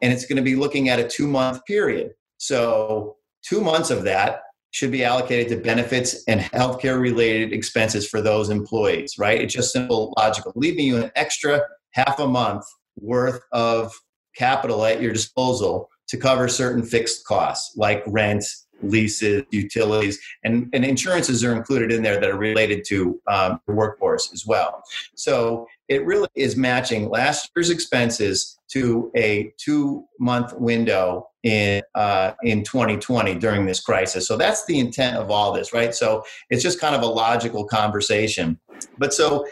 and 0.02 0.12
it's 0.14 0.26
going 0.26 0.38
to 0.38 0.44
be 0.44 0.56
looking 0.56 0.90
at 0.90 1.00
a 1.00 1.08
two 1.08 1.28
month 1.28 1.64
period. 1.66 2.14
So 2.38 3.17
Two 3.48 3.62
months 3.62 3.92
of 3.92 4.04
that 4.04 4.42
should 4.72 4.92
be 4.92 5.06
allocated 5.06 5.48
to 5.48 5.56
benefits 5.56 6.24
and 6.28 6.42
healthcare 6.42 7.00
related 7.00 7.54
expenses 7.54 8.06
for 8.08 8.22
those 8.22 8.50
employees, 8.50 9.18
right? 9.18 9.40
It's 9.40 9.54
just 9.54 9.72
simple 9.72 10.14
logical, 10.18 10.52
leaving 10.56 10.86
you 10.86 10.98
an 10.98 11.12
extra 11.16 11.62
half 11.92 12.20
a 12.20 12.28
month 12.28 12.66
worth 13.00 13.40
of 13.54 13.94
capital 14.36 14.84
at 14.84 15.02
your 15.02 15.14
disposal 15.14 15.90
to 16.10 16.18
cover 16.18 16.50
certain 16.50 16.84
fixed 16.84 17.26
costs 17.26 17.78
like 17.78 18.04
rent, 18.08 18.44
leases, 18.82 19.44
utilities, 19.52 20.20
and, 20.44 20.70
and 20.74 20.84
insurances 20.84 21.44
are 21.44 21.56
included 21.56 21.92
in 21.92 22.04
there 22.04 22.20
that 22.20 22.30
are 22.30 22.38
related 22.38 22.84
to 22.88 23.20
um, 23.28 23.62
the 23.66 23.74
workforce 23.74 24.32
as 24.34 24.46
well. 24.46 24.84
So 25.16 25.68
it 25.88 26.06
really 26.06 26.28
is 26.36 26.58
matching 26.58 27.10
last 27.10 27.50
year's 27.56 27.70
expenses 27.70 28.57
to 28.72 29.12
a 29.16 29.54
two 29.58 30.06
month 30.20 30.54
window 30.54 31.28
in 31.44 31.82
uh, 31.96 32.32
in 32.44 32.64
2020 32.64 33.36
during 33.36 33.66
this 33.66 33.80
crisis. 33.80 34.28
So 34.28 34.38
that's 34.38 34.66
the 34.66 34.80
intent 34.80 35.18
of 35.18 35.32
all 35.32 35.54
this, 35.54 35.74
right? 35.74 35.94
So 35.96 36.24
it's 36.50 36.64
just 36.64 36.80
kind 36.80 36.96
of 36.96 37.02
a 37.02 37.08
logical 37.08 37.66
conversation. 37.66 38.60
But 38.98 39.14
so 39.14 39.46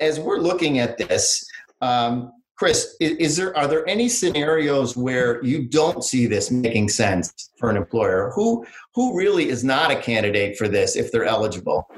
as 0.00 0.18
we're 0.20 0.38
looking 0.38 0.78
at 0.78 0.98
this, 0.98 1.48
um, 1.80 2.32
Chris, 2.56 2.96
is, 3.00 3.12
is, 3.12 3.36
there 3.36 3.56
are 3.56 3.66
there 3.66 3.88
any 3.88 4.08
scenarios 4.08 4.96
where 4.96 5.42
you 5.42 5.66
don't 5.66 6.04
see 6.04 6.26
this 6.26 6.50
making 6.50 6.90
sense 6.90 7.50
for 7.58 7.70
an 7.70 7.76
employer? 7.76 8.32
Who 8.34 8.66
who 8.94 9.16
really 9.16 9.48
is 9.48 9.64
not 9.64 9.90
a 9.90 9.96
candidate 9.96 10.58
for 10.58 10.68
this 10.68 10.96
if 10.96 11.10
they're 11.10 11.24
eligible? 11.24 11.88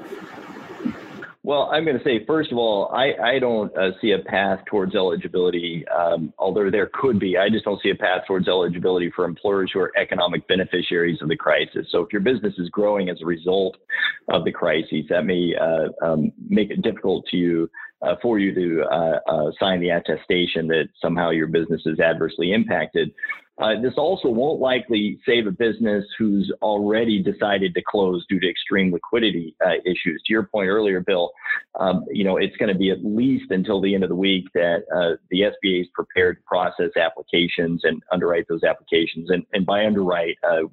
Well, 1.45 1.69
I'm 1.73 1.83
going 1.83 1.97
to 1.97 2.03
say, 2.05 2.25
first 2.25 2.53
of 2.53 2.57
all, 2.57 2.89
I, 2.93 3.11
I 3.21 3.39
don't 3.39 3.75
uh, 3.77 3.91
see 3.99 4.11
a 4.11 4.19
path 4.19 4.59
towards 4.65 4.95
eligibility, 4.95 5.83
um, 5.89 6.33
although 6.39 6.71
there 6.71 6.89
could 6.93 7.19
be. 7.19 7.37
I 7.37 7.49
just 7.49 7.65
don't 7.65 7.81
see 7.81 7.89
a 7.89 7.95
path 7.95 8.21
towards 8.25 8.47
eligibility 8.47 9.11
for 9.13 9.25
employers 9.25 9.69
who 9.73 9.81
are 9.81 9.91
economic 9.97 10.47
beneficiaries 10.47 11.21
of 11.21 11.27
the 11.27 11.35
crisis. 11.35 11.87
So 11.89 11.99
if 11.99 12.13
your 12.13 12.21
business 12.21 12.53
is 12.57 12.69
growing 12.69 13.09
as 13.09 13.21
a 13.21 13.25
result 13.25 13.75
of 14.29 14.45
the 14.45 14.53
crisis, 14.53 15.03
that 15.09 15.25
may 15.25 15.53
uh, 15.59 15.89
um, 16.05 16.31
make 16.47 16.71
it 16.71 16.81
difficult 16.81 17.25
to 17.31 17.37
you. 17.37 17.69
Uh, 18.01 18.15
for 18.21 18.37
you 18.37 18.53
to 18.53 18.83
uh, 18.91 19.19
uh, 19.29 19.49
sign 19.57 19.79
the 19.79 19.87
attestation 19.87 20.67
that 20.67 20.89
somehow 21.01 21.29
your 21.29 21.47
business 21.47 21.79
is 21.85 22.01
adversely 22.01 22.51
impacted. 22.51 23.13
Uh, 23.61 23.79
this 23.81 23.93
also 23.97 24.29
won't 24.29 24.59
likely 24.59 25.19
save 25.27 25.45
a 25.45 25.51
business 25.51 26.03
who's 26.17 26.51
already 26.63 27.21
decided 27.21 27.73
to 27.75 27.83
close 27.87 28.25
due 28.27 28.39
to 28.39 28.49
extreme 28.49 28.91
liquidity 28.91 29.55
uh, 29.63 29.75
issues. 29.85 30.21
To 30.25 30.33
your 30.33 30.43
point 30.43 30.69
earlier, 30.69 31.01
Bill, 31.01 31.31
um, 31.79 32.03
you 32.11 32.23
know 32.23 32.37
it's 32.37 32.57
going 32.57 32.73
to 32.73 32.77
be 32.77 32.89
at 32.89 33.05
least 33.05 33.51
until 33.51 33.79
the 33.79 33.93
end 33.93 34.03
of 34.03 34.09
the 34.09 34.15
week 34.15 34.45
that 34.55 34.83
uh, 34.95 35.17
the 35.29 35.41
SBA 35.41 35.81
is 35.81 35.87
prepared 35.93 36.37
to 36.37 36.43
process 36.47 36.89
applications 36.97 37.81
and 37.83 38.01
underwrite 38.11 38.47
those 38.49 38.63
applications. 38.63 39.29
And, 39.29 39.45
and 39.53 39.67
by 39.67 39.85
underwrite, 39.85 40.37
uh, 40.43 40.67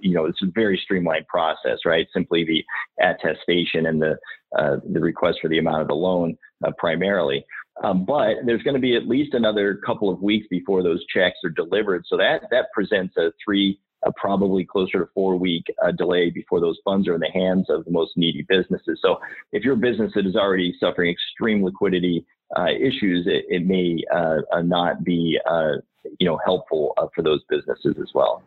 you 0.00 0.14
know 0.14 0.24
it's 0.24 0.42
a 0.42 0.50
very 0.52 0.80
streamlined 0.82 1.28
process, 1.28 1.78
right? 1.84 2.08
Simply 2.12 2.44
the 2.44 2.64
attestation 3.04 3.86
and 3.86 4.02
the 4.02 4.18
uh, 4.58 4.76
the 4.92 5.00
request 5.00 5.38
for 5.40 5.48
the 5.48 5.58
amount 5.58 5.82
of 5.82 5.88
the 5.88 5.94
loan 5.94 6.36
uh, 6.64 6.72
primarily. 6.78 7.44
Um, 7.84 8.04
but 8.04 8.36
there's 8.44 8.62
going 8.62 8.74
to 8.74 8.80
be 8.80 8.96
at 8.96 9.06
least 9.06 9.34
another 9.34 9.74
couple 9.84 10.08
of 10.08 10.22
weeks 10.22 10.46
before 10.48 10.82
those 10.82 11.04
checks 11.06 11.36
are 11.44 11.50
delivered. 11.50 12.04
So 12.06 12.16
that 12.16 12.42
that 12.50 12.72
presents 12.72 13.16
a 13.18 13.32
three, 13.44 13.78
uh, 14.06 14.12
probably 14.16 14.64
closer 14.64 15.00
to 15.00 15.08
four 15.14 15.36
week 15.36 15.64
uh, 15.84 15.92
delay 15.92 16.30
before 16.30 16.60
those 16.60 16.78
funds 16.84 17.06
are 17.06 17.14
in 17.14 17.20
the 17.20 17.30
hands 17.32 17.66
of 17.68 17.84
the 17.84 17.90
most 17.90 18.16
needy 18.16 18.46
businesses. 18.48 18.98
So 19.02 19.18
if 19.52 19.62
your 19.62 19.76
business 19.76 20.12
that 20.14 20.26
is 20.26 20.36
already 20.36 20.74
suffering 20.80 21.10
extreme 21.10 21.62
liquidity 21.62 22.24
uh, 22.56 22.68
issues, 22.70 23.26
it, 23.26 23.44
it 23.48 23.66
may 23.66 24.02
uh, 24.14 24.38
uh, 24.52 24.62
not 24.62 25.04
be 25.04 25.38
uh, 25.50 25.72
you 26.18 26.26
know 26.26 26.38
helpful 26.44 26.94
for 27.14 27.22
those 27.22 27.42
businesses 27.48 27.96
as 28.00 28.10
well. 28.14 28.42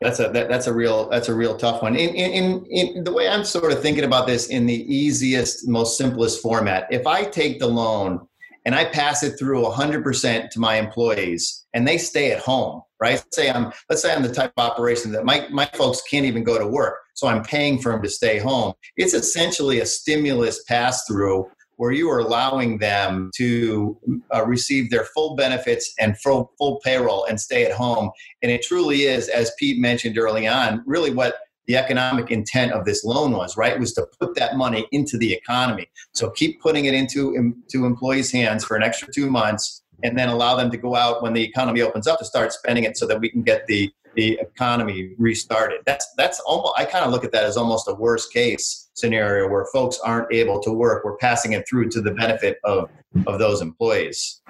That's 0.00 0.20
a 0.20 0.28
that, 0.28 0.48
that's 0.48 0.66
a 0.66 0.74
real 0.74 1.08
that's 1.08 1.28
a 1.28 1.34
real 1.34 1.56
tough 1.56 1.82
one. 1.82 1.96
In, 1.96 2.10
in 2.14 2.66
in 2.66 3.04
the 3.04 3.12
way 3.12 3.28
I'm 3.28 3.44
sort 3.44 3.72
of 3.72 3.80
thinking 3.80 4.04
about 4.04 4.26
this 4.26 4.48
in 4.48 4.66
the 4.66 4.94
easiest, 4.94 5.66
most 5.68 5.96
simplest 5.96 6.42
format. 6.42 6.86
If 6.90 7.06
I 7.06 7.24
take 7.24 7.58
the 7.58 7.66
loan 7.66 8.26
and 8.66 8.74
I 8.74 8.84
pass 8.84 9.22
it 9.22 9.38
through 9.38 9.62
100% 9.62 10.50
to 10.50 10.60
my 10.60 10.74
employees 10.74 11.66
and 11.72 11.86
they 11.86 11.96
stay 11.96 12.32
at 12.32 12.40
home, 12.40 12.82
right? 13.00 13.24
Say 13.32 13.50
I'm 13.50 13.72
let's 13.88 14.02
say 14.02 14.12
I'm 14.12 14.22
the 14.22 14.32
type 14.32 14.52
of 14.56 14.70
operation 14.70 15.12
that 15.12 15.24
my 15.24 15.46
my 15.50 15.66
folks 15.74 16.02
can't 16.02 16.26
even 16.26 16.44
go 16.44 16.58
to 16.58 16.66
work, 16.66 16.96
so 17.14 17.26
I'm 17.28 17.42
paying 17.42 17.78
for 17.78 17.92
them 17.92 18.02
to 18.02 18.10
stay 18.10 18.38
home. 18.38 18.74
It's 18.96 19.14
essentially 19.14 19.80
a 19.80 19.86
stimulus 19.86 20.62
pass 20.64 21.06
through 21.06 21.46
where 21.76 21.92
you 21.92 22.10
are 22.10 22.18
allowing 22.18 22.78
them 22.78 23.30
to 23.36 23.98
uh, 24.34 24.44
receive 24.44 24.90
their 24.90 25.04
full 25.04 25.36
benefits 25.36 25.92
and 25.98 26.18
full, 26.18 26.52
full 26.58 26.80
payroll 26.84 27.24
and 27.26 27.40
stay 27.40 27.64
at 27.64 27.72
home. 27.72 28.10
And 28.42 28.50
it 28.50 28.62
truly 28.62 29.02
is, 29.02 29.28
as 29.28 29.52
Pete 29.58 29.80
mentioned 29.80 30.18
early 30.18 30.46
on, 30.46 30.82
really 30.86 31.12
what 31.12 31.36
the 31.66 31.76
economic 31.76 32.30
intent 32.30 32.72
of 32.72 32.84
this 32.84 33.04
loan 33.04 33.32
was, 33.32 33.56
right? 33.56 33.78
Was 33.78 33.92
to 33.94 34.06
put 34.20 34.36
that 34.36 34.56
money 34.56 34.86
into 34.92 35.18
the 35.18 35.32
economy. 35.32 35.88
So 36.14 36.30
keep 36.30 36.60
putting 36.60 36.84
it 36.84 36.94
into, 36.94 37.34
into 37.34 37.86
employees' 37.86 38.30
hands 38.30 38.64
for 38.64 38.76
an 38.76 38.82
extra 38.82 39.12
two 39.12 39.28
months 39.28 39.82
and 40.02 40.18
then 40.18 40.28
allow 40.28 40.56
them 40.56 40.70
to 40.70 40.76
go 40.76 40.94
out 40.94 41.22
when 41.22 41.32
the 41.32 41.42
economy 41.42 41.82
opens 41.82 42.06
up 42.06 42.18
to 42.18 42.24
start 42.24 42.52
spending 42.52 42.84
it 42.84 42.96
so 42.96 43.06
that 43.06 43.20
we 43.20 43.28
can 43.28 43.42
get 43.42 43.66
the 43.66 43.90
the 44.14 44.38
economy 44.40 45.14
restarted. 45.18 45.80
That's 45.86 46.06
that's 46.16 46.40
almost 46.40 46.74
I 46.76 46.84
kind 46.84 47.04
of 47.04 47.12
look 47.12 47.24
at 47.24 47.32
that 47.32 47.44
as 47.44 47.56
almost 47.56 47.86
a 47.88 47.94
worst 47.94 48.32
case 48.32 48.88
scenario 48.94 49.48
where 49.48 49.66
folks 49.72 50.00
aren't 50.02 50.32
able 50.32 50.58
to 50.60 50.72
work. 50.72 51.04
We're 51.04 51.18
passing 51.18 51.52
it 51.52 51.68
through 51.68 51.90
to 51.90 52.00
the 52.00 52.12
benefit 52.12 52.58
of 52.64 52.90
of 53.26 53.38
those 53.38 53.60
employees. 53.60 54.40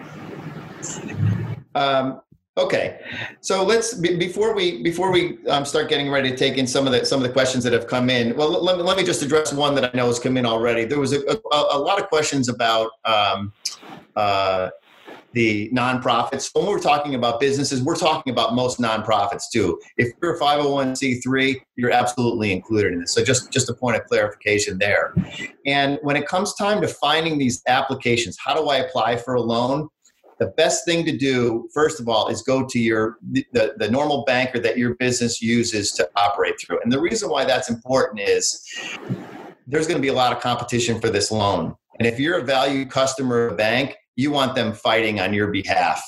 Um, 1.75 2.23
okay, 2.57 3.01
so 3.41 3.65
let's 3.65 3.95
before 3.95 4.55
we 4.55 4.83
before 4.83 5.11
we 5.11 5.45
um, 5.49 5.65
start 5.65 5.89
getting 5.89 6.11
ready 6.11 6.31
to 6.31 6.37
take 6.37 6.59
in 6.59 6.67
some 6.67 6.87
of 6.87 6.93
the 6.93 7.05
some 7.05 7.21
of 7.21 7.27
the 7.27 7.33
questions 7.33 7.65
that 7.65 7.73
have 7.73 7.89
come 7.89 8.09
in. 8.09 8.37
Well, 8.37 8.63
let 8.63 8.77
me, 8.77 8.85
let 8.85 8.97
me 8.97 9.03
just 9.03 9.21
address 9.23 9.53
one 9.53 9.75
that 9.75 9.85
I 9.93 9.97
know 9.97 10.07
has 10.07 10.21
come 10.21 10.37
in 10.37 10.47
already. 10.47 10.85
There 10.85 11.01
was 11.01 11.13
a, 11.13 11.21
a, 11.29 11.37
a 11.73 11.79
lot 11.79 12.01
of 12.01 12.09
questions 12.09 12.49
about. 12.49 12.91
Um, 13.05 13.53
uh, 14.15 14.71
the 15.37 15.69
nonprofits. 15.69 16.49
When 16.55 16.65
we're 16.65 16.81
talking 16.81 17.15
about 17.15 17.41
businesses, 17.41 17.83
we're 17.83 17.95
talking 17.95 18.33
about 18.33 18.55
most 18.55 18.81
nonprofits 18.81 19.43
too. 19.53 19.79
If 19.99 20.09
you're 20.23 20.35
a 20.35 20.41
501c3, 20.41 21.61
you're 21.77 21.91
absolutely 21.91 22.53
included 22.53 22.95
in 22.95 23.01
this. 23.01 23.13
So 23.13 23.23
just, 23.23 23.53
just 23.53 23.69
a 23.69 23.75
point 23.75 23.97
of 23.97 24.07
clarification 24.07 24.79
there. 24.79 25.15
And 25.67 25.99
when 26.01 26.17
it 26.17 26.27
comes 26.27 26.55
time 26.55 26.81
to 26.81 26.89
finding 26.89 27.37
these 27.37 27.63
applications, 27.69 28.39
how 28.43 28.55
do 28.55 28.71
I 28.71 28.79
apply 28.79 29.19
for 29.19 29.35
a 29.35 29.43
loan? 29.43 29.91
The 30.39 30.47
best 30.57 30.87
thing 30.87 31.05
to 31.05 31.15
do, 31.15 31.69
first 31.75 32.01
of 32.01 32.09
all, 32.09 32.29
is 32.29 32.41
go 32.41 32.67
to 32.67 32.79
your 32.79 33.19
the, 33.31 33.75
the 33.77 33.91
normal 33.91 34.25
banker 34.25 34.59
that 34.61 34.79
your 34.79 34.95
business 34.95 35.43
uses 35.43 35.93
to 35.93 36.09
operate 36.17 36.55
through. 36.59 36.81
And 36.83 36.91
the 36.91 37.01
reason 37.01 37.29
why 37.29 37.45
that's 37.45 37.69
important 37.69 38.21
is 38.21 38.67
there's 39.67 39.87
going 39.87 39.99
to 39.99 40.03
be 40.03 40.09
a 40.09 40.15
lot 40.15 40.33
of 40.33 40.41
competition 40.41 40.99
for 40.99 41.11
this 41.11 41.31
loan. 41.31 41.75
And 41.99 42.07
if 42.07 42.19
you're 42.19 42.39
a 42.39 42.43
valued 42.43 42.91
customer 42.91 43.47
of 43.47 43.53
a 43.53 43.57
bank, 43.57 43.97
you 44.17 44.31
want 44.31 44.55
them 44.55 44.73
fighting 44.73 45.21
on 45.21 45.33
your 45.33 45.49
behalf. 45.49 46.03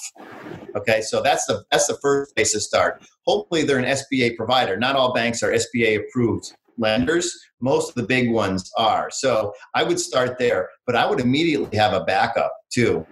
Okay, 0.75 1.01
so 1.03 1.23
that's 1.23 1.45
the 1.47 1.65
that's 1.71 1.87
the 1.87 1.99
first 2.03 2.35
place 2.35 2.53
to 2.53 2.61
start. 2.61 3.03
Hopefully, 3.27 3.63
they're 3.63 3.79
an 3.79 3.85
SBA 3.85 4.37
provider. 4.37 4.77
Not 4.77 4.97
all 4.97 5.13
banks 5.13 5.43
are 5.43 5.53
SBA 5.53 6.01
approved 6.01 6.55
lenders. 6.79 7.39
Most 7.61 7.91
of 7.91 7.95
the 7.97 8.05
big 8.05 8.31
ones 8.31 8.71
are. 8.77 9.11
So 9.11 9.53
I 9.75 9.83
would 9.83 10.01
start 10.01 10.39
there, 10.39 10.71
but 10.87 10.97
I 10.97 11.09
would 11.09 11.21
immediately 11.21 11.77
have 11.77 11.93
a 11.93 12.05
backup 12.05 12.53
too. 12.71 13.07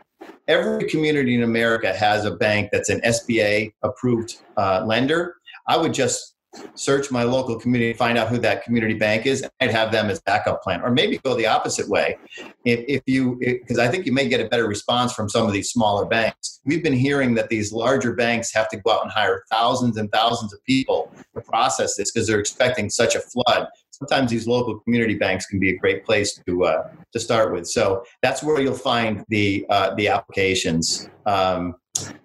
Every 0.48 0.88
community 0.88 1.34
in 1.34 1.42
America 1.42 1.92
has 1.92 2.24
a 2.24 2.36
bank 2.36 2.70
that's 2.72 2.88
an 2.88 3.00
SBA 3.00 3.72
approved 3.82 4.36
uh, 4.56 4.84
lender. 4.86 5.34
I 5.68 5.76
would 5.76 5.92
just 5.92 6.35
search 6.74 7.10
my 7.10 7.22
local 7.22 7.58
community, 7.58 7.92
find 7.92 8.18
out 8.18 8.28
who 8.28 8.38
that 8.38 8.64
community 8.64 8.94
bank 8.94 9.26
is, 9.26 9.44
and 9.60 9.70
have 9.70 9.92
them 9.92 10.10
as 10.10 10.20
backup 10.20 10.62
plan. 10.62 10.80
Or 10.82 10.90
maybe 10.90 11.18
go 11.18 11.34
the 11.34 11.46
opposite 11.46 11.88
way. 11.88 12.16
If, 12.64 12.84
if 12.88 13.02
you, 13.06 13.38
because 13.40 13.78
I 13.78 13.88
think 13.88 14.06
you 14.06 14.12
may 14.12 14.28
get 14.28 14.40
a 14.40 14.48
better 14.48 14.66
response 14.66 15.12
from 15.12 15.28
some 15.28 15.46
of 15.46 15.52
these 15.52 15.70
smaller 15.70 16.06
banks. 16.06 16.60
We've 16.64 16.82
been 16.82 16.92
hearing 16.92 17.34
that 17.34 17.48
these 17.48 17.72
larger 17.72 18.14
banks 18.14 18.52
have 18.52 18.68
to 18.70 18.76
go 18.78 18.92
out 18.92 19.02
and 19.02 19.10
hire 19.10 19.42
thousands 19.50 19.96
and 19.96 20.10
thousands 20.10 20.52
of 20.52 20.62
people 20.64 21.12
to 21.34 21.40
process 21.40 21.96
this 21.96 22.10
because 22.10 22.26
they're 22.26 22.40
expecting 22.40 22.90
such 22.90 23.14
a 23.14 23.20
flood. 23.20 23.68
Sometimes 23.90 24.30
these 24.30 24.46
local 24.46 24.78
community 24.80 25.14
banks 25.14 25.46
can 25.46 25.58
be 25.58 25.70
a 25.70 25.76
great 25.76 26.04
place 26.04 26.38
to 26.46 26.64
uh, 26.64 26.88
to 27.12 27.20
start 27.20 27.52
with. 27.52 27.66
So 27.66 28.04
that's 28.22 28.42
where 28.42 28.60
you'll 28.60 28.74
find 28.74 29.24
the 29.28 29.64
uh, 29.70 29.94
the 29.94 30.08
applications 30.08 31.08
um, 31.24 31.76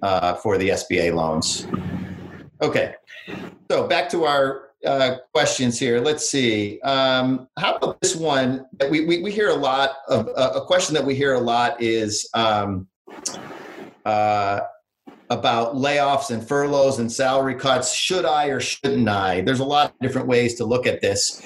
uh, 0.01 0.35
for 0.35 0.57
the 0.57 0.69
SBA 0.69 1.13
loans. 1.13 1.67
Okay, 2.61 2.93
so 3.69 3.87
back 3.87 4.09
to 4.09 4.25
our 4.25 4.71
uh, 4.85 5.17
questions 5.33 5.79
here. 5.79 5.99
Let's 5.99 6.29
see. 6.29 6.79
Um, 6.81 7.47
how 7.57 7.75
about 7.75 8.01
this 8.01 8.15
one? 8.15 8.65
We, 8.89 9.05
we, 9.05 9.21
we 9.21 9.31
hear 9.31 9.49
a 9.49 9.55
lot 9.55 9.97
of 10.07 10.27
uh, 10.29 10.53
a 10.55 10.65
question 10.65 10.95
that 10.95 11.05
we 11.05 11.15
hear 11.15 11.33
a 11.33 11.39
lot 11.39 11.81
is 11.81 12.27
um, 12.33 12.87
uh, 14.05 14.61
about 15.29 15.75
layoffs 15.75 16.31
and 16.31 16.45
furloughs 16.45 16.99
and 16.99 17.11
salary 17.11 17.55
cuts. 17.55 17.93
Should 17.93 18.25
I 18.25 18.47
or 18.47 18.59
shouldn't 18.59 19.07
I? 19.07 19.41
There's 19.41 19.59
a 19.59 19.65
lot 19.65 19.91
of 19.91 19.99
different 19.99 20.27
ways 20.27 20.55
to 20.55 20.65
look 20.65 20.87
at 20.87 21.01
this. 21.01 21.41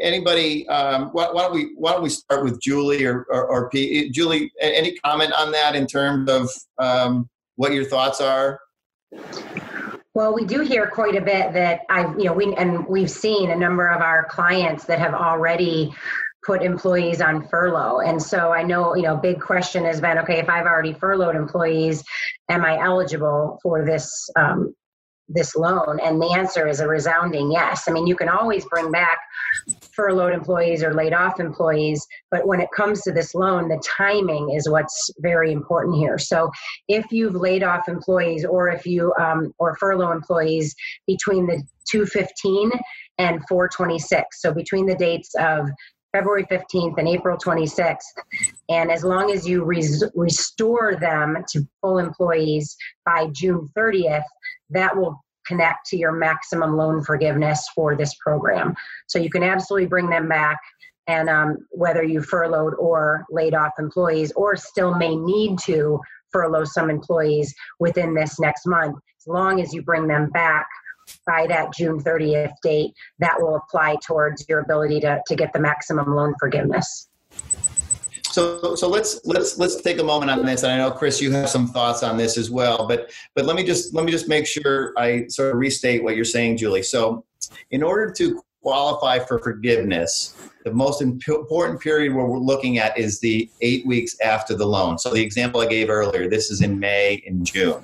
Anybody? 0.00 0.68
Um, 0.68 1.10
why, 1.10 1.28
why, 1.30 1.42
don't 1.42 1.54
we 1.54 1.72
Why 1.76 1.92
don't 1.92 2.02
we 2.02 2.08
start 2.08 2.44
with 2.44 2.60
Julie 2.60 3.04
or 3.04 3.26
or, 3.30 3.46
or 3.46 3.70
P? 3.70 4.10
Julie, 4.10 4.52
any 4.60 4.96
comment 4.98 5.32
on 5.32 5.52
that 5.52 5.76
in 5.76 5.86
terms 5.86 6.30
of 6.30 6.50
um, 6.78 7.28
what 7.56 7.72
your 7.72 7.84
thoughts 7.84 8.20
are? 8.20 8.60
Well, 10.16 10.32
we 10.32 10.46
do 10.46 10.60
hear 10.60 10.86
quite 10.86 11.14
a 11.14 11.20
bit 11.20 11.52
that 11.52 11.80
I've, 11.90 12.18
you 12.18 12.24
know, 12.24 12.32
we 12.32 12.54
and 12.54 12.86
we've 12.86 13.10
seen 13.10 13.50
a 13.50 13.54
number 13.54 13.86
of 13.86 14.00
our 14.00 14.24
clients 14.24 14.86
that 14.86 14.98
have 14.98 15.12
already 15.12 15.92
put 16.42 16.62
employees 16.62 17.20
on 17.20 17.46
furlough. 17.48 18.00
And 18.00 18.22
so 18.22 18.50
I 18.50 18.62
know, 18.62 18.96
you 18.96 19.02
know, 19.02 19.18
big 19.18 19.42
question 19.42 19.84
has 19.84 20.00
been, 20.00 20.16
okay, 20.20 20.38
if 20.38 20.48
I've 20.48 20.64
already 20.64 20.94
furloughed 20.94 21.36
employees, 21.36 22.02
am 22.48 22.64
I 22.64 22.78
eligible 22.78 23.60
for 23.62 23.84
this 23.84 24.30
um, 24.36 24.74
this 25.28 25.54
loan? 25.54 26.00
And 26.02 26.18
the 26.22 26.32
answer 26.34 26.66
is 26.66 26.80
a 26.80 26.88
resounding 26.88 27.52
yes. 27.52 27.86
I 27.86 27.92
mean, 27.92 28.06
you 28.06 28.16
can 28.16 28.30
always 28.30 28.64
bring 28.64 28.90
back 28.90 29.18
furloughed 29.96 30.34
employees 30.34 30.82
or 30.84 30.94
laid 30.94 31.14
off 31.14 31.40
employees, 31.40 32.06
but 32.30 32.46
when 32.46 32.60
it 32.60 32.68
comes 32.76 33.02
to 33.02 33.12
this 33.12 33.34
loan, 33.34 33.68
the 33.68 33.82
timing 33.84 34.50
is 34.50 34.68
what's 34.68 35.10
very 35.20 35.50
important 35.50 35.96
here. 35.96 36.18
So 36.18 36.50
if 36.88 37.10
you've 37.10 37.34
laid 37.34 37.62
off 37.62 37.88
employees 37.88 38.44
or 38.44 38.68
if 38.68 38.86
you 38.86 39.12
um, 39.18 39.52
or 39.58 39.74
furlough 39.76 40.12
employees 40.12 40.74
between 41.06 41.46
the 41.46 41.62
215 41.90 42.70
and 43.18 43.40
426, 43.48 44.42
so 44.42 44.52
between 44.52 44.86
the 44.86 44.94
dates 44.94 45.34
of 45.38 45.68
February 46.12 46.44
15th 46.44 46.96
and 46.96 47.08
April 47.08 47.36
26th. 47.36 47.98
And 48.70 48.90
as 48.90 49.04
long 49.04 49.30
as 49.30 49.46
you 49.46 49.64
res- 49.64 50.04
restore 50.14 50.96
them 50.96 51.36
to 51.50 51.66
full 51.82 51.98
employees 51.98 52.74
by 53.04 53.28
June 53.32 53.68
30th, 53.76 54.24
that 54.70 54.96
will 54.96 55.22
connect 55.46 55.86
to 55.86 55.96
your 55.96 56.12
maximum 56.12 56.76
loan 56.76 57.02
forgiveness 57.02 57.66
for 57.74 57.96
this 57.96 58.14
program. 58.14 58.74
So 59.06 59.18
you 59.18 59.30
can 59.30 59.42
absolutely 59.42 59.86
bring 59.86 60.08
them 60.08 60.28
back. 60.28 60.58
And 61.08 61.28
um, 61.28 61.58
whether 61.70 62.02
you 62.02 62.20
furloughed 62.20 62.74
or 62.78 63.24
laid 63.30 63.54
off 63.54 63.72
employees, 63.78 64.32
or 64.34 64.56
still 64.56 64.94
may 64.96 65.14
need 65.14 65.58
to 65.64 66.00
furlough 66.32 66.64
some 66.64 66.90
employees 66.90 67.54
within 67.78 68.14
this 68.14 68.40
next 68.40 68.66
month, 68.66 68.96
as 68.96 69.26
long 69.26 69.60
as 69.60 69.72
you 69.72 69.82
bring 69.82 70.08
them 70.08 70.30
back 70.30 70.66
by 71.26 71.46
that 71.46 71.72
June 71.72 72.02
30th 72.02 72.52
date, 72.62 72.92
that 73.20 73.40
will 73.40 73.56
apply 73.56 73.96
towards 74.04 74.44
your 74.48 74.60
ability 74.60 75.00
to, 75.00 75.20
to 75.26 75.36
get 75.36 75.52
the 75.52 75.60
maximum 75.60 76.14
loan 76.14 76.34
forgiveness. 76.40 77.08
So, 78.36 78.74
so 78.74 78.86
let's 78.86 79.18
let's 79.24 79.56
let's 79.56 79.80
take 79.80 79.98
a 79.98 80.04
moment 80.04 80.30
on 80.30 80.44
this. 80.44 80.62
And 80.62 80.70
I 80.70 80.76
know 80.76 80.90
Chris, 80.90 81.22
you 81.22 81.32
have 81.32 81.48
some 81.48 81.68
thoughts 81.68 82.02
on 82.02 82.18
this 82.18 82.36
as 82.36 82.50
well. 82.50 82.86
But 82.86 83.10
but 83.34 83.46
let 83.46 83.56
me 83.56 83.64
just 83.64 83.94
let 83.94 84.04
me 84.04 84.12
just 84.12 84.28
make 84.28 84.46
sure 84.46 84.92
I 84.98 85.26
sort 85.28 85.52
of 85.52 85.58
restate 85.58 86.04
what 86.04 86.16
you're 86.16 86.26
saying, 86.26 86.58
Julie. 86.58 86.82
So, 86.82 87.24
in 87.70 87.82
order 87.82 88.12
to 88.12 88.42
qualify 88.60 89.20
for 89.20 89.38
forgiveness, 89.38 90.34
the 90.66 90.70
most 90.70 91.00
important 91.00 91.80
period 91.80 92.12
where 92.12 92.26
we're 92.26 92.38
looking 92.38 92.76
at 92.76 92.98
is 92.98 93.20
the 93.20 93.48
eight 93.62 93.86
weeks 93.86 94.20
after 94.20 94.54
the 94.54 94.66
loan. 94.66 94.98
So 94.98 95.14
the 95.14 95.22
example 95.22 95.62
I 95.62 95.66
gave 95.66 95.88
earlier, 95.88 96.28
this 96.28 96.50
is 96.50 96.60
in 96.60 96.78
May 96.78 97.22
and 97.26 97.46
June. 97.46 97.80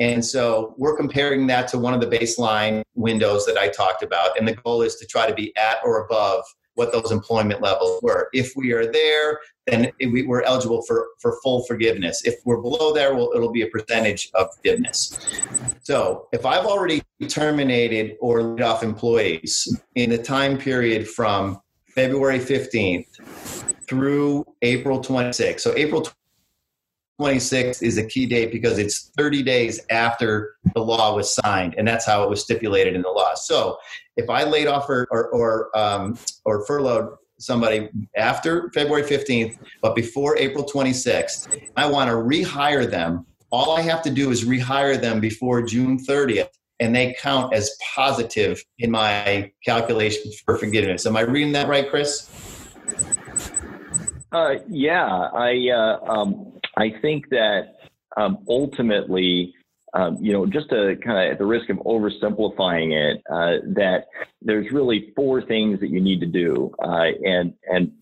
And 0.00 0.24
so 0.24 0.74
we're 0.78 0.96
comparing 0.96 1.46
that 1.48 1.68
to 1.68 1.78
one 1.78 1.92
of 1.92 2.00
the 2.00 2.06
baseline 2.06 2.82
windows 2.94 3.44
that 3.44 3.58
I 3.58 3.68
talked 3.68 4.02
about. 4.02 4.38
And 4.38 4.48
the 4.48 4.54
goal 4.54 4.80
is 4.80 4.96
to 4.96 5.06
try 5.06 5.26
to 5.26 5.34
be 5.34 5.54
at 5.56 5.80
or 5.84 6.06
above 6.06 6.44
what 6.74 6.92
those 6.92 7.12
employment 7.12 7.60
levels 7.60 8.00
were. 8.02 8.28
If 8.32 8.52
we 8.56 8.72
are 8.72 8.90
there, 8.90 9.40
then 9.66 9.92
we, 10.00 10.26
are 10.26 10.42
eligible 10.42 10.82
for, 10.82 11.08
for 11.20 11.38
full 11.42 11.64
forgiveness. 11.64 12.24
If 12.24 12.36
we're 12.44 12.60
below 12.60 12.92
there, 12.92 13.14
well, 13.14 13.32
it'll 13.34 13.52
be 13.52 13.62
a 13.62 13.68
percentage 13.68 14.30
of 14.34 14.48
forgiveness. 14.56 15.18
So 15.82 16.28
if 16.32 16.46
I've 16.46 16.66
already 16.66 17.02
terminated 17.28 18.16
or 18.20 18.42
laid 18.42 18.62
off 18.62 18.82
employees 18.82 19.76
in 19.94 20.10
the 20.10 20.18
time 20.18 20.58
period 20.58 21.08
from 21.08 21.60
February 21.94 22.38
15th 22.38 23.06
through 23.86 24.44
April 24.62 25.00
26th, 25.00 25.60
so 25.60 25.74
April 25.76 26.08
26th 27.20 27.82
is 27.82 27.98
a 27.98 28.06
key 28.06 28.26
date 28.26 28.52
because 28.52 28.78
it's 28.78 29.10
30 29.16 29.42
days 29.42 29.80
after 29.90 30.56
the 30.74 30.80
law 30.80 31.14
was 31.14 31.34
signed, 31.34 31.74
and 31.76 31.86
that's 31.86 32.06
how 32.06 32.22
it 32.22 32.30
was 32.30 32.42
stipulated 32.42 32.94
in 32.94 33.02
the 33.02 33.08
law. 33.08 33.34
So, 33.34 33.78
if 34.16 34.28
I 34.28 34.44
laid 34.44 34.66
off 34.66 34.88
or 34.88 35.06
or 35.10 35.28
or, 35.28 35.78
um, 35.78 36.18
or 36.44 36.66
furloughed 36.66 37.16
somebody 37.38 37.88
after 38.16 38.70
February 38.70 39.02
15th, 39.02 39.58
but 39.80 39.94
before 39.94 40.36
April 40.36 40.64
26th, 40.64 41.60
I 41.76 41.86
want 41.86 42.08
to 42.08 42.16
rehire 42.16 42.88
them. 42.88 43.26
All 43.50 43.76
I 43.76 43.82
have 43.82 44.02
to 44.02 44.10
do 44.10 44.30
is 44.30 44.44
rehire 44.44 45.00
them 45.00 45.20
before 45.20 45.62
June 45.62 45.98
30th, 45.98 46.48
and 46.80 46.94
they 46.94 47.14
count 47.20 47.52
as 47.52 47.76
positive 47.94 48.62
in 48.78 48.90
my 48.90 49.50
calculations 49.64 50.40
for 50.44 50.56
forgiveness. 50.56 51.04
Am 51.04 51.16
I 51.16 51.22
reading 51.22 51.52
that 51.52 51.68
right, 51.68 51.88
Chris? 51.88 52.30
Uh, 54.30 54.54
yeah, 54.68 55.28
I 55.34 55.68
uh, 55.68 56.10
um, 56.10 56.51
I 56.76 56.90
think 57.00 57.28
that 57.30 57.76
um, 58.16 58.38
ultimately, 58.48 59.54
um, 59.94 60.16
you 60.20 60.32
know, 60.32 60.46
just 60.46 60.70
to 60.70 60.96
kind 61.04 61.26
of 61.26 61.32
at 61.32 61.38
the 61.38 61.46
risk 61.46 61.68
of 61.68 61.78
oversimplifying 61.78 62.92
it, 62.92 63.22
uh, 63.30 63.64
that 63.74 64.06
there's 64.40 64.70
really 64.72 65.12
four 65.14 65.42
things 65.42 65.80
that 65.80 65.90
you 65.90 66.00
need 66.00 66.20
to 66.20 66.26
do, 66.26 66.74
uh, 66.82 67.08
and 67.24 67.54
and 67.70 67.92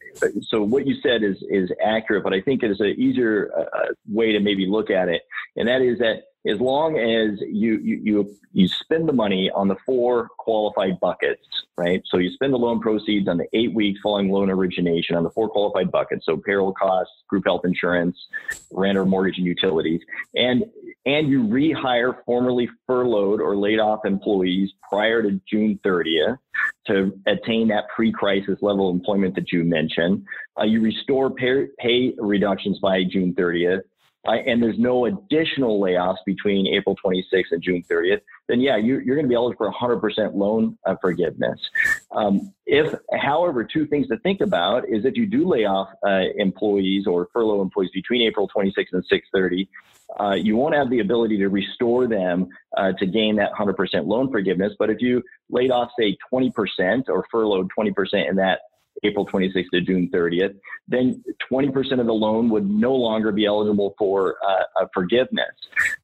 so 0.43 0.62
what 0.62 0.87
you 0.87 0.95
said 1.03 1.23
is 1.23 1.37
is 1.49 1.71
accurate, 1.85 2.23
but 2.23 2.33
I 2.33 2.41
think 2.41 2.62
it 2.62 2.71
is 2.71 2.81
an 2.81 2.95
easier 2.99 3.51
uh, 3.57 3.93
way 4.09 4.33
to 4.33 4.41
maybe 4.41 4.66
look 4.66 4.91
at 4.91 5.09
it, 5.09 5.23
and 5.57 5.68
that 5.68 5.83
is 5.83 5.99
that 5.99 6.25
as 6.47 6.59
long 6.59 6.99
as 6.99 7.41
you, 7.41 7.78
you 7.78 8.01
you 8.03 8.36
you 8.53 8.66
spend 8.66 9.09
the 9.09 9.12
money 9.12 9.51
on 9.51 9.68
the 9.68 9.76
four 9.86 10.28
qualified 10.38 10.99
buckets, 10.99 11.47
right? 11.76 12.03
So 12.07 12.16
you 12.16 12.32
spend 12.32 12.53
the 12.53 12.59
loan 12.59 12.80
proceeds 12.80 13.28
on 13.28 13.36
the 13.36 13.47
eight 13.53 13.74
weeks 13.74 14.01
following 14.03 14.30
loan 14.30 14.51
origination 14.51 15.16
on 15.16 15.22
the 15.22 15.30
four 15.30 15.49
qualified 15.49 15.91
buckets, 15.93 16.26
so 16.26 16.36
payroll 16.36 16.72
costs, 16.72 17.12
group 17.28 17.45
health 17.45 17.62
insurance, 17.64 18.16
rent 18.72 18.97
or 18.97 19.05
mortgage 19.05 19.38
and 19.38 19.47
utilities, 19.47 20.01
and 20.34 20.64
and 21.07 21.28
you 21.28 21.43
rehire 21.43 22.16
formerly 22.24 22.68
furloughed 22.86 23.41
or 23.41 23.57
laid 23.57 23.78
off 23.78 24.05
employees 24.05 24.70
prior 24.88 25.22
to 25.22 25.41
June 25.49 25.78
30th 25.84 26.38
to 26.86 27.18
attain 27.26 27.68
that 27.68 27.84
pre-crisis 27.95 28.59
level 28.61 28.91
of 28.91 28.95
employment 28.95 29.34
that 29.34 29.51
you 29.51 29.64
mentioned. 29.64 30.24
Uh, 30.59 30.64
you 30.64 30.82
restore 30.82 31.30
pay, 31.30 31.66
pay 31.78 32.12
reductions 32.18 32.78
by 32.80 33.03
June 33.05 33.34
30th 33.34 33.80
uh, 34.29 34.33
and 34.33 34.62
there's 34.62 34.79
no 34.79 35.07
additional 35.07 35.81
layoffs 35.81 36.18
between 36.27 36.66
April 36.66 36.97
26th 37.05 37.53
and 37.53 37.62
June 37.62 37.83
30th, 37.91 38.21
then 38.49 38.61
yeah, 38.61 38.77
you, 38.77 38.97
are 38.97 39.14
going 39.14 39.23
to 39.23 39.29
be 39.29 39.35
eligible 39.35 39.73
for 39.73 40.01
100% 40.01 40.35
loan 40.35 40.77
uh, 40.87 40.95
forgiveness. 41.01 41.59
Um, 42.12 42.53
if, 42.66 42.95
however, 43.18 43.64
two 43.64 43.87
things 43.87 44.09
to 44.09 44.18
think 44.18 44.41
about 44.41 44.89
is 44.89 45.05
if 45.05 45.16
you 45.16 45.27
do 45.27 45.49
lay 45.49 45.64
off 45.64 45.89
uh, 46.07 46.25
employees 46.37 47.07
or 47.07 47.29
furlough 47.33 47.62
employees 47.62 47.91
between 47.95 48.23
April 48.23 48.49
26th 48.55 48.93
and 48.93 49.05
6:30, 49.11 49.68
uh, 50.18 50.35
you 50.35 50.57
won't 50.57 50.75
have 50.75 50.91
the 50.91 51.01
ability 51.01 51.39
to 51.39 51.49
restore 51.49 52.07
them 52.07 52.49
uh, 52.77 52.93
to 52.99 53.07
gain 53.07 53.37
that 53.37 53.53
100% 53.53 54.07
loan 54.07 54.31
forgiveness. 54.31 54.73
But 54.79 54.91
if 54.91 55.01
you 55.01 55.23
laid 55.49 55.71
off, 55.71 55.91
say, 55.99 56.16
20% 56.33 57.09
or 57.09 57.25
furloughed 57.31 57.71
20% 57.79 58.29
in 58.29 58.37
that 58.37 58.61
April 59.03 59.27
26th 59.27 59.71
to 59.73 59.81
June 59.81 60.11
30th, 60.13 60.55
then 60.89 61.23
20% 61.51 62.01
of 62.01 62.07
the 62.07 62.13
loan 62.13 62.49
would 62.51 62.69
no 62.69 62.95
longer 62.95 63.33
be 63.33 63.47
eligible 63.47 63.95
for 63.99 64.37
uh, 64.47 64.87
forgiveness. 64.93 65.55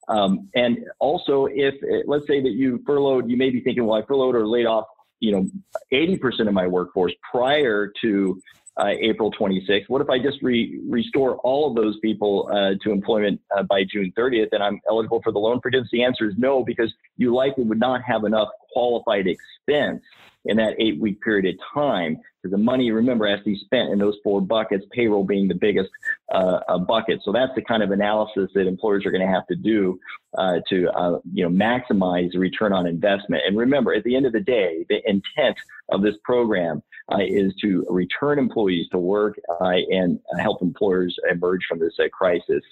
Um, 0.08 0.48
and 0.54 0.78
also, 0.98 1.46
if 1.46 1.74
let's 2.06 2.26
say 2.26 2.40
that 2.42 2.52
you 2.52 2.82
furloughed, 2.86 3.28
you 3.28 3.36
may 3.36 3.50
be 3.50 3.60
thinking, 3.60 3.84
well, 3.84 4.00
I 4.00 4.06
furloughed 4.06 4.34
or 4.34 4.46
laid 4.46 4.66
off, 4.66 4.86
you 5.20 5.32
know, 5.32 5.50
80% 5.92 6.48
of 6.48 6.54
my 6.54 6.66
workforce 6.66 7.12
prior 7.30 7.92
to 8.02 8.40
uh, 8.78 8.92
April 9.00 9.32
26th. 9.32 9.88
What 9.88 10.02
if 10.02 10.10
I 10.10 10.18
just 10.18 10.42
re- 10.42 10.80
restore 10.86 11.36
all 11.38 11.68
of 11.68 11.76
those 11.76 11.98
people 12.00 12.48
uh, 12.52 12.74
to 12.82 12.92
employment 12.92 13.40
uh, 13.56 13.62
by 13.62 13.84
June 13.84 14.12
30th 14.16 14.48
and 14.52 14.62
I'm 14.62 14.80
eligible 14.88 15.20
for 15.22 15.32
the 15.32 15.38
loan 15.38 15.60
forgiveness? 15.60 15.88
The 15.92 16.04
answer 16.04 16.28
is 16.28 16.34
no, 16.36 16.62
because 16.62 16.92
you 17.16 17.34
likely 17.34 17.64
would 17.64 17.80
not 17.80 18.02
have 18.02 18.24
enough 18.24 18.48
qualified 18.72 19.26
expense 19.26 20.02
in 20.46 20.56
that 20.56 20.74
eight 20.78 21.00
week 21.00 21.20
period 21.20 21.46
of 21.46 21.60
time. 21.74 22.18
Because 22.42 22.52
the 22.52 22.62
money, 22.62 22.90
remember, 22.90 23.28
has 23.28 23.40
to 23.40 23.44
be 23.44 23.58
spent 23.58 23.90
in 23.90 23.98
those 23.98 24.16
four 24.22 24.40
buckets, 24.40 24.84
payroll 24.92 25.24
being 25.24 25.48
the 25.48 25.54
biggest 25.54 25.90
uh, 26.32 26.60
uh, 26.68 26.78
bucket. 26.78 27.20
So 27.24 27.32
that's 27.32 27.54
the 27.54 27.62
kind 27.62 27.82
of 27.82 27.90
analysis 27.90 28.50
that 28.54 28.66
employers 28.66 29.04
are 29.06 29.10
going 29.10 29.26
to 29.26 29.32
have 29.32 29.46
to 29.48 29.56
do 29.56 29.98
uh, 30.36 30.60
to 30.68 30.88
uh, 30.90 31.18
you 31.32 31.48
know 31.48 31.50
maximize 31.50 32.34
return 32.34 32.72
on 32.72 32.86
investment. 32.86 33.42
And 33.46 33.56
remember, 33.56 33.94
at 33.94 34.04
the 34.04 34.16
end 34.16 34.26
of 34.26 34.32
the 34.32 34.40
day, 34.40 34.84
the 34.88 35.00
intent 35.08 35.56
of 35.90 36.02
this 36.02 36.14
program 36.24 36.82
uh, 37.12 37.18
is 37.20 37.54
to 37.62 37.86
return 37.88 38.38
employees 38.38 38.88
to 38.90 38.98
work 38.98 39.38
uh, 39.60 39.76
and 39.90 40.18
help 40.38 40.62
employers 40.62 41.16
emerge 41.30 41.64
from 41.68 41.78
this 41.78 41.94
crisis, 42.12 42.62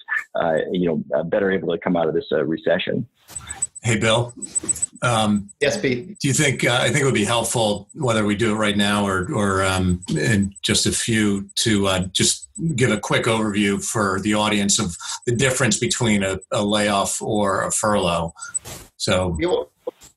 you 0.71 1.03
know, 1.09 1.23
better 1.25 1.51
able 1.51 1.71
to 1.71 1.77
come 1.79 1.95
out 1.95 2.07
of 2.07 2.13
this 2.13 2.27
recession. 2.45 3.07
Hey, 3.85 3.97
Bill. 3.97 4.33
Um, 5.03 5.51
yes, 5.61 5.79
Pete. 5.79 6.17
Do 6.17 6.27
you 6.27 6.33
think 6.33 6.65
uh, 6.65 6.79
I 6.81 6.89
think 6.89 7.01
it 7.01 7.05
would 7.05 7.13
be 7.13 7.23
helpful 7.23 7.87
whether 7.93 8.25
we 8.25 8.35
do 8.35 8.51
it 8.51 8.57
right 8.57 8.75
now 8.75 9.05
or 9.05 9.31
or 9.31 9.63
um, 9.63 10.01
in 10.09 10.55
just 10.63 10.87
a 10.87 10.91
few 10.91 11.47
to 11.57 11.85
uh, 11.85 11.99
just 12.11 12.49
give 12.75 12.89
a 12.89 12.99
quick 12.99 13.25
overview 13.25 13.83
for 13.83 14.19
the 14.21 14.33
audience 14.33 14.79
of 14.79 14.97
the 15.27 15.35
difference 15.35 15.77
between 15.77 16.23
a, 16.23 16.39
a 16.51 16.65
layoff 16.65 17.21
or 17.21 17.61
a 17.61 17.71
furlough? 17.71 18.33
So. 18.97 19.37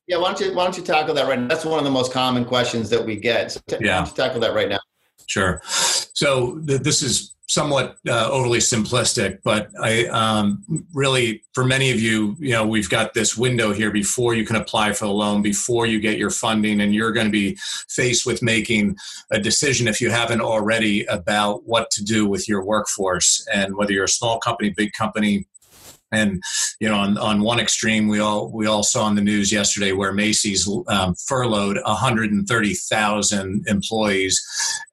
Yeah, 0.06 0.16
why 0.16 0.32
don't 0.32 0.40
you 0.40 0.54
why 0.54 0.64
don't 0.64 0.78
you 0.78 0.82
tackle 0.82 1.12
that 1.16 1.28
right 1.28 1.38
now? 1.38 1.48
That's 1.48 1.66
one 1.66 1.78
of 1.78 1.84
the 1.84 1.90
most 1.90 2.10
common 2.10 2.46
questions 2.46 2.88
that 2.88 3.04
we 3.04 3.16
get. 3.16 3.52
So 3.52 3.60
t- 3.68 3.76
yeah. 3.82 3.98
why 3.98 4.06
don't 4.06 4.08
you 4.08 4.24
tackle 4.24 4.40
that 4.40 4.54
right 4.54 4.70
now? 4.70 4.80
Sure. 5.26 5.60
So 6.18 6.58
th- 6.66 6.80
this 6.80 7.00
is 7.00 7.36
somewhat 7.46 7.96
uh, 8.08 8.28
overly 8.28 8.58
simplistic, 8.58 9.38
but 9.44 9.70
I 9.80 10.06
um, 10.06 10.64
really, 10.92 11.44
for 11.54 11.64
many 11.64 11.92
of 11.92 12.00
you, 12.00 12.34
you 12.40 12.50
know, 12.50 12.66
we've 12.66 12.90
got 12.90 13.14
this 13.14 13.36
window 13.36 13.72
here 13.72 13.92
before 13.92 14.34
you 14.34 14.44
can 14.44 14.56
apply 14.56 14.94
for 14.94 15.04
the 15.04 15.12
loan, 15.12 15.42
before 15.42 15.86
you 15.86 16.00
get 16.00 16.18
your 16.18 16.30
funding, 16.30 16.80
and 16.80 16.92
you're 16.92 17.12
going 17.12 17.28
to 17.28 17.30
be 17.30 17.56
faced 17.88 18.26
with 18.26 18.42
making 18.42 18.96
a 19.30 19.38
decision 19.38 19.86
if 19.86 20.00
you 20.00 20.10
haven't 20.10 20.40
already 20.40 21.04
about 21.04 21.64
what 21.66 21.88
to 21.92 22.02
do 22.02 22.26
with 22.26 22.48
your 22.48 22.64
workforce. 22.64 23.46
And 23.54 23.76
whether 23.76 23.92
you're 23.92 24.06
a 24.06 24.08
small 24.08 24.40
company, 24.40 24.70
big 24.70 24.92
company, 24.94 25.46
and 26.12 26.42
you 26.80 26.88
know, 26.88 26.96
on, 26.96 27.18
on 27.18 27.40
one 27.42 27.60
extreme, 27.60 28.08
we 28.08 28.20
all 28.20 28.50
we 28.52 28.66
all 28.66 28.82
saw 28.82 29.08
in 29.08 29.14
the 29.14 29.20
news 29.22 29.52
yesterday 29.52 29.92
where 29.92 30.12
Macy's 30.12 30.68
um, 30.88 31.14
furloughed 31.26 31.78
130,000 31.84 33.64
employees 33.66 34.44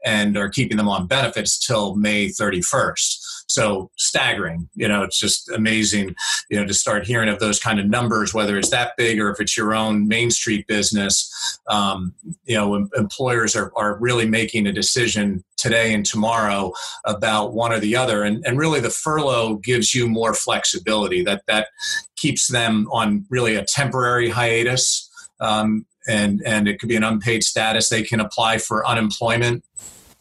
and 0.03 0.37
are 0.37 0.49
keeping 0.49 0.77
them 0.77 0.89
on 0.89 1.07
benefits 1.07 1.65
till 1.65 1.95
May 1.95 2.27
31st. 2.27 3.24
So 3.47 3.91
staggering, 3.95 4.69
you 4.73 4.87
know, 4.87 5.03
it's 5.03 5.19
just 5.19 5.49
amazing, 5.49 6.15
you 6.49 6.59
know, 6.59 6.65
to 6.65 6.73
start 6.73 7.05
hearing 7.05 7.29
of 7.29 7.39
those 7.39 7.59
kind 7.59 7.79
of 7.79 7.87
numbers, 7.87 8.33
whether 8.33 8.57
it's 8.57 8.71
that 8.71 8.93
big 8.97 9.19
or 9.19 9.29
if 9.29 9.39
it's 9.39 9.55
your 9.55 9.75
own 9.75 10.07
Main 10.07 10.31
Street 10.31 10.65
business. 10.67 11.59
Um, 11.67 12.13
you 12.45 12.55
know, 12.55 12.87
employers 12.97 13.55
are, 13.55 13.71
are 13.75 13.97
really 13.97 14.27
making 14.27 14.67
a 14.67 14.71
decision 14.71 15.43
today 15.57 15.93
and 15.93 16.05
tomorrow 16.05 16.73
about 17.05 17.53
one 17.53 17.71
or 17.71 17.79
the 17.79 17.95
other. 17.95 18.23
And, 18.23 18.43
and 18.45 18.57
really 18.57 18.79
the 18.79 18.89
furlough 18.89 19.55
gives 19.57 19.93
you 19.93 20.07
more 20.07 20.33
flexibility 20.33 21.23
that, 21.23 21.43
that 21.47 21.67
keeps 22.15 22.47
them 22.51 22.87
on 22.91 23.25
really 23.29 23.55
a 23.55 23.63
temporary 23.63 24.29
hiatus. 24.29 25.09
Um, 25.39 25.85
and, 26.07 26.41
and 26.45 26.67
it 26.67 26.79
could 26.79 26.89
be 26.89 26.95
an 26.95 27.03
unpaid 27.03 27.43
status. 27.43 27.89
They 27.89 28.03
can 28.03 28.19
apply 28.19 28.57
for 28.57 28.85
unemployment 28.85 29.63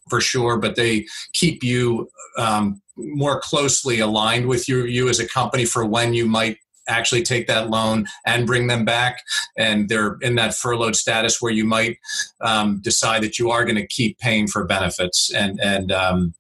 for 0.09 0.21
sure, 0.21 0.59
but 0.59 0.77
they 0.77 1.07
keep 1.33 1.63
you 1.63 2.09
um, 2.39 2.81
more 2.97 3.41
closely 3.41 4.01
aligned 4.01 4.47
with 4.47 4.69
you, 4.69 4.85
you 4.85 5.09
as 5.09 5.21
a 5.21 5.29
company 5.29 5.65
for 5.65 5.85
when 5.85 6.15
you 6.15 6.27
might 6.27 6.59
actually 6.89 7.23
take 7.23 7.47
that 7.47 7.71
loan 7.71 8.07
and 8.27 8.47
bring 8.47 8.67
them 8.67 8.85
back. 8.85 9.23
And 9.57 9.89
they're 9.89 10.19
in 10.21 10.35
that 10.37 10.55
furloughed 10.55 10.97
status 10.97 11.41
where 11.41 11.53
you 11.53 11.65
might 11.65 11.99
um, 12.41 12.81
decide 12.83 13.23
that 13.23 13.39
you 13.39 13.51
are 13.51 13.65
going 13.65 13.77
to 13.77 13.87
keep 13.87 14.19
paying 14.19 14.47
for 14.47 14.65
benefits 14.65 15.33
and, 15.33 15.61
and 15.61 15.93
um, 15.93 16.35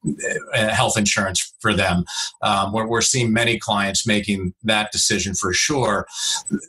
health 0.52 0.98
insurance 0.98 1.52
for 1.60 1.74
them. 1.74 2.04
Um, 2.42 2.72
we're, 2.72 2.86
we're 2.86 3.00
seeing 3.00 3.32
many 3.32 3.58
clients 3.58 4.06
making 4.06 4.54
that 4.64 4.92
decision 4.92 5.34
for 5.34 5.52
sure. 5.52 6.06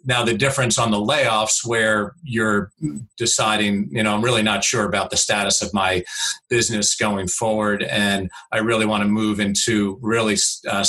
Now, 0.06 0.24
the 0.24 0.38
difference 0.38 0.78
on 0.78 0.92
the 0.92 0.98
layoffs 0.98 1.66
where 1.66 2.16
you're 2.24 2.72
deciding, 3.18 3.90
you 3.92 4.04
know, 4.04 4.14
I'm 4.14 4.24
really 4.24 4.44
not 4.44 4.64
sure 4.64 4.86
about 4.86 5.10
the 5.10 5.18
status 5.18 5.62
of 5.62 5.74
my 5.74 6.04
business 6.50 6.96
going 6.96 7.28
forward. 7.28 7.84
And 7.84 8.30
I 8.52 8.60
really 8.60 8.86
want 8.86 9.04
to 9.04 9.10
move 9.10 9.40
into 9.40 9.98
really 10.02 10.38
uh, 10.70 10.86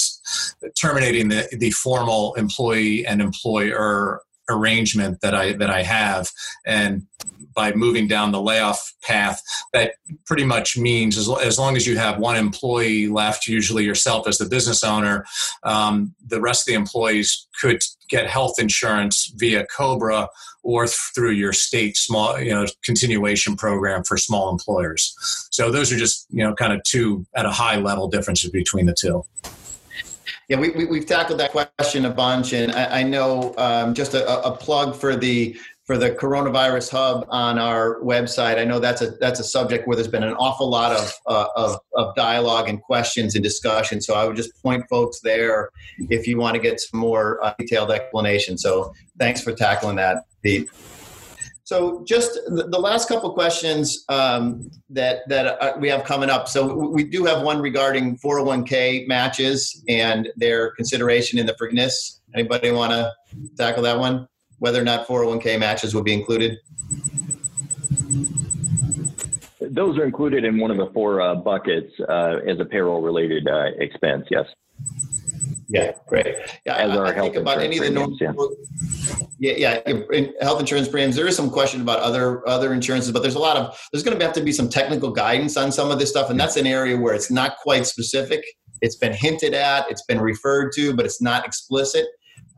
terminating 0.81 1.29
the, 1.29 1.49
the 1.59 1.71
formal 1.71 2.35
employee 2.35 2.76
employee 2.77 3.07
and 3.07 3.21
employer 3.21 4.21
arrangement 4.49 5.21
that 5.23 5.35
I 5.35 5.53
that 5.55 5.71
I 5.71 5.83
have, 5.83 6.31
and 6.65 7.07
by 7.55 7.73
moving 7.73 8.07
down 8.07 8.33
the 8.33 8.41
layoff 8.41 8.93
path, 9.03 9.43
that 9.73 9.95
pretty 10.27 10.45
much 10.45 10.77
means 10.77 11.17
as, 11.17 11.29
as 11.43 11.59
long 11.59 11.75
as 11.75 11.87
you 11.87 11.97
have 11.97 12.19
one 12.19 12.37
employee 12.37 13.09
left, 13.09 13.47
usually 13.47 13.83
yourself 13.83 14.29
as 14.29 14.37
the 14.37 14.45
business 14.45 14.85
owner, 14.85 15.25
um, 15.63 16.15
the 16.27 16.41
rest 16.41 16.69
of 16.69 16.73
the 16.73 16.79
employees 16.79 17.49
could 17.61 17.83
get 18.11 18.29
health 18.29 18.57
insurance 18.59 19.33
via 19.37 19.67
Cobra 19.67 20.29
or 20.63 20.87
through 20.87 21.31
your 21.31 21.53
state 21.53 21.97
small 21.97 22.39
you 22.39 22.53
know 22.53 22.67
continuation 22.85 23.57
program 23.57 24.05
for 24.05 24.17
small 24.17 24.51
employers. 24.51 25.15
So 25.51 25.71
those 25.71 25.93
are 25.93 25.99
just 25.99 26.27
you 26.31 26.45
know 26.45 26.55
kind 26.55 26.73
of 26.73 26.83
two 26.85 27.27
at 27.35 27.47
a 27.47 27.51
high 27.51 27.77
level 27.77 28.07
differences 28.09 28.51
between 28.51 28.87
the 28.87 28.95
two. 28.95 29.25
Yeah, 30.49 30.61
we, 30.61 30.71
we, 30.87 30.99
have 30.99 31.07
tackled 31.07 31.41
that 31.41 31.51
question 31.51 32.05
a 32.05 32.11
bunch, 32.11 32.53
and 32.53 32.71
I, 32.71 33.01
I 33.01 33.03
know 33.03 33.53
um, 33.59 33.95
just 33.95 34.15
a, 34.15 34.45
a, 34.45 34.57
plug 34.57 34.95
for 34.95 35.17
the 35.17 35.59
for 35.87 35.99
the 35.99 36.11
coronavirus 36.11 36.91
hub 36.93 37.27
on 37.31 37.59
our 37.59 38.01
website. 38.01 38.57
I 38.57 38.65
know 38.65 38.79
that's 38.79 39.03
a 39.03 39.11
that's 39.19 39.41
a 39.41 39.45
subject 39.45 39.89
where 39.89 39.97
there's 39.97 40.07
been 40.07 40.23
an 40.23 40.35
awful 40.35 40.71
lot 40.71 40.93
of 40.93 41.13
uh, 41.27 41.47
of, 41.57 41.81
of 41.95 42.15
dialogue 42.15 42.69
and 42.69 42.81
questions 42.81 43.35
and 43.35 43.43
discussion. 43.43 44.01
So 44.01 44.15
I 44.15 44.25
would 44.25 44.37
just 44.37 44.63
point 44.63 44.85
folks 44.89 45.19
there 45.21 45.71
if 45.99 46.29
you 46.29 46.39
want 46.39 46.55
to 46.55 46.61
get 46.61 46.81
some 46.81 47.01
more 47.01 47.45
uh, 47.45 47.53
detailed 47.59 47.91
explanation. 47.91 48.57
So 48.57 48.93
thanks 49.19 49.41
for 49.41 49.53
tackling 49.53 49.97
that, 49.97 50.27
Pete. 50.45 50.69
So, 51.67 52.05
just 52.05 52.35
the, 52.47 52.79
last 52.79 53.09
couple 53.09 53.33
questions 53.33 54.05
um, 54.09 54.71
that 54.89 55.29
that 55.29 55.61
uh, 55.61 55.73
we 55.81 55.89
have 55.89 56.05
coming 56.05 56.31
up. 56.31 56.47
So, 56.47 56.73
we 56.73 57.03
do 57.03 57.25
have 57.25 57.43
one 57.43 57.61
regarding 57.61 58.19
401k 58.19 59.09
matches 59.09 59.83
and 59.89 60.29
their 60.37 60.71
consideration 60.77 61.41
in 61.41 61.47
the 61.47 61.57
forgiveness. 61.59 62.23
Anybody 62.37 62.71
want 62.71 62.93
to 62.93 63.13
tackle 63.57 63.83
that 63.83 63.99
one? 63.99 64.29
Whether 64.61 64.81
or 64.81 64.85
not 64.85 65.09
401k 65.09 65.59
matches 65.59 65.93
will 65.93 66.05
be 66.05 66.13
included? 66.13 66.57
Those 69.61 69.99
are 69.99 70.05
included 70.05 70.45
in 70.45 70.61
one 70.61 70.71
of 70.71 70.77
the 70.77 70.87
four 70.95 71.21
uh, 71.21 71.35
buckets 71.35 71.93
uh, 72.09 72.37
as 72.47 72.61
a 72.61 72.65
payroll 72.65 73.03
related 73.03 73.49
uh, 73.49 73.71
expense, 73.79 74.25
yes. 74.31 74.47
Yeah, 75.67 75.95
great. 76.07 76.33
Yeah, 76.65 76.77
As 76.77 76.91
I, 76.93 76.97
our 76.97 77.07
I 77.07 77.13
health 77.13 77.33
think 77.33 77.43
about 77.43 77.59
any 77.59 77.79
of 77.79 77.83
the 77.83 77.91
normal. 77.91 78.17
Yeah, 78.21 78.33
yeah. 79.39 79.81
In 79.87 80.35
health 80.41 80.61
insurance 80.61 80.89
premiums, 80.89 81.17
there 81.17 81.27
is 81.27 81.37
some 81.37 81.51
question 81.51 81.81
about 81.81 82.01
other 82.01 82.47
other 82.49 82.73
insurances, 82.73 83.13
but 83.13 83.23
there's 83.23 83.35
a 83.35 83.41
lot 83.41 83.57
of 83.57 83.79
there's 83.93 84.03
going 84.03 84.19
to 84.19 84.25
have 84.25 84.35
to 84.35 84.43
be 84.43 84.53
some 84.53 84.69
technical 84.69 85.11
guidance 85.11 85.57
on 85.57 85.73
some 85.73 85.91
of 85.91 85.99
this 85.99 86.11
stuff, 86.11 86.31
and 86.31 86.39
that's 86.39 86.57
an 86.57 86.67
area 86.67 86.97
where 86.97 87.15
it's 87.15 87.31
not 87.31 87.57
quite 87.63 87.87
specific. 87.87 88.45
It's 88.83 88.97
been 88.97 89.13
hinted 89.13 89.55
at, 89.55 89.91
it's 89.91 90.05
been 90.05 90.21
referred 90.21 90.73
to, 90.77 90.95
but 90.95 91.07
it's 91.07 91.23
not 91.23 91.47
explicit 91.47 92.07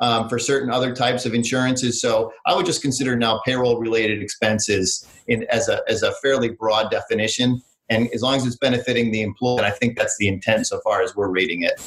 um, 0.01 0.29
for 0.29 0.39
certain 0.39 0.71
other 0.71 0.95
types 0.95 1.27
of 1.27 1.35
insurances. 1.35 2.01
So 2.01 2.33
I 2.47 2.55
would 2.55 2.67
just 2.67 2.83
consider 2.83 3.17
now 3.17 3.41
payroll 3.45 3.79
related 3.79 4.23
expenses 4.23 5.07
in, 5.27 5.47
as 5.51 5.69
a 5.69 5.83
as 5.89 6.03
a 6.03 6.13
fairly 6.23 6.51
broad 6.51 6.91
definition, 6.91 7.63
and 7.89 8.09
as 8.15 8.23
long 8.23 8.37
as 8.37 8.47
it's 8.47 8.57
benefiting 8.57 9.11
the 9.11 9.23
employee, 9.23 9.65
I 9.65 9.71
think 9.71 9.97
that's 9.97 10.17
the 10.19 10.29
intent 10.29 10.67
so 10.67 10.81
far 10.81 11.03
as 11.03 11.15
we're 11.17 11.31
reading 11.31 11.63
it. 11.63 11.81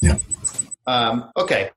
Yeah. 0.00 0.18
Um, 0.88 1.30
okay. 1.36 1.70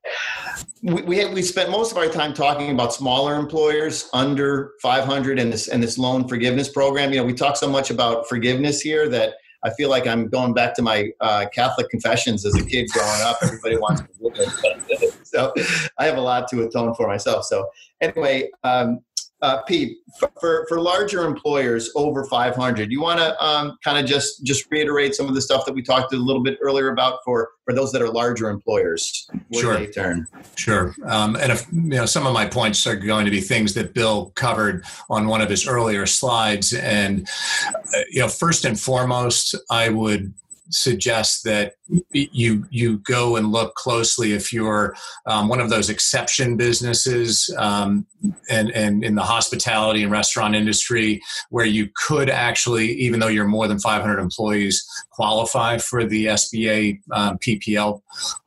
We, 0.82 1.02
we, 1.02 1.26
we 1.26 1.42
spent 1.42 1.70
most 1.70 1.92
of 1.92 1.98
our 1.98 2.08
time 2.08 2.32
talking 2.32 2.70
about 2.70 2.94
smaller 2.94 3.36
employers 3.36 4.08
under 4.14 4.72
500 4.80 5.38
and 5.38 5.52
this 5.52 5.68
and 5.68 5.82
this 5.82 5.98
loan 5.98 6.26
forgiveness 6.26 6.70
program. 6.70 7.12
You 7.12 7.18
know, 7.18 7.24
we 7.24 7.34
talk 7.34 7.56
so 7.58 7.68
much 7.68 7.90
about 7.90 8.26
forgiveness 8.26 8.80
here 8.80 9.08
that 9.10 9.34
I 9.64 9.70
feel 9.74 9.90
like 9.90 10.06
I'm 10.06 10.28
going 10.28 10.54
back 10.54 10.74
to 10.76 10.82
my 10.82 11.10
uh, 11.20 11.44
Catholic 11.54 11.90
confessions 11.90 12.46
as 12.46 12.56
a 12.56 12.64
kid 12.64 12.88
growing 12.88 13.20
up. 13.20 13.36
Everybody 13.42 13.76
wants 13.76 14.02
forgiveness, 14.18 15.18
so 15.24 15.52
I 15.98 16.06
have 16.06 16.16
a 16.16 16.20
lot 16.20 16.48
to 16.48 16.62
atone 16.62 16.94
for 16.94 17.06
myself. 17.06 17.44
So 17.44 17.68
anyway, 18.00 18.50
um, 18.64 19.02
uh, 19.42 19.60
Pete, 19.62 19.98
for, 20.40 20.64
for 20.68 20.80
larger 20.80 21.24
employers 21.24 21.90
over 21.96 22.24
500, 22.24 22.92
you 22.92 23.00
want 23.00 23.18
to 23.18 23.44
um, 23.44 23.76
kind 23.82 23.98
of 23.98 24.06
just 24.06 24.44
just 24.44 24.70
reiterate 24.70 25.16
some 25.16 25.26
of 25.26 25.34
the 25.34 25.42
stuff 25.42 25.64
that 25.66 25.74
we 25.74 25.82
talked 25.82 26.14
a 26.14 26.16
little 26.16 26.42
bit 26.42 26.58
earlier 26.62 26.90
about 26.90 27.18
for 27.24 27.50
for 27.64 27.74
those 27.74 27.90
that 27.92 28.00
are 28.00 28.08
larger 28.08 28.48
employers. 28.50 29.28
Sure. 29.52 29.76
they 29.76 29.88
turn. 29.88 30.28
Sure. 30.56 30.94
Um, 31.06 31.34
and 31.36 31.50
if 31.50 31.66
you 31.72 31.80
know, 31.82 32.06
some 32.06 32.24
of 32.26 32.32
my 32.32 32.46
points 32.46 32.86
are 32.86 32.94
going 32.94 33.24
to 33.24 33.32
be 33.32 33.40
things 33.40 33.74
that 33.74 33.94
Bill 33.94 34.30
covered 34.36 34.84
on 35.10 35.26
one 35.26 35.40
of 35.40 35.50
his 35.50 35.66
earlier 35.66 36.06
slides, 36.06 36.72
and 36.72 37.28
uh, 37.66 37.98
you 38.10 38.20
know, 38.20 38.28
first 38.28 38.64
and 38.64 38.78
foremost, 38.78 39.56
I 39.70 39.88
would 39.88 40.32
suggest 40.72 41.44
that 41.44 41.74
you 42.10 42.64
you 42.70 42.98
go 42.98 43.36
and 43.36 43.52
look 43.52 43.74
closely 43.74 44.32
if 44.32 44.52
you're 44.52 44.94
um, 45.26 45.48
one 45.48 45.60
of 45.60 45.70
those 45.70 45.90
exception 45.90 46.56
businesses 46.56 47.54
um, 47.58 48.06
and 48.50 48.70
and 48.70 49.04
in 49.04 49.14
the 49.14 49.22
hospitality 49.22 50.02
and 50.02 50.10
restaurant 50.10 50.54
industry 50.54 51.20
where 51.50 51.66
you 51.66 51.88
could 51.94 52.30
actually 52.30 52.92
even 52.92 53.20
though 53.20 53.28
you're 53.28 53.46
more 53.46 53.68
than 53.68 53.78
500 53.78 54.18
employees 54.18 54.86
qualify 55.10 55.76
for 55.78 56.04
the 56.04 56.26
SBA 56.26 57.00
um, 57.12 57.38
PPL 57.38 58.00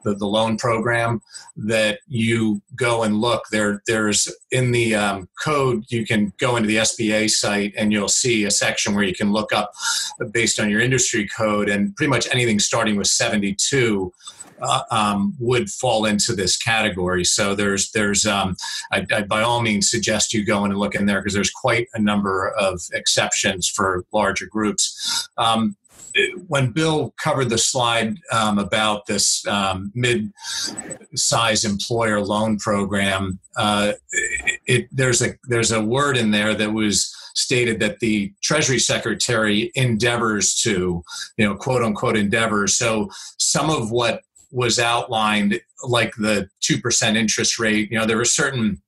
the, 0.05 0.15
the 0.15 0.25
loan 0.25 0.55
program 0.57 1.21
that 1.57 1.99
you 2.07 2.61
go 2.75 3.03
and 3.03 3.17
look. 3.17 3.43
There 3.51 3.81
there's 3.87 4.33
in 4.51 4.71
the 4.71 4.95
um, 4.95 5.27
code 5.43 5.83
you 5.89 6.05
can 6.05 6.31
go 6.39 6.55
into 6.55 6.67
the 6.67 6.77
SBA 6.77 7.29
site 7.29 7.73
and 7.77 7.91
you'll 7.91 8.07
see 8.07 8.45
a 8.45 8.51
section 8.51 8.95
where 8.95 9.03
you 9.03 9.13
can 9.13 9.33
look 9.33 9.51
up 9.51 9.73
based 10.31 10.59
on 10.59 10.69
your 10.69 10.79
industry 10.79 11.27
code 11.35 11.67
and 11.67 11.93
pretty 11.95 12.09
much 12.09 12.14
anything 12.31 12.59
starting 12.59 12.95
with 12.95 13.07
72 13.07 14.11
uh, 14.61 14.81
um, 14.91 15.35
would 15.39 15.69
fall 15.69 16.05
into 16.05 16.33
this 16.33 16.57
category. 16.57 17.23
So 17.23 17.55
there's 17.55 17.91
there's 17.91 18.25
um, 18.25 18.55
I, 18.91 19.05
I, 19.13 19.21
by 19.23 19.41
all 19.41 19.61
means 19.61 19.89
suggest 19.89 20.33
you 20.33 20.45
go 20.45 20.63
in 20.65 20.71
and 20.71 20.79
look 20.79 20.95
in 20.95 21.05
there 21.05 21.19
because 21.19 21.33
there's 21.33 21.51
quite 21.51 21.87
a 21.93 21.99
number 21.99 22.49
of 22.57 22.81
exceptions 22.93 23.67
for 23.67 24.05
larger 24.13 24.47
groups. 24.47 25.27
Um, 25.37 25.75
when 26.47 26.71
Bill 26.71 27.13
covered 27.21 27.49
the 27.49 27.57
slide 27.57 28.15
um, 28.31 28.57
about 28.57 29.05
this 29.05 29.45
um, 29.47 29.91
mid-size 29.93 31.65
employer 31.65 32.21
loan 32.21 32.57
program, 32.57 33.39
uh, 33.57 33.91
it, 34.11 34.59
it, 34.65 34.87
there's 34.93 35.21
a 35.21 35.33
there's 35.49 35.71
a 35.71 35.83
word 35.83 36.15
in 36.15 36.31
there 36.31 36.53
that 36.53 36.71
was 36.71 37.13
stated 37.35 37.79
that 37.79 37.99
the 37.99 38.33
Treasury 38.41 38.79
Secretary 38.79 39.71
endeavors 39.75 40.55
to, 40.61 41.03
you 41.37 41.45
know, 41.45 41.55
quote 41.55 41.83
unquote 41.83 42.17
endeavors. 42.17 42.77
So 42.77 43.09
some 43.37 43.69
of 43.69 43.91
what 43.91 44.21
was 44.51 44.79
outlined, 44.79 45.59
like 45.83 46.15
the 46.15 46.47
2% 46.63 47.15
interest 47.15 47.59
rate, 47.59 47.91
you 47.91 47.99
know, 47.99 48.05
there 48.05 48.17
were 48.17 48.25
certain 48.25 48.81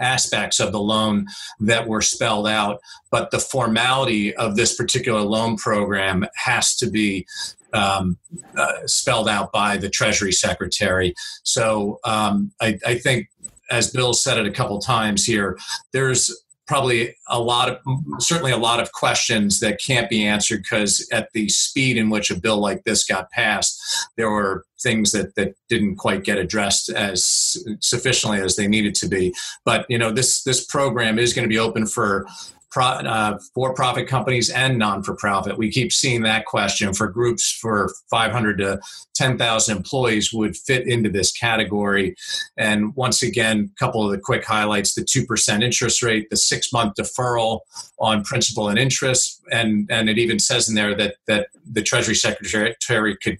aspects 0.00 0.58
of 0.58 0.72
the 0.72 0.80
loan 0.80 1.26
that 1.60 1.86
were 1.86 2.02
spelled 2.02 2.48
out, 2.48 2.80
but 3.10 3.30
the 3.30 3.38
formality 3.38 4.34
of 4.36 4.56
this 4.56 4.74
particular 4.74 5.20
loan 5.20 5.56
program 5.56 6.26
has 6.34 6.74
to 6.76 6.90
be 6.90 7.26
um, 7.72 8.18
uh, 8.56 8.86
spelled 8.86 9.28
out 9.28 9.52
by 9.52 9.76
the 9.76 9.88
Treasury 9.88 10.32
Secretary. 10.32 11.14
So 11.42 11.98
um, 12.04 12.52
I, 12.60 12.78
I, 12.84 12.96
think, 12.96 13.28
as 13.70 13.90
Bill 13.90 14.12
said 14.12 14.38
it 14.38 14.46
a 14.46 14.50
couple 14.50 14.78
times 14.78 15.24
here, 15.24 15.58
there's 15.92 16.41
probably 16.66 17.14
a 17.28 17.40
lot 17.40 17.68
of 17.68 17.78
certainly 18.18 18.52
a 18.52 18.56
lot 18.56 18.80
of 18.80 18.92
questions 18.92 19.60
that 19.60 19.80
can't 19.84 20.08
be 20.08 20.24
answered 20.24 20.62
because 20.62 21.06
at 21.12 21.28
the 21.32 21.48
speed 21.48 21.96
in 21.96 22.08
which 22.08 22.30
a 22.30 22.40
bill 22.40 22.58
like 22.58 22.84
this 22.84 23.04
got 23.04 23.30
passed 23.30 23.80
there 24.16 24.30
were 24.30 24.64
things 24.82 25.12
that 25.12 25.34
that 25.36 25.54
didn't 25.68 25.96
quite 25.96 26.24
get 26.24 26.38
addressed 26.38 26.88
as 26.90 27.56
sufficiently 27.80 28.40
as 28.40 28.56
they 28.56 28.66
needed 28.66 28.94
to 28.96 29.08
be. 29.08 29.32
But 29.64 29.86
you 29.88 29.98
know 29.98 30.10
this 30.10 30.42
this 30.42 30.64
program 30.64 31.18
is 31.18 31.32
going 31.32 31.44
to 31.44 31.52
be 31.52 31.58
open 31.58 31.86
for 31.86 32.26
pro, 32.72 32.86
uh, 32.86 33.38
for-profit 33.54 34.08
companies 34.08 34.50
and 34.50 34.78
non-for-profit. 34.78 35.58
We 35.58 35.70
keep 35.70 35.92
seeing 35.92 36.22
that 36.22 36.46
question 36.46 36.94
for 36.94 37.06
groups 37.06 37.52
for 37.52 37.92
500 38.10 38.58
to 38.58 38.80
10,000 39.14 39.76
employees 39.76 40.32
would 40.32 40.56
fit 40.56 40.88
into 40.88 41.10
this 41.10 41.30
category. 41.30 42.16
And 42.56 42.96
once 42.96 43.22
again, 43.22 43.70
a 43.72 43.78
couple 43.78 44.04
of 44.04 44.10
the 44.10 44.18
quick 44.18 44.44
highlights: 44.44 44.94
the 44.94 45.04
two 45.04 45.26
percent 45.26 45.62
interest 45.62 46.02
rate, 46.02 46.28
the 46.30 46.36
six-month 46.36 46.94
deferral 46.98 47.60
on 47.98 48.24
principal 48.24 48.68
and 48.68 48.78
interest, 48.78 49.42
and 49.52 49.88
and 49.90 50.08
it 50.08 50.18
even 50.18 50.38
says 50.38 50.68
in 50.68 50.74
there 50.74 50.94
that 50.96 51.16
that 51.26 51.48
the 51.70 51.82
Treasury 51.82 52.14
Secretary 52.14 53.16
could 53.22 53.38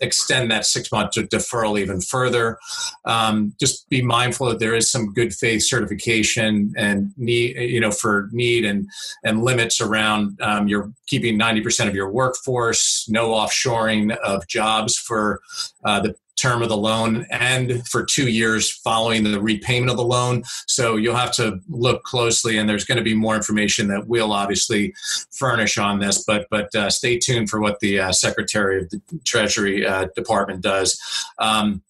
extend 0.00 0.50
that 0.50 0.66
six-month 0.66 1.12
deferral 1.14 1.80
even 1.80 2.00
further. 2.00 2.58
Um, 3.04 3.54
just 3.58 3.88
be 3.88 4.02
mindful 4.02 4.48
that 4.48 4.58
there 4.58 4.74
is 4.74 4.90
some 4.90 5.12
good 5.12 5.34
faith 5.34 5.62
certification 5.62 6.74
and 6.76 7.12
need, 7.16 7.56
you 7.56 7.80
know, 7.80 7.90
for 7.90 8.28
need 8.32 8.64
and 8.64 8.73
and, 8.74 8.88
and 9.24 9.42
limits 9.42 9.80
around 9.80 10.40
um, 10.40 10.68
your 10.68 10.92
keeping 11.06 11.38
90% 11.38 11.88
of 11.88 11.94
your 11.94 12.10
workforce, 12.10 13.06
no 13.08 13.30
offshoring 13.30 14.16
of 14.18 14.46
jobs 14.46 14.96
for 14.96 15.40
uh, 15.84 16.00
the 16.00 16.14
term 16.36 16.62
of 16.62 16.68
the 16.68 16.76
loan 16.76 17.26
and 17.30 17.86
for 17.88 18.04
two 18.04 18.28
years 18.28 18.70
following 18.70 19.24
the 19.24 19.40
repayment 19.40 19.90
of 19.90 19.96
the 19.96 20.04
loan. 20.04 20.42
So 20.66 20.96
you'll 20.96 21.16
have 21.16 21.32
to 21.34 21.60
look 21.68 22.02
closely, 22.02 22.58
and 22.58 22.68
there's 22.68 22.84
going 22.84 22.98
to 22.98 23.04
be 23.04 23.14
more 23.14 23.36
information 23.36 23.88
that 23.88 24.06
we'll 24.06 24.32
obviously 24.32 24.94
furnish 25.30 25.78
on 25.78 26.00
this. 26.00 26.24
But 26.24 26.46
but 26.50 26.74
uh, 26.74 26.90
stay 26.90 27.18
tuned 27.18 27.50
for 27.50 27.60
what 27.60 27.80
the 27.80 28.00
uh, 28.00 28.12
Secretary 28.12 28.82
of 28.82 28.90
the 28.90 29.00
Treasury 29.24 29.86
uh, 29.86 30.08
Department 30.16 30.60
does. 30.60 30.98
Um, 31.38 31.82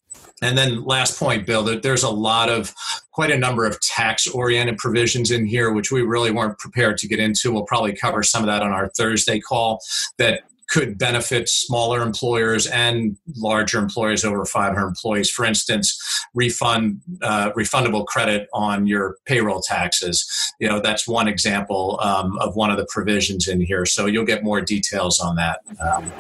and 0.42 0.58
then 0.58 0.84
last 0.84 1.18
point, 1.18 1.46
Bill, 1.46 1.62
there's 1.80 2.02
a 2.02 2.10
lot 2.10 2.50
of 2.50 2.74
quite 3.12 3.30
a 3.30 3.38
number 3.38 3.64
of 3.64 3.80
tax 3.80 4.26
oriented 4.26 4.78
provisions 4.78 5.30
in 5.30 5.46
here, 5.46 5.72
which 5.72 5.90
we 5.90 6.02
really 6.02 6.30
weren't 6.30 6.58
prepared 6.58 6.98
to 6.98 7.08
get 7.08 7.20
into. 7.20 7.52
We'll 7.52 7.64
probably 7.64 7.94
cover 7.94 8.22
some 8.22 8.42
of 8.42 8.46
that 8.46 8.62
on 8.62 8.72
our 8.72 8.88
Thursday 8.88 9.40
call 9.40 9.80
that 10.18 10.42
could 10.68 10.98
benefit 10.98 11.48
smaller 11.48 12.02
employers 12.02 12.66
and 12.66 13.16
larger 13.36 13.78
employers 13.78 14.24
over 14.24 14.44
500 14.44 14.86
employees. 14.86 15.30
For 15.30 15.44
instance, 15.44 16.26
refund 16.34 17.00
uh, 17.22 17.52
refundable 17.52 18.06
credit 18.06 18.48
on 18.52 18.86
your 18.86 19.18
payroll 19.26 19.60
taxes. 19.60 20.52
You 20.58 20.68
know 20.68 20.80
that's 20.80 21.06
one 21.06 21.28
example 21.28 22.00
um, 22.02 22.38
of 22.38 22.56
one 22.56 22.70
of 22.70 22.76
the 22.76 22.86
provisions 22.88 23.46
in 23.46 23.60
here. 23.60 23.86
So 23.86 24.06
you'll 24.06 24.24
get 24.24 24.42
more 24.42 24.60
details 24.60 25.20
on 25.20 25.36
that 25.36 25.60
um, 25.80 26.12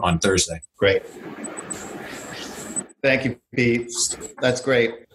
on 0.00 0.18
Thursday. 0.18 0.60
Great. 0.76 1.02
Thank 3.02 3.24
you, 3.24 3.40
Pete. 3.54 3.90
That's 4.40 4.60
great. 4.60 5.06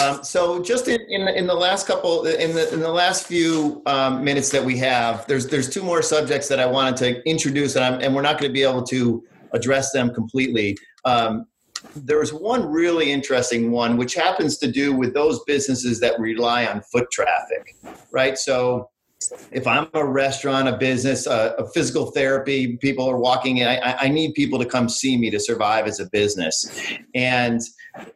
Um, 0.00 0.24
so 0.24 0.62
just 0.62 0.88
in, 0.88 1.00
in, 1.08 1.28
in, 1.28 1.46
the 1.46 1.54
last 1.54 1.86
couple 1.86 2.24
in 2.24 2.54
the 2.54 2.72
in 2.72 2.80
the 2.80 2.90
last 2.90 3.26
few 3.26 3.82
um, 3.86 4.24
minutes 4.24 4.50
that 4.50 4.64
we 4.64 4.78
have, 4.78 5.26
there's 5.26 5.46
there's 5.46 5.68
two 5.68 5.82
more 5.82 6.00
subjects 6.00 6.48
that 6.48 6.58
I 6.58 6.66
wanted 6.66 6.96
to 6.98 7.28
introduce, 7.28 7.76
and, 7.76 7.84
I'm, 7.84 8.00
and 8.00 8.14
we're 8.14 8.22
not 8.22 8.38
going 8.38 8.50
to 8.50 8.54
be 8.54 8.62
able 8.62 8.82
to 8.84 9.22
address 9.52 9.92
them 9.92 10.14
completely. 10.14 10.76
Um, 11.04 11.46
there 11.94 12.18
was 12.18 12.32
one 12.32 12.66
really 12.66 13.12
interesting 13.12 13.70
one, 13.70 13.96
which 13.96 14.14
happens 14.14 14.58
to 14.58 14.70
do 14.70 14.92
with 14.94 15.14
those 15.14 15.40
businesses 15.44 16.00
that 16.00 16.18
rely 16.18 16.66
on 16.66 16.80
foot 16.82 17.10
traffic, 17.12 17.76
right? 18.10 18.36
So 18.38 18.90
if 19.50 19.66
I'm 19.66 19.88
a 19.94 20.06
restaurant, 20.06 20.68
a 20.68 20.76
business, 20.76 21.26
a, 21.26 21.54
a 21.58 21.68
physical 21.70 22.12
therapy, 22.12 22.76
people 22.76 23.08
are 23.08 23.18
walking 23.18 23.58
in, 23.58 23.66
I, 23.66 23.96
I, 24.02 24.08
need 24.08 24.34
people 24.34 24.60
to 24.60 24.64
come 24.64 24.88
see 24.88 25.16
me 25.16 25.28
to 25.30 25.40
survive 25.40 25.86
as 25.86 25.98
a 25.98 26.08
business. 26.10 26.64
And 27.16 27.60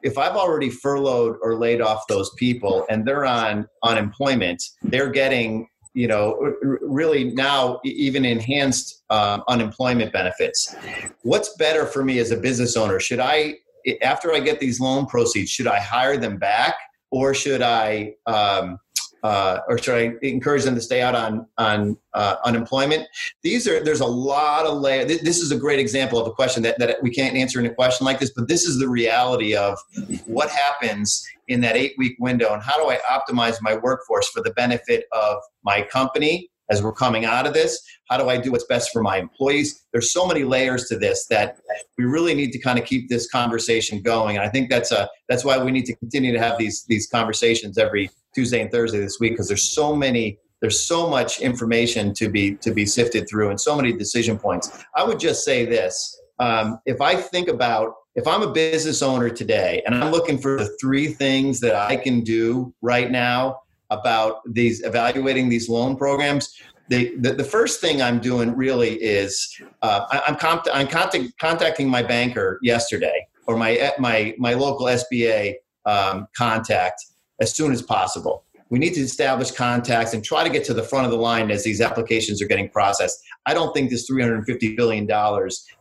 if 0.03 0.17
I've 0.17 0.37
already 0.37 0.71
furloughed 0.71 1.39
or 1.43 1.57
laid 1.57 1.81
off 1.81 2.07
those 2.09 2.31
people 2.37 2.87
and 2.89 3.05
they're 3.05 3.25
on 3.25 3.67
unemployment, 3.83 4.63
they're 4.83 5.11
getting 5.11 5.69
you 5.95 6.09
know 6.09 6.55
really 6.81 7.25
now 7.35 7.79
even 7.85 8.25
enhanced 8.25 9.03
uh, 9.11 9.41
unemployment 9.49 10.11
benefits 10.11 10.75
what's 11.21 11.55
better 11.57 11.85
for 11.85 12.03
me 12.03 12.19
as 12.19 12.31
a 12.31 12.37
business 12.39 12.79
owner 12.79 12.99
should 12.99 13.21
i 13.21 13.55
after 14.01 14.33
i 14.33 14.41
get 14.41 14.59
these 14.59 14.81
loan 14.81 15.05
proceeds 15.05 15.51
should 15.51 15.67
i 15.67 15.79
hire 15.79 16.17
them 16.17 16.39
back 16.39 16.77
or 17.11 17.35
should 17.35 17.61
i 17.61 18.11
um, 18.27 18.79
uh, 19.23 19.59
or 19.69 19.79
should 19.79 19.95
I 19.95 20.15
encourage 20.23 20.65
them 20.65 20.75
to 20.75 20.81
stay 20.81 21.01
out 21.01 21.15
on 21.15 21.47
on 21.59 21.97
uh, 22.15 22.37
unemployment? 22.45 23.07
These 23.43 23.69
are 23.69 23.83
there's 23.83 24.01
a 24.01 24.07
lot 24.07 24.67
of 24.67 24.79
layer. 24.79 25.05
This 25.05 25.39
is 25.39 25.53
a 25.53 25.57
great 25.57 25.79
example 25.79 26.19
of 26.19 26.27
a 26.27 26.33
question 26.33 26.63
that, 26.65 26.79
that 26.79 27.03
we 27.03 27.11
can't 27.11 27.37
answer 27.37 27.61
in 27.61 27.67
a 27.67 27.75
question 27.75 28.05
like 28.05 28.19
this, 28.19 28.33
but 28.35 28.49
this 28.49 28.65
is 28.65 28.79
the 28.79 28.89
reality 28.89 29.55
of 29.55 29.79
what 30.27 30.51
happens 30.51 31.25
in 31.49 31.61
that 31.61 31.77
eight 31.77 31.93
week 31.99 32.17
window 32.19 32.53
and 32.53 32.63
how 32.63 32.77
do 32.77 32.91
I 32.91 32.99
optimize 33.11 33.59
my 33.61 33.77
workforce 33.77 34.29
for 34.29 34.43
the 34.43 34.53
benefit 34.53 35.05
of 35.13 35.39
my 35.63 35.83
company 35.83 36.49
as 36.71 36.83
we're 36.83 36.93
coming 36.93 37.25
out 37.25 37.47
of 37.47 37.55
this? 37.55 37.81
How 38.09 38.17
do 38.17 38.29
I 38.29 38.39
do 38.39 38.51
what's 38.51 38.65
best 38.65 38.91
for 38.93 39.03
my 39.03 39.19
employees? 39.19 39.87
There's 39.93 40.13
so 40.13 40.27
many 40.27 40.43
layers 40.43 40.89
to 40.89 40.99
this 40.99 41.27
that 41.27 41.59
we 41.97 42.05
really 42.05 42.35
need 42.35 42.53
to 42.53 42.59
kind 42.59 42.79
of 42.79 42.85
keep 42.85 43.09
this 43.09 43.29
conversation 43.29 44.03
going. 44.03 44.37
And 44.37 44.45
I 44.45 44.49
think 44.49 44.71
that's 44.71 44.91
a 44.91 45.09
that's 45.29 45.45
why 45.45 45.63
we 45.63 45.71
need 45.71 45.85
to 45.87 45.97
continue 45.97 46.33
to 46.33 46.41
have 46.41 46.59
these 46.59 46.85
these 46.89 47.07
conversations 47.07 47.79
every 47.79 48.11
Tuesday 48.35 48.61
and 48.61 48.71
Thursday 48.71 48.99
this 48.99 49.19
week 49.21 49.33
because 49.33 49.49
there's 49.49 49.73
so 49.73 49.95
many 49.95 50.39
there's 50.61 50.81
so 50.81 51.09
much 51.09 51.41
information 51.41 52.15
to 52.15 52.29
be 52.29 52.55
to 52.57 52.73
be 52.73 52.87
sifted 52.87 53.29
through 53.29 53.51
and 53.51 53.61
so 53.61 53.77
many 53.77 53.93
decision 53.93 54.39
points. 54.39 54.85
I 54.97 55.05
would 55.05 55.19
just 55.19 55.45
say 55.45 55.65
this: 55.65 56.21
um, 56.39 56.79
if 56.87 57.01
I 57.01 57.17
think 57.17 57.49
about 57.49 57.95
if 58.15 58.27
I'm 58.27 58.43
a 58.43 58.53
business 58.53 59.03
owner 59.03 59.29
today 59.31 59.83
and 59.87 59.95
I'm 59.95 60.13
looking 60.13 60.39
for 60.39 60.59
the 60.59 60.77
three 60.81 61.09
things 61.09 61.61
that 61.61 61.75
I 61.75 61.97
can 61.97 62.21
do 62.21 62.73
right 62.83 63.11
now 63.11 63.61
about 63.91 64.41
these 64.47 64.83
evaluating 64.85 65.49
these 65.49 65.69
loan 65.69 65.97
programs, 65.97 66.55
the, 66.89 67.17
the, 67.19 67.33
the, 67.33 67.45
first 67.45 67.81
thing 67.81 68.03
I'm 68.03 68.19
doing 68.19 68.55
really 68.55 68.95
is 69.03 69.49
uh, 69.83 70.07
I, 70.11 70.23
am 70.29 70.37
comp- 70.37 70.67
I'm 70.73 70.89
contact- 70.89 71.39
contacting 71.39 71.89
my 71.89 72.03
banker 72.03 72.59
yesterday 72.63 73.27
or 73.47 73.57
my 73.57 73.93
my 73.99 74.35
my 74.39 74.55
local 74.55 74.87
SBA 74.87 75.55
um, 75.87 76.27
contact 76.37 77.03
as 77.41 77.55
soon 77.55 77.73
as 77.73 77.83
possible. 77.83 78.45
We 78.73 78.79
need 78.79 78.95
to 78.95 79.03
establish 79.03 79.51
contacts 79.51 80.15
and 80.15 80.25
try 80.25 80.45
to 80.45 80.49
get 80.49 80.65
to 80.65 80.73
the 80.73 80.83
front 80.83 81.05
of 81.05 81.11
the 81.11 81.19
line 81.19 81.51
as 81.51 81.63
these 81.63 81.83
applications 81.83 82.41
are 82.41 82.47
getting 82.47 82.71
processed. 82.71 83.23
I 83.45 83.53
don't 83.53 83.75
think 83.75 83.91
this 83.91 84.11
$350 84.11 84.77
billion 84.79 85.07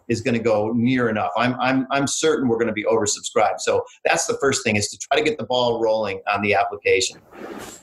is 0.09 0.19
going 0.19 0.33
to 0.33 0.43
go 0.43 0.73
near 0.75 1.07
enough. 1.07 1.31
I'm, 1.37 1.55
I'm, 1.61 1.87
I'm 1.89 2.05
certain 2.05 2.49
we're 2.49 2.57
going 2.57 2.67
to 2.67 2.73
be 2.73 2.83
oversubscribed. 2.83 3.59
So 3.61 3.85
that's 4.03 4.25
the 4.25 4.37
first 4.41 4.65
thing 4.65 4.75
is 4.75 4.89
to 4.89 4.97
try 4.97 5.17
to 5.17 5.23
get 5.23 5.37
the 5.37 5.45
ball 5.45 5.81
rolling 5.81 6.21
on 6.29 6.41
the 6.41 6.53
application. 6.53 7.21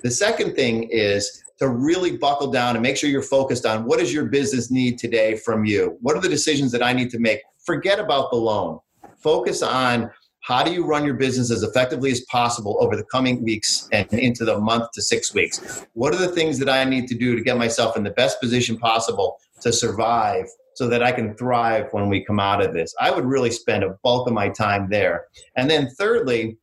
The 0.02 0.10
second 0.10 0.54
thing 0.54 0.90
is 0.90 1.42
to 1.58 1.68
really 1.68 2.18
buckle 2.18 2.50
down 2.50 2.76
and 2.76 2.82
make 2.82 2.98
sure 2.98 3.08
you're 3.08 3.22
focused 3.22 3.64
on 3.64 3.84
what 3.84 3.98
does 3.98 4.12
your 4.12 4.26
business 4.26 4.70
need 4.70 4.98
today 4.98 5.36
from 5.36 5.64
you? 5.64 5.96
What 6.02 6.16
are 6.16 6.20
the 6.20 6.28
decisions 6.28 6.70
that 6.72 6.82
I 6.82 6.92
need 6.92 7.08
to 7.10 7.18
make? 7.18 7.40
Forget 7.64 7.98
about 7.98 8.30
the 8.30 8.36
loan. 8.36 8.78
Focus 9.16 9.62
on 9.62 10.10
how 10.48 10.62
do 10.62 10.72
you 10.72 10.82
run 10.82 11.04
your 11.04 11.14
business 11.14 11.50
as 11.50 11.62
effectively 11.62 12.10
as 12.10 12.22
possible 12.22 12.78
over 12.80 12.96
the 12.96 13.04
coming 13.04 13.44
weeks 13.44 13.86
and 13.92 14.10
into 14.14 14.46
the 14.46 14.58
month 14.58 14.90
to 14.94 15.02
six 15.02 15.34
weeks? 15.34 15.84
What 15.92 16.14
are 16.14 16.18
the 16.18 16.28
things 16.28 16.58
that 16.58 16.70
I 16.70 16.84
need 16.84 17.06
to 17.08 17.14
do 17.14 17.36
to 17.36 17.42
get 17.42 17.58
myself 17.58 17.98
in 17.98 18.02
the 18.02 18.12
best 18.12 18.40
position 18.40 18.78
possible 18.78 19.36
to 19.60 19.70
survive 19.70 20.46
so 20.72 20.88
that 20.88 21.02
I 21.02 21.12
can 21.12 21.34
thrive 21.34 21.88
when 21.90 22.08
we 22.08 22.24
come 22.24 22.40
out 22.40 22.64
of 22.64 22.72
this? 22.72 22.94
I 22.98 23.10
would 23.10 23.26
really 23.26 23.50
spend 23.50 23.84
a 23.84 23.98
bulk 24.02 24.26
of 24.26 24.32
my 24.32 24.48
time 24.48 24.88
there. 24.88 25.26
And 25.58 25.70
then, 25.70 25.90
thirdly, 25.98 26.56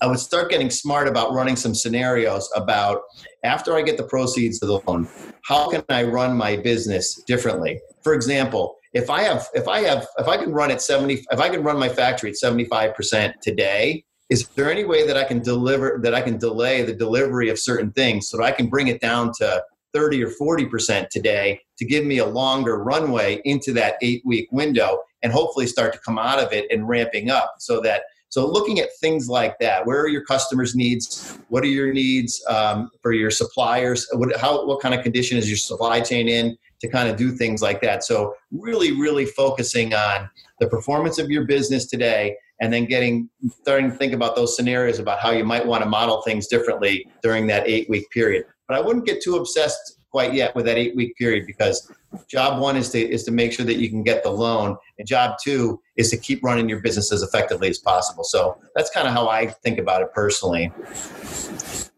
I 0.00 0.06
would 0.06 0.20
start 0.20 0.48
getting 0.48 0.70
smart 0.70 1.08
about 1.08 1.32
running 1.32 1.56
some 1.56 1.74
scenarios 1.74 2.48
about 2.54 3.00
after 3.42 3.74
I 3.74 3.82
get 3.82 3.96
the 3.96 4.04
proceeds 4.04 4.62
of 4.62 4.68
the 4.68 4.80
loan, 4.86 5.08
how 5.44 5.68
can 5.68 5.82
I 5.88 6.04
run 6.04 6.36
my 6.36 6.58
business 6.58 7.20
differently? 7.26 7.80
For 8.04 8.14
example, 8.14 8.76
if 8.92 9.10
I 9.10 9.22
have 9.22 9.48
if 9.54 9.68
I 9.68 9.80
have 9.80 10.06
if 10.18 10.28
I 10.28 10.36
can 10.36 10.52
run 10.52 10.70
at 10.70 10.82
70 10.82 11.24
if 11.30 11.40
I 11.40 11.48
can 11.48 11.62
run 11.62 11.78
my 11.78 11.88
factory 11.88 12.30
at 12.30 12.36
75% 12.36 13.40
today, 13.40 14.04
is 14.28 14.48
there 14.48 14.70
any 14.70 14.84
way 14.84 15.06
that 15.06 15.16
I 15.16 15.24
can 15.24 15.40
deliver 15.40 15.98
that 16.02 16.14
I 16.14 16.20
can 16.20 16.38
delay 16.38 16.82
the 16.82 16.94
delivery 16.94 17.48
of 17.48 17.58
certain 17.58 17.92
things 17.92 18.28
so 18.28 18.36
that 18.38 18.44
I 18.44 18.52
can 18.52 18.68
bring 18.68 18.88
it 18.88 19.00
down 19.00 19.32
to 19.38 19.62
30 19.94 20.24
or 20.24 20.30
40% 20.30 21.08
today 21.10 21.60
to 21.76 21.84
give 21.84 22.06
me 22.06 22.18
a 22.18 22.24
longer 22.24 22.82
runway 22.82 23.42
into 23.44 23.74
that 23.74 23.96
8 24.00 24.22
week 24.24 24.48
window 24.50 25.00
and 25.22 25.32
hopefully 25.32 25.66
start 25.66 25.92
to 25.92 25.98
come 25.98 26.18
out 26.18 26.38
of 26.38 26.52
it 26.52 26.66
and 26.70 26.88
ramping 26.88 27.30
up 27.30 27.54
so 27.58 27.80
that 27.80 28.02
so 28.32 28.50
looking 28.50 28.78
at 28.80 28.88
things 28.98 29.28
like 29.28 29.58
that, 29.58 29.84
where 29.84 30.00
are 30.00 30.08
your 30.08 30.24
customers' 30.24 30.74
needs? 30.74 31.38
What 31.48 31.62
are 31.64 31.66
your 31.66 31.92
needs 31.92 32.42
um, 32.48 32.90
for 33.02 33.12
your 33.12 33.30
suppliers? 33.30 34.08
What, 34.14 34.34
how, 34.40 34.64
what 34.64 34.80
kind 34.80 34.94
of 34.94 35.02
condition 35.02 35.36
is 35.36 35.50
your 35.50 35.58
supply 35.58 36.00
chain 36.00 36.28
in? 36.28 36.56
To 36.82 36.88
kind 36.88 37.08
of 37.08 37.16
do 37.16 37.30
things 37.30 37.62
like 37.62 37.80
that. 37.80 38.04
So, 38.04 38.34
really, 38.50 38.92
really 38.92 39.24
focusing 39.24 39.94
on 39.94 40.28
the 40.60 40.66
performance 40.66 41.18
of 41.18 41.30
your 41.30 41.46
business 41.46 41.86
today 41.86 42.36
and 42.60 42.72
then 42.72 42.84
getting 42.84 43.30
starting 43.60 43.90
to 43.90 43.96
think 43.96 44.12
about 44.12 44.36
those 44.36 44.54
scenarios 44.54 44.98
about 44.98 45.20
how 45.20 45.30
you 45.30 45.44
might 45.44 45.66
want 45.66 45.82
to 45.82 45.88
model 45.88 46.22
things 46.22 46.46
differently 46.46 47.08
during 47.22 47.46
that 47.46 47.66
eight 47.66 47.88
week 47.88 48.10
period. 48.10 48.44
But 48.68 48.76
I 48.76 48.80
wouldn't 48.80 49.06
get 49.06 49.22
too 49.22 49.36
obsessed 49.36 49.98
quite 50.12 50.34
yet 50.34 50.54
with 50.54 50.66
that 50.66 50.76
eight 50.76 50.94
week 50.94 51.16
period 51.16 51.46
because 51.46 51.90
job 52.28 52.60
one 52.60 52.76
is 52.76 52.90
to 52.90 52.98
is 52.98 53.24
to 53.24 53.30
make 53.30 53.52
sure 53.52 53.64
that 53.64 53.76
you 53.76 53.88
can 53.88 54.02
get 54.02 54.22
the 54.22 54.30
loan 54.30 54.76
and 54.98 55.08
job 55.08 55.36
two 55.42 55.80
is 55.96 56.10
to 56.10 56.16
keep 56.18 56.44
running 56.44 56.68
your 56.68 56.80
business 56.80 57.10
as 57.10 57.22
effectively 57.22 57.68
as 57.68 57.78
possible 57.78 58.22
so 58.22 58.58
that's 58.76 58.90
kind 58.90 59.08
of 59.08 59.14
how 59.14 59.28
i 59.28 59.46
think 59.46 59.78
about 59.78 60.02
it 60.02 60.12
personally 60.12 60.70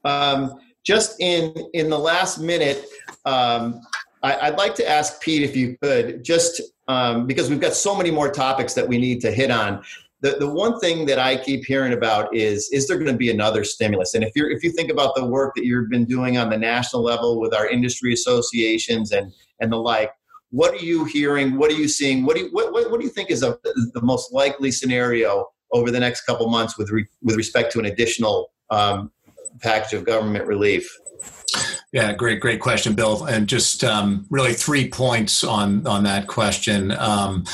um, 0.05 0.61
just 0.85 1.21
in 1.21 1.53
in 1.73 1.91
the 1.91 1.99
last 1.99 2.39
minute 2.39 2.87
um, 3.25 3.81
I, 4.25 4.51
would 4.51 4.59
like 4.59 4.75
to 4.77 4.89
ask 4.89 5.21
Pete 5.21 5.43
if 5.43 5.55
you 5.55 5.77
could, 5.83 6.25
just 6.25 6.61
um, 6.89 7.27
because 7.27 7.51
we've 7.51 7.61
got 7.61 7.75
so 7.75 7.95
many 7.95 8.11
more 8.11 8.31
topics 8.31 8.75
that 8.75 8.89
we 8.89 8.99
need 8.99 9.21
to 9.21 9.31
hit 9.31 9.51
on. 9.51 9.83
The, 10.23 10.37
the 10.39 10.49
one 10.49 10.81
thing 10.81 11.05
that 11.07 11.19
I 11.19 11.37
keep 11.37 11.67
hearing 11.67 11.93
about 11.93 12.35
is 12.35 12.71
is 12.73 12.89
there 12.89 12.97
going 12.97 13.13
to 13.13 13.17
be 13.17 13.31
another 13.31 13.63
stimulus? 13.65 14.15
And 14.15 14.25
if 14.25 14.33
you 14.35 14.49
if 14.49 14.65
you 14.65 14.71
think 14.71 14.91
about 14.91 15.15
the 15.15 15.27
work 15.27 15.55
that 15.57 15.67
you've 15.67 15.91
been 15.91 16.07
doing 16.07 16.39
on 16.39 16.49
the 16.49 16.57
national 16.57 17.03
level 17.03 17.39
with 17.39 17.53
our 17.53 17.69
industry 17.69 18.15
associations 18.15 19.13
and 19.13 19.33
and 19.61 19.71
the 19.71 19.77
like, 19.77 20.11
what 20.51 20.73
are 20.73 20.85
you 20.85 21.05
hearing? 21.05 21.59
What 21.59 21.71
are 21.71 21.75
you 21.75 21.89
seeing? 21.89 22.25
What 22.25 22.37
do 22.37 22.45
you 22.45 22.49
what, 22.53 22.73
what, 22.73 22.91
what 22.91 23.01
do 23.01 23.05
you 23.05 23.13
think 23.13 23.31
is 23.31 23.43
a, 23.43 23.59
the 23.63 24.03
most 24.03 24.33
likely 24.33 24.71
scenario 24.71 25.47
over 25.73 25.91
the 25.91 26.01
next 26.01 26.23
couple 26.23 26.49
months 26.49 26.79
with 26.79 26.91
re, 26.91 27.07
with 27.23 27.37
respect 27.37 27.73
to 27.73 27.79
an 27.79 27.85
additional 27.85 28.53
um, 28.71 29.11
package 29.61 29.93
of 29.93 30.07
government 30.07 30.47
relief? 30.47 30.89
Yeah, 31.95 32.13
great, 32.13 32.41
great 32.41 32.59
question, 32.59 32.95
Bill. 32.95 33.25
And 33.27 33.49
just 33.49 33.85
um, 33.85 34.27
really 34.29 34.53
three 34.53 34.91
points 34.91 35.45
on 35.45 35.87
on 35.87 36.03
that 36.03 36.27
question. 36.27 36.91
Um, 36.91 37.45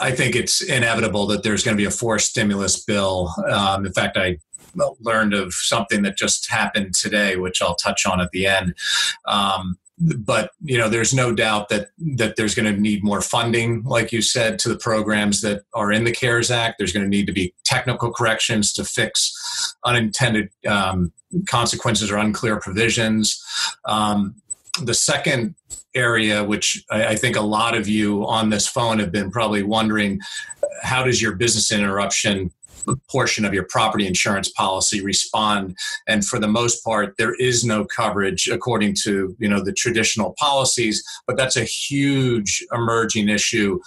I 0.00 0.10
think 0.10 0.34
it's 0.34 0.60
inevitable 0.60 1.28
that 1.28 1.44
there's 1.44 1.62
going 1.62 1.76
to 1.76 1.80
be 1.80 1.86
a 1.86 1.90
forced 1.92 2.30
stimulus 2.30 2.84
bill. 2.84 3.32
Um, 3.48 3.86
in 3.86 3.92
fact, 3.92 4.16
I 4.16 4.38
learned 4.98 5.34
of 5.34 5.54
something 5.54 6.02
that 6.02 6.16
just 6.16 6.50
happened 6.50 6.94
today, 6.94 7.36
which 7.36 7.62
I'll 7.62 7.76
touch 7.76 8.06
on 8.06 8.20
at 8.20 8.32
the 8.32 8.48
end. 8.48 8.74
Um, 9.26 9.78
but 10.00 10.50
you 10.62 10.78
know 10.78 10.88
there's 10.88 11.12
no 11.12 11.34
doubt 11.34 11.68
that 11.68 11.88
that 12.16 12.36
there's 12.36 12.54
going 12.54 12.72
to 12.72 12.80
need 12.80 13.04
more 13.04 13.20
funding 13.20 13.82
like 13.84 14.12
you 14.12 14.22
said 14.22 14.58
to 14.58 14.68
the 14.68 14.78
programs 14.78 15.42
that 15.42 15.62
are 15.74 15.92
in 15.92 16.04
the 16.04 16.12
cares 16.12 16.50
act. 16.50 16.76
There's 16.78 16.92
going 16.92 17.04
to 17.04 17.08
need 17.08 17.26
to 17.26 17.32
be 17.32 17.54
technical 17.64 18.12
corrections 18.12 18.72
to 18.74 18.84
fix 18.84 19.74
unintended 19.84 20.50
um, 20.66 21.12
consequences 21.46 22.10
or 22.10 22.16
unclear 22.16 22.58
provisions. 22.58 23.42
Um, 23.84 24.36
the 24.82 24.94
second 24.94 25.54
area 25.94 26.44
which 26.44 26.84
I, 26.90 27.08
I 27.08 27.16
think 27.16 27.36
a 27.36 27.42
lot 27.42 27.76
of 27.76 27.88
you 27.88 28.26
on 28.26 28.50
this 28.50 28.66
phone 28.66 29.00
have 29.00 29.12
been 29.12 29.30
probably 29.30 29.62
wondering 29.62 30.20
how 30.82 31.02
does 31.02 31.20
your 31.20 31.34
business 31.34 31.72
interruption 31.72 32.52
portion 33.08 33.44
of 33.44 33.54
your 33.54 33.64
property 33.64 34.06
insurance 34.06 34.48
policy 34.48 35.00
respond. 35.00 35.76
And 36.06 36.24
for 36.24 36.38
the 36.38 36.48
most 36.48 36.84
part 36.84 37.16
there 37.16 37.34
is 37.34 37.64
no 37.64 37.84
coverage 37.84 38.48
according 38.48 38.94
to 39.02 39.36
you 39.38 39.48
know 39.48 39.62
the 39.62 39.72
traditional 39.72 40.34
policies 40.38 41.02
but 41.26 41.36
that's 41.36 41.56
a 41.56 41.64
huge 41.64 42.64
emerging 42.72 43.28
issue 43.28 43.78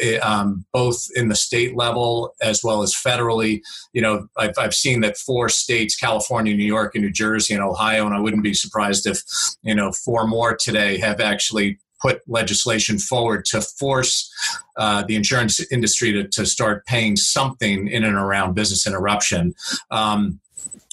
eh, 0.00 0.18
um, 0.18 0.64
both 0.72 1.08
in 1.14 1.28
the 1.28 1.34
state 1.34 1.76
level 1.76 2.34
as 2.40 2.62
well 2.62 2.82
as 2.82 2.94
federally. 2.94 3.60
You 3.92 4.02
know 4.02 4.28
I've, 4.36 4.54
I've 4.58 4.74
seen 4.74 5.00
that 5.00 5.16
four 5.16 5.48
states 5.48 5.96
california 5.96 6.54
new 6.54 6.64
york 6.64 6.94
and 6.94 7.04
new 7.04 7.10
jersey 7.10 7.54
and 7.54 7.62
ohio 7.62 8.06
and 8.06 8.14
i 8.14 8.20
wouldn't 8.20 8.42
be 8.42 8.54
surprised 8.54 9.06
if 9.06 9.22
you 9.62 9.74
know 9.74 9.92
four 9.92 10.26
more 10.26 10.56
today 10.56 10.98
have 10.98 11.20
actually 11.20 11.78
put 12.02 12.20
legislation 12.26 12.98
forward 12.98 13.44
to 13.46 13.62
force 13.62 14.30
uh, 14.76 15.04
the 15.04 15.16
insurance 15.16 15.60
industry 15.70 16.12
to, 16.12 16.26
to 16.28 16.44
start 16.44 16.84
paying 16.84 17.16
something 17.16 17.88
in 17.88 18.04
and 18.04 18.16
around 18.16 18.54
business 18.54 18.86
interruption. 18.86 19.54
Um, 19.90 20.40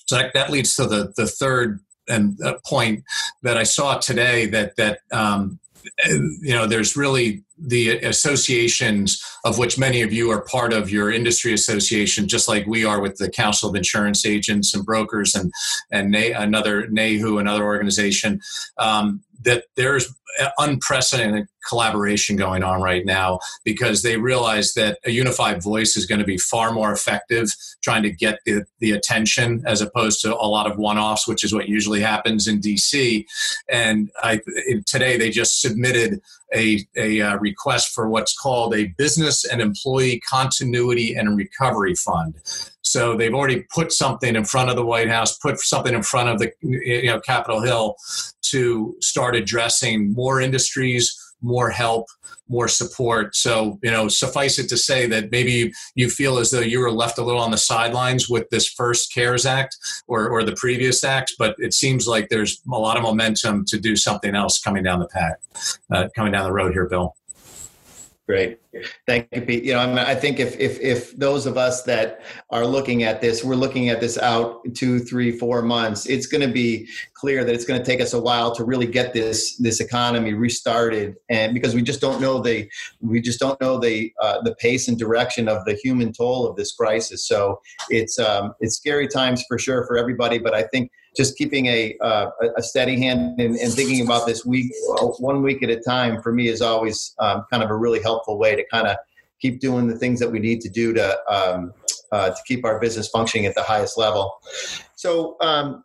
so 0.06 0.18
that, 0.18 0.34
that 0.34 0.50
leads 0.50 0.76
to 0.76 0.86
the, 0.86 1.14
the 1.18 1.28
third 1.28 1.80
and 2.08 2.42
uh, 2.42 2.56
point 2.66 3.04
that 3.44 3.58
I 3.58 3.64
saw 3.64 3.98
today 3.98 4.48
that 4.48 4.76
that 4.78 5.00
um, 5.12 5.60
you 6.06 6.54
know 6.54 6.66
there's 6.66 6.98
really 6.98 7.44
the 7.58 7.98
associations 8.00 9.22
of 9.44 9.58
which 9.58 9.78
many 9.78 10.02
of 10.02 10.14
you 10.14 10.32
are 10.32 10.42
part 10.42 10.74
of 10.74 10.90
your 10.90 11.12
industry 11.12 11.54
association 11.54 12.28
just 12.28 12.48
like 12.48 12.66
we 12.66 12.86
are 12.86 13.02
with 13.02 13.18
the 13.18 13.30
council 13.30 13.70
of 13.70 13.76
insurance 13.76 14.26
agents 14.26 14.74
and 14.74 14.86
brokers 14.86 15.36
and 15.36 15.52
and 15.92 16.16
another 16.16 16.88
NAIHU 16.88 17.40
another 17.40 17.64
organization 17.64 18.40
um, 18.78 19.22
that 19.44 19.66
there's 19.76 20.14
unprecedented 20.58 21.48
collaboration 21.68 22.36
going 22.36 22.64
on 22.64 22.82
right 22.82 23.06
now 23.06 23.40
because 23.64 24.02
they 24.02 24.18
realize 24.18 24.74
that 24.74 24.98
a 25.06 25.12
unified 25.12 25.62
voice 25.62 25.98
is 25.98 26.06
going 26.06 26.20
to 26.20 26.26
be 26.26 26.38
far 26.38 26.72
more 26.72 26.92
effective 26.92 27.50
trying 27.84 28.02
to 28.02 28.12
get 28.12 28.40
the, 28.46 28.64
the 28.80 28.92
attention 28.92 29.62
as 29.66 29.82
opposed 29.82 30.22
to 30.22 30.34
a 30.34 30.48
lot 30.48 30.72
of 30.72 30.78
one-offs 30.78 31.28
which 31.28 31.44
is 31.44 31.54
what 31.54 31.68
usually 31.68 32.00
happens 32.00 32.48
in 32.48 32.62
dc 32.62 33.26
and 33.70 34.10
I, 34.24 34.40
today 34.86 35.18
they 35.18 35.30
just 35.30 35.62
submitted 35.62 36.22
a, 36.54 36.86
a 36.96 37.22
uh, 37.22 37.38
request 37.38 37.94
for 37.94 38.10
what's 38.10 38.38
called 38.38 38.74
a 38.74 38.88
business 38.98 39.46
and 39.46 39.62
employee 39.62 40.20
continuity 40.28 41.16
and 41.16 41.38
recovery 41.38 41.96
fund. 41.96 42.36
So 42.82 43.16
they've 43.16 43.34
already 43.34 43.66
put 43.74 43.92
something 43.92 44.36
in 44.36 44.46
front 44.46 44.70
of 44.70 44.76
the 44.76 44.86
White 44.86 45.10
House, 45.10 45.38
put 45.38 45.60
something 45.60 45.94
in 45.94 46.02
front 46.02 46.30
of 46.30 46.40
the 46.40 46.52
you 46.62 47.06
know 47.06 47.20
Capitol 47.20 47.62
Hill 47.62 47.96
to 48.42 48.96
start 49.00 49.36
addressing 49.36 50.14
more 50.20 50.42
industries, 50.42 51.06
more 51.42 51.70
help, 51.70 52.06
more 52.50 52.68
support. 52.68 53.36
So, 53.36 53.80
you 53.82 53.92
know, 53.92 54.08
suffice 54.10 54.60
it 54.60 54.68
to 54.70 54.78
say 54.78 55.08
that 55.08 55.32
maybe 55.32 55.72
you 55.96 56.10
feel 56.10 56.38
as 56.40 56.52
though 56.52 56.60
you 56.60 56.80
were 56.80 56.92
left 56.92 57.18
a 57.18 57.24
little 57.24 57.42
on 57.42 57.52
the 57.52 57.58
sidelines 57.58 58.28
with 58.30 58.50
this 58.50 58.68
first 58.68 59.14
CARES 59.14 59.46
Act 59.46 59.78
or, 60.08 60.28
or 60.28 60.44
the 60.44 60.56
previous 60.56 61.04
act, 61.04 61.36
but 61.40 61.56
it 61.60 61.74
seems 61.74 62.08
like 62.08 62.28
there's 62.28 62.62
a 62.72 62.78
lot 62.78 62.98
of 62.98 63.04
momentum 63.04 63.64
to 63.66 63.80
do 63.80 63.96
something 63.96 64.36
else 64.36 64.60
coming 64.60 64.84
down 64.84 65.00
the 65.00 65.08
path, 65.08 65.38
uh, 65.94 66.10
coming 66.16 66.34
down 66.34 66.44
the 66.44 66.52
road 66.52 66.74
here, 66.74 66.88
Bill. 66.88 67.16
Great. 68.30 68.60
Thank 69.08 69.28
you, 69.34 69.42
Pete. 69.42 69.64
You 69.64 69.74
know, 69.74 69.80
I, 69.80 69.88
mean, 69.88 69.98
I 69.98 70.14
think 70.14 70.40
if, 70.40 70.56
if 70.60 70.80
if 70.82 71.18
those 71.18 71.48
of 71.48 71.58
us 71.58 71.82
that 71.86 72.22
are 72.52 72.64
looking 72.64 73.02
at 73.02 73.22
this, 73.22 73.44
we're 73.44 73.56
looking 73.56 73.90
at 73.90 74.00
this 74.00 74.20
out 74.20 74.62
two, 74.76 75.00
three, 75.00 75.32
four 75.32 75.64
months. 75.64 76.06
It's 76.06 76.28
going 76.28 76.48
to 76.48 76.54
be 76.54 76.88
clear 77.16 77.44
that 77.44 77.56
it's 77.56 77.66
going 77.66 77.80
to 77.80 77.84
take 77.84 78.00
us 78.00 78.14
a 78.14 78.22
while 78.22 78.54
to 78.54 78.64
really 78.64 78.86
get 78.86 79.14
this 79.16 79.58
this 79.58 79.80
economy 79.80 80.36
restarted, 80.36 81.16
and 81.30 81.56
because 81.56 81.74
we 81.74 81.82
just 81.82 82.02
don't 82.02 82.22
know 82.22 82.40
the 82.40 82.70
we 83.02 83.20
just 83.20 83.40
don't 83.40 83.60
know 83.60 83.80
the 83.80 84.14
uh, 84.22 84.44
the 84.44 84.54
pace 84.58 84.88
and 84.88 85.00
direction 85.00 85.50
of 85.50 85.66
the 85.66 85.74
human 85.74 86.14
toll 86.14 86.48
of 86.48 86.56
this 86.56 86.72
crisis. 86.74 87.28
So 87.28 87.60
it's 87.90 88.20
um, 88.20 88.54
it's 88.60 88.76
scary 88.76 89.08
times 89.08 89.44
for 89.48 89.58
sure 89.58 89.88
for 89.88 89.98
everybody. 89.98 90.38
But 90.38 90.54
I 90.54 90.62
think 90.62 90.92
just 91.20 91.38
keeping 91.38 91.66
a 91.66 91.98
uh, 92.00 92.32
a 92.56 92.64
steady 92.64 92.98
hand 92.98 93.38
and, 93.42 93.58
and, 93.58 93.74
thinking 93.74 94.06
about 94.06 94.26
this 94.26 94.46
week 94.46 94.72
one 95.20 95.42
week 95.42 95.62
at 95.62 95.70
a 95.70 95.76
time 95.82 96.22
for 96.22 96.32
me 96.32 96.48
is 96.48 96.62
always 96.62 97.14
um, 97.20 97.44
kind 97.52 97.62
of 97.62 97.70
a 97.70 97.76
really 97.76 98.02
helpful 98.02 98.38
way 98.38 98.56
to 98.56 98.64
kind 98.72 98.88
of 98.88 98.96
keep 99.42 99.60
doing 99.60 99.86
the 99.86 99.98
things 99.98 100.18
that 100.22 100.32
we 100.32 100.40
need 100.40 100.62
to 100.62 100.70
do 100.70 100.94
to 100.94 101.20
um, 101.30 101.74
uh, 102.14 102.30
to 102.30 102.38
keep 102.48 102.64
our 102.64 102.80
business 102.80 103.10
functioning 103.10 103.46
at 103.46 103.54
the 103.54 103.62
highest 103.62 103.98
level. 103.98 104.40
So 104.96 105.36
um, 105.42 105.84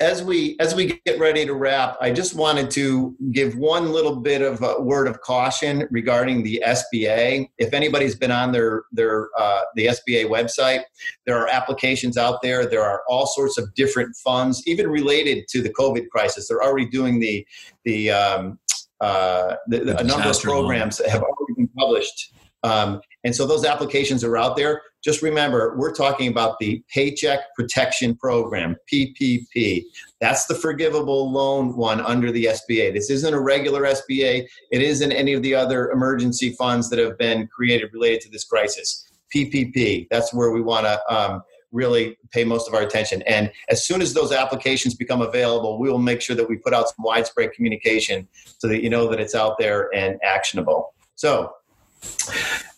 as 0.00 0.22
we 0.22 0.56
as 0.60 0.74
we 0.74 1.00
get 1.04 1.18
ready 1.18 1.46
to 1.46 1.54
wrap, 1.54 1.96
I 2.00 2.10
just 2.10 2.34
wanted 2.34 2.70
to 2.72 3.16
give 3.32 3.56
one 3.56 3.92
little 3.92 4.16
bit 4.16 4.42
of 4.42 4.62
a 4.62 4.80
word 4.80 5.06
of 5.06 5.20
caution 5.20 5.86
regarding 5.90 6.42
the 6.42 6.62
SBA. 6.66 7.48
If 7.58 7.72
anybody's 7.72 8.14
been 8.14 8.30
on 8.30 8.52
their 8.52 8.84
their 8.92 9.30
uh, 9.38 9.62
the 9.76 9.86
SBA 9.86 10.26
website, 10.26 10.82
there 11.26 11.38
are 11.38 11.48
applications 11.48 12.16
out 12.16 12.42
there. 12.42 12.66
There 12.66 12.82
are 12.82 13.02
all 13.08 13.26
sorts 13.26 13.58
of 13.58 13.72
different 13.74 14.14
funds, 14.16 14.62
even 14.66 14.88
related 14.88 15.46
to 15.48 15.62
the 15.62 15.70
COVID 15.70 16.08
crisis. 16.08 16.48
They're 16.48 16.62
already 16.62 16.88
doing 16.88 17.20
the 17.20 17.46
the, 17.84 18.10
um, 18.10 18.58
uh, 19.00 19.56
the, 19.68 19.80
the 19.80 19.98
a 19.98 20.04
number 20.04 20.28
of 20.28 20.40
programs 20.40 20.98
that 20.98 21.08
have 21.10 21.22
already 21.22 21.54
been 21.56 21.68
published 21.76 22.33
um, 22.64 23.00
and 23.24 23.36
so 23.36 23.46
those 23.46 23.64
applications 23.64 24.24
are 24.24 24.36
out 24.36 24.56
there. 24.56 24.82
Just 25.02 25.20
remember, 25.22 25.74
we're 25.76 25.94
talking 25.94 26.28
about 26.28 26.58
the 26.58 26.82
Paycheck 26.88 27.40
Protection 27.54 28.16
Program, 28.16 28.74
PPP. 28.90 29.84
That's 30.20 30.46
the 30.46 30.54
forgivable 30.54 31.30
loan 31.30 31.76
one 31.76 32.00
under 32.00 32.32
the 32.32 32.46
SBA. 32.46 32.94
This 32.94 33.10
isn't 33.10 33.34
a 33.34 33.40
regular 33.40 33.82
SBA. 33.82 34.46
It 34.72 34.82
isn't 34.82 35.12
any 35.12 35.34
of 35.34 35.42
the 35.42 35.54
other 35.54 35.90
emergency 35.90 36.50
funds 36.50 36.88
that 36.88 36.98
have 36.98 37.18
been 37.18 37.46
created 37.48 37.90
related 37.92 38.22
to 38.22 38.30
this 38.30 38.44
crisis. 38.44 39.06
PPP, 39.34 40.06
that's 40.10 40.32
where 40.32 40.50
we 40.50 40.62
want 40.62 40.86
to 40.86 41.14
um, 41.14 41.42
really 41.70 42.16
pay 42.30 42.44
most 42.44 42.66
of 42.66 42.72
our 42.72 42.82
attention. 42.82 43.20
And 43.22 43.52
as 43.68 43.86
soon 43.86 44.00
as 44.00 44.14
those 44.14 44.32
applications 44.32 44.94
become 44.94 45.20
available, 45.20 45.78
we 45.78 45.90
will 45.90 45.98
make 45.98 46.22
sure 46.22 46.36
that 46.36 46.48
we 46.48 46.56
put 46.56 46.72
out 46.72 46.88
some 46.88 47.04
widespread 47.04 47.52
communication 47.52 48.26
so 48.58 48.68
that 48.68 48.82
you 48.82 48.88
know 48.88 49.08
that 49.08 49.20
it's 49.20 49.34
out 49.34 49.58
there 49.58 49.94
and 49.94 50.18
actionable. 50.22 50.94
So 51.16 51.52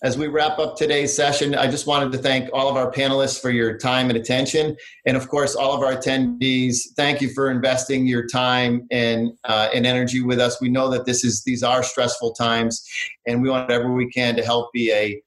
as 0.03 0.19
we 0.19 0.27
wrap 0.27 0.59
up 0.59 0.77
today's 0.77 1.15
session, 1.15 1.55
I 1.55 1.71
just 1.71 1.87
wanted 1.87 2.13
to 2.13 2.19
thank 2.19 2.51
all 2.53 2.69
of 2.69 2.77
our 2.77 2.93
panelists 2.93 3.41
for 3.41 3.51
your 3.51 3.79
time 3.79 4.09
and 4.09 4.19
attention. 4.19 4.77
And 5.07 5.17
of 5.17 5.29
course, 5.29 5.55
all 5.55 5.75
of 5.75 5.83
our 5.83 5.97
attendees, 5.97 6.81
thank 6.97 7.21
you 7.21 7.31
for 7.31 7.51
investing 7.51 8.07
your 8.07 8.27
time 8.27 8.87
and, 8.91 9.33
uh, 9.45 9.69
and 9.75 9.87
energy 9.87 10.23
with 10.23 10.39
us. 10.39 10.61
We 10.61 10.69
know 10.69 10.91
that 10.91 11.07
this 11.07 11.25
is, 11.25 11.43
these 11.45 11.63
are 11.63 11.83
stressful 11.83 12.33
times, 12.33 12.85
and 13.27 13.43
we 13.43 13.51
want 13.51 13.69
whatever 13.69 13.93
we 13.93 14.11
can 14.11 14.37
to 14.37 14.45
help 14.45 14.73
be 14.73 14.93
a 14.93 15.21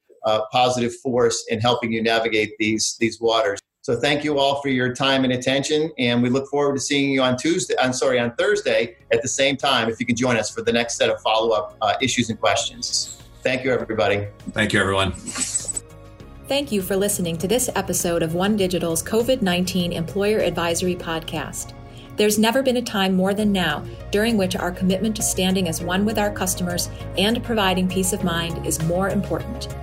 positive 0.52 0.94
force 0.96 1.46
in 1.48 1.60
helping 1.60 1.92
you 1.92 2.02
navigate 2.02 2.52
these, 2.58 2.96
these 3.00 3.20
waters. 3.20 3.58
So 3.82 3.98
thank 3.98 4.22
you 4.22 4.38
all 4.38 4.60
for 4.60 4.68
your 4.68 4.94
time 4.94 5.24
and 5.24 5.32
attention, 5.32 5.90
and 5.98 6.22
we 6.22 6.28
look 6.28 6.48
forward 6.48 6.74
to 6.74 6.80
seeing 6.80 7.10
you 7.10 7.22
on 7.22 7.36
Tuesday. 7.36 7.74
I'm 7.80 7.94
sorry, 7.94 8.20
on 8.20 8.34
Thursday 8.36 8.96
at 9.10 9.22
the 9.22 9.28
same 9.28 9.56
time. 9.56 9.88
If 9.88 9.98
you 9.98 10.04
can 10.04 10.16
join 10.16 10.36
us 10.36 10.50
for 10.50 10.60
the 10.60 10.72
next 10.72 10.96
set 10.96 11.08
of 11.08 11.20
follow-up 11.22 11.76
uh, 11.80 11.94
issues 12.02 12.28
and 12.28 12.38
questions. 12.38 13.16
Thank 13.42 13.64
you, 13.64 13.72
everybody. 13.72 14.28
Thank 14.52 14.72
you, 14.72 14.80
everyone. 14.80 15.12
Thank 16.46 16.72
you 16.72 16.82
for 16.82 16.96
listening 16.96 17.38
to 17.38 17.48
this 17.48 17.70
episode 17.74 18.22
of 18.22 18.34
One 18.34 18.56
Digital's 18.56 19.02
COVID 19.02 19.40
19 19.40 19.92
Employer 19.92 20.40
Advisory 20.40 20.96
Podcast. 20.96 21.72
There's 22.16 22.38
never 22.38 22.62
been 22.62 22.76
a 22.76 22.82
time 22.82 23.14
more 23.14 23.32
than 23.32 23.50
now 23.50 23.84
during 24.10 24.36
which 24.36 24.56
our 24.56 24.70
commitment 24.70 25.16
to 25.16 25.22
standing 25.22 25.68
as 25.68 25.80
one 25.80 26.04
with 26.04 26.18
our 26.18 26.30
customers 26.30 26.90
and 27.16 27.42
providing 27.42 27.88
peace 27.88 28.12
of 28.12 28.24
mind 28.24 28.66
is 28.66 28.82
more 28.82 29.08
important. 29.08 29.74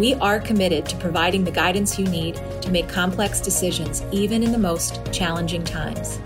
We 0.00 0.14
are 0.14 0.40
committed 0.40 0.86
to 0.86 0.96
providing 0.96 1.44
the 1.44 1.50
guidance 1.52 1.98
you 1.98 2.06
need 2.06 2.40
to 2.62 2.70
make 2.70 2.88
complex 2.88 3.40
decisions, 3.40 4.02
even 4.10 4.42
in 4.42 4.50
the 4.52 4.58
most 4.58 5.00
challenging 5.12 5.62
times. 5.64 6.18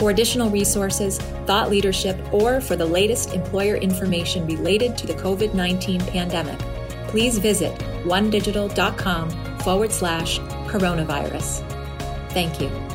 For 0.00 0.08
additional 0.08 0.48
resources, 0.48 1.18
thought 1.44 1.68
leadership, 1.68 2.18
or 2.32 2.62
for 2.62 2.74
the 2.74 2.86
latest 2.86 3.34
employer 3.34 3.76
information 3.76 4.46
related 4.46 4.96
to 4.96 5.06
the 5.06 5.12
COVID 5.12 5.52
19 5.52 6.00
pandemic, 6.00 6.58
please 7.08 7.36
visit 7.36 7.78
onedigital.com 8.04 9.58
forward 9.58 9.92
slash 9.92 10.38
coronavirus. 10.68 11.62
Thank 12.30 12.62
you. 12.62 12.89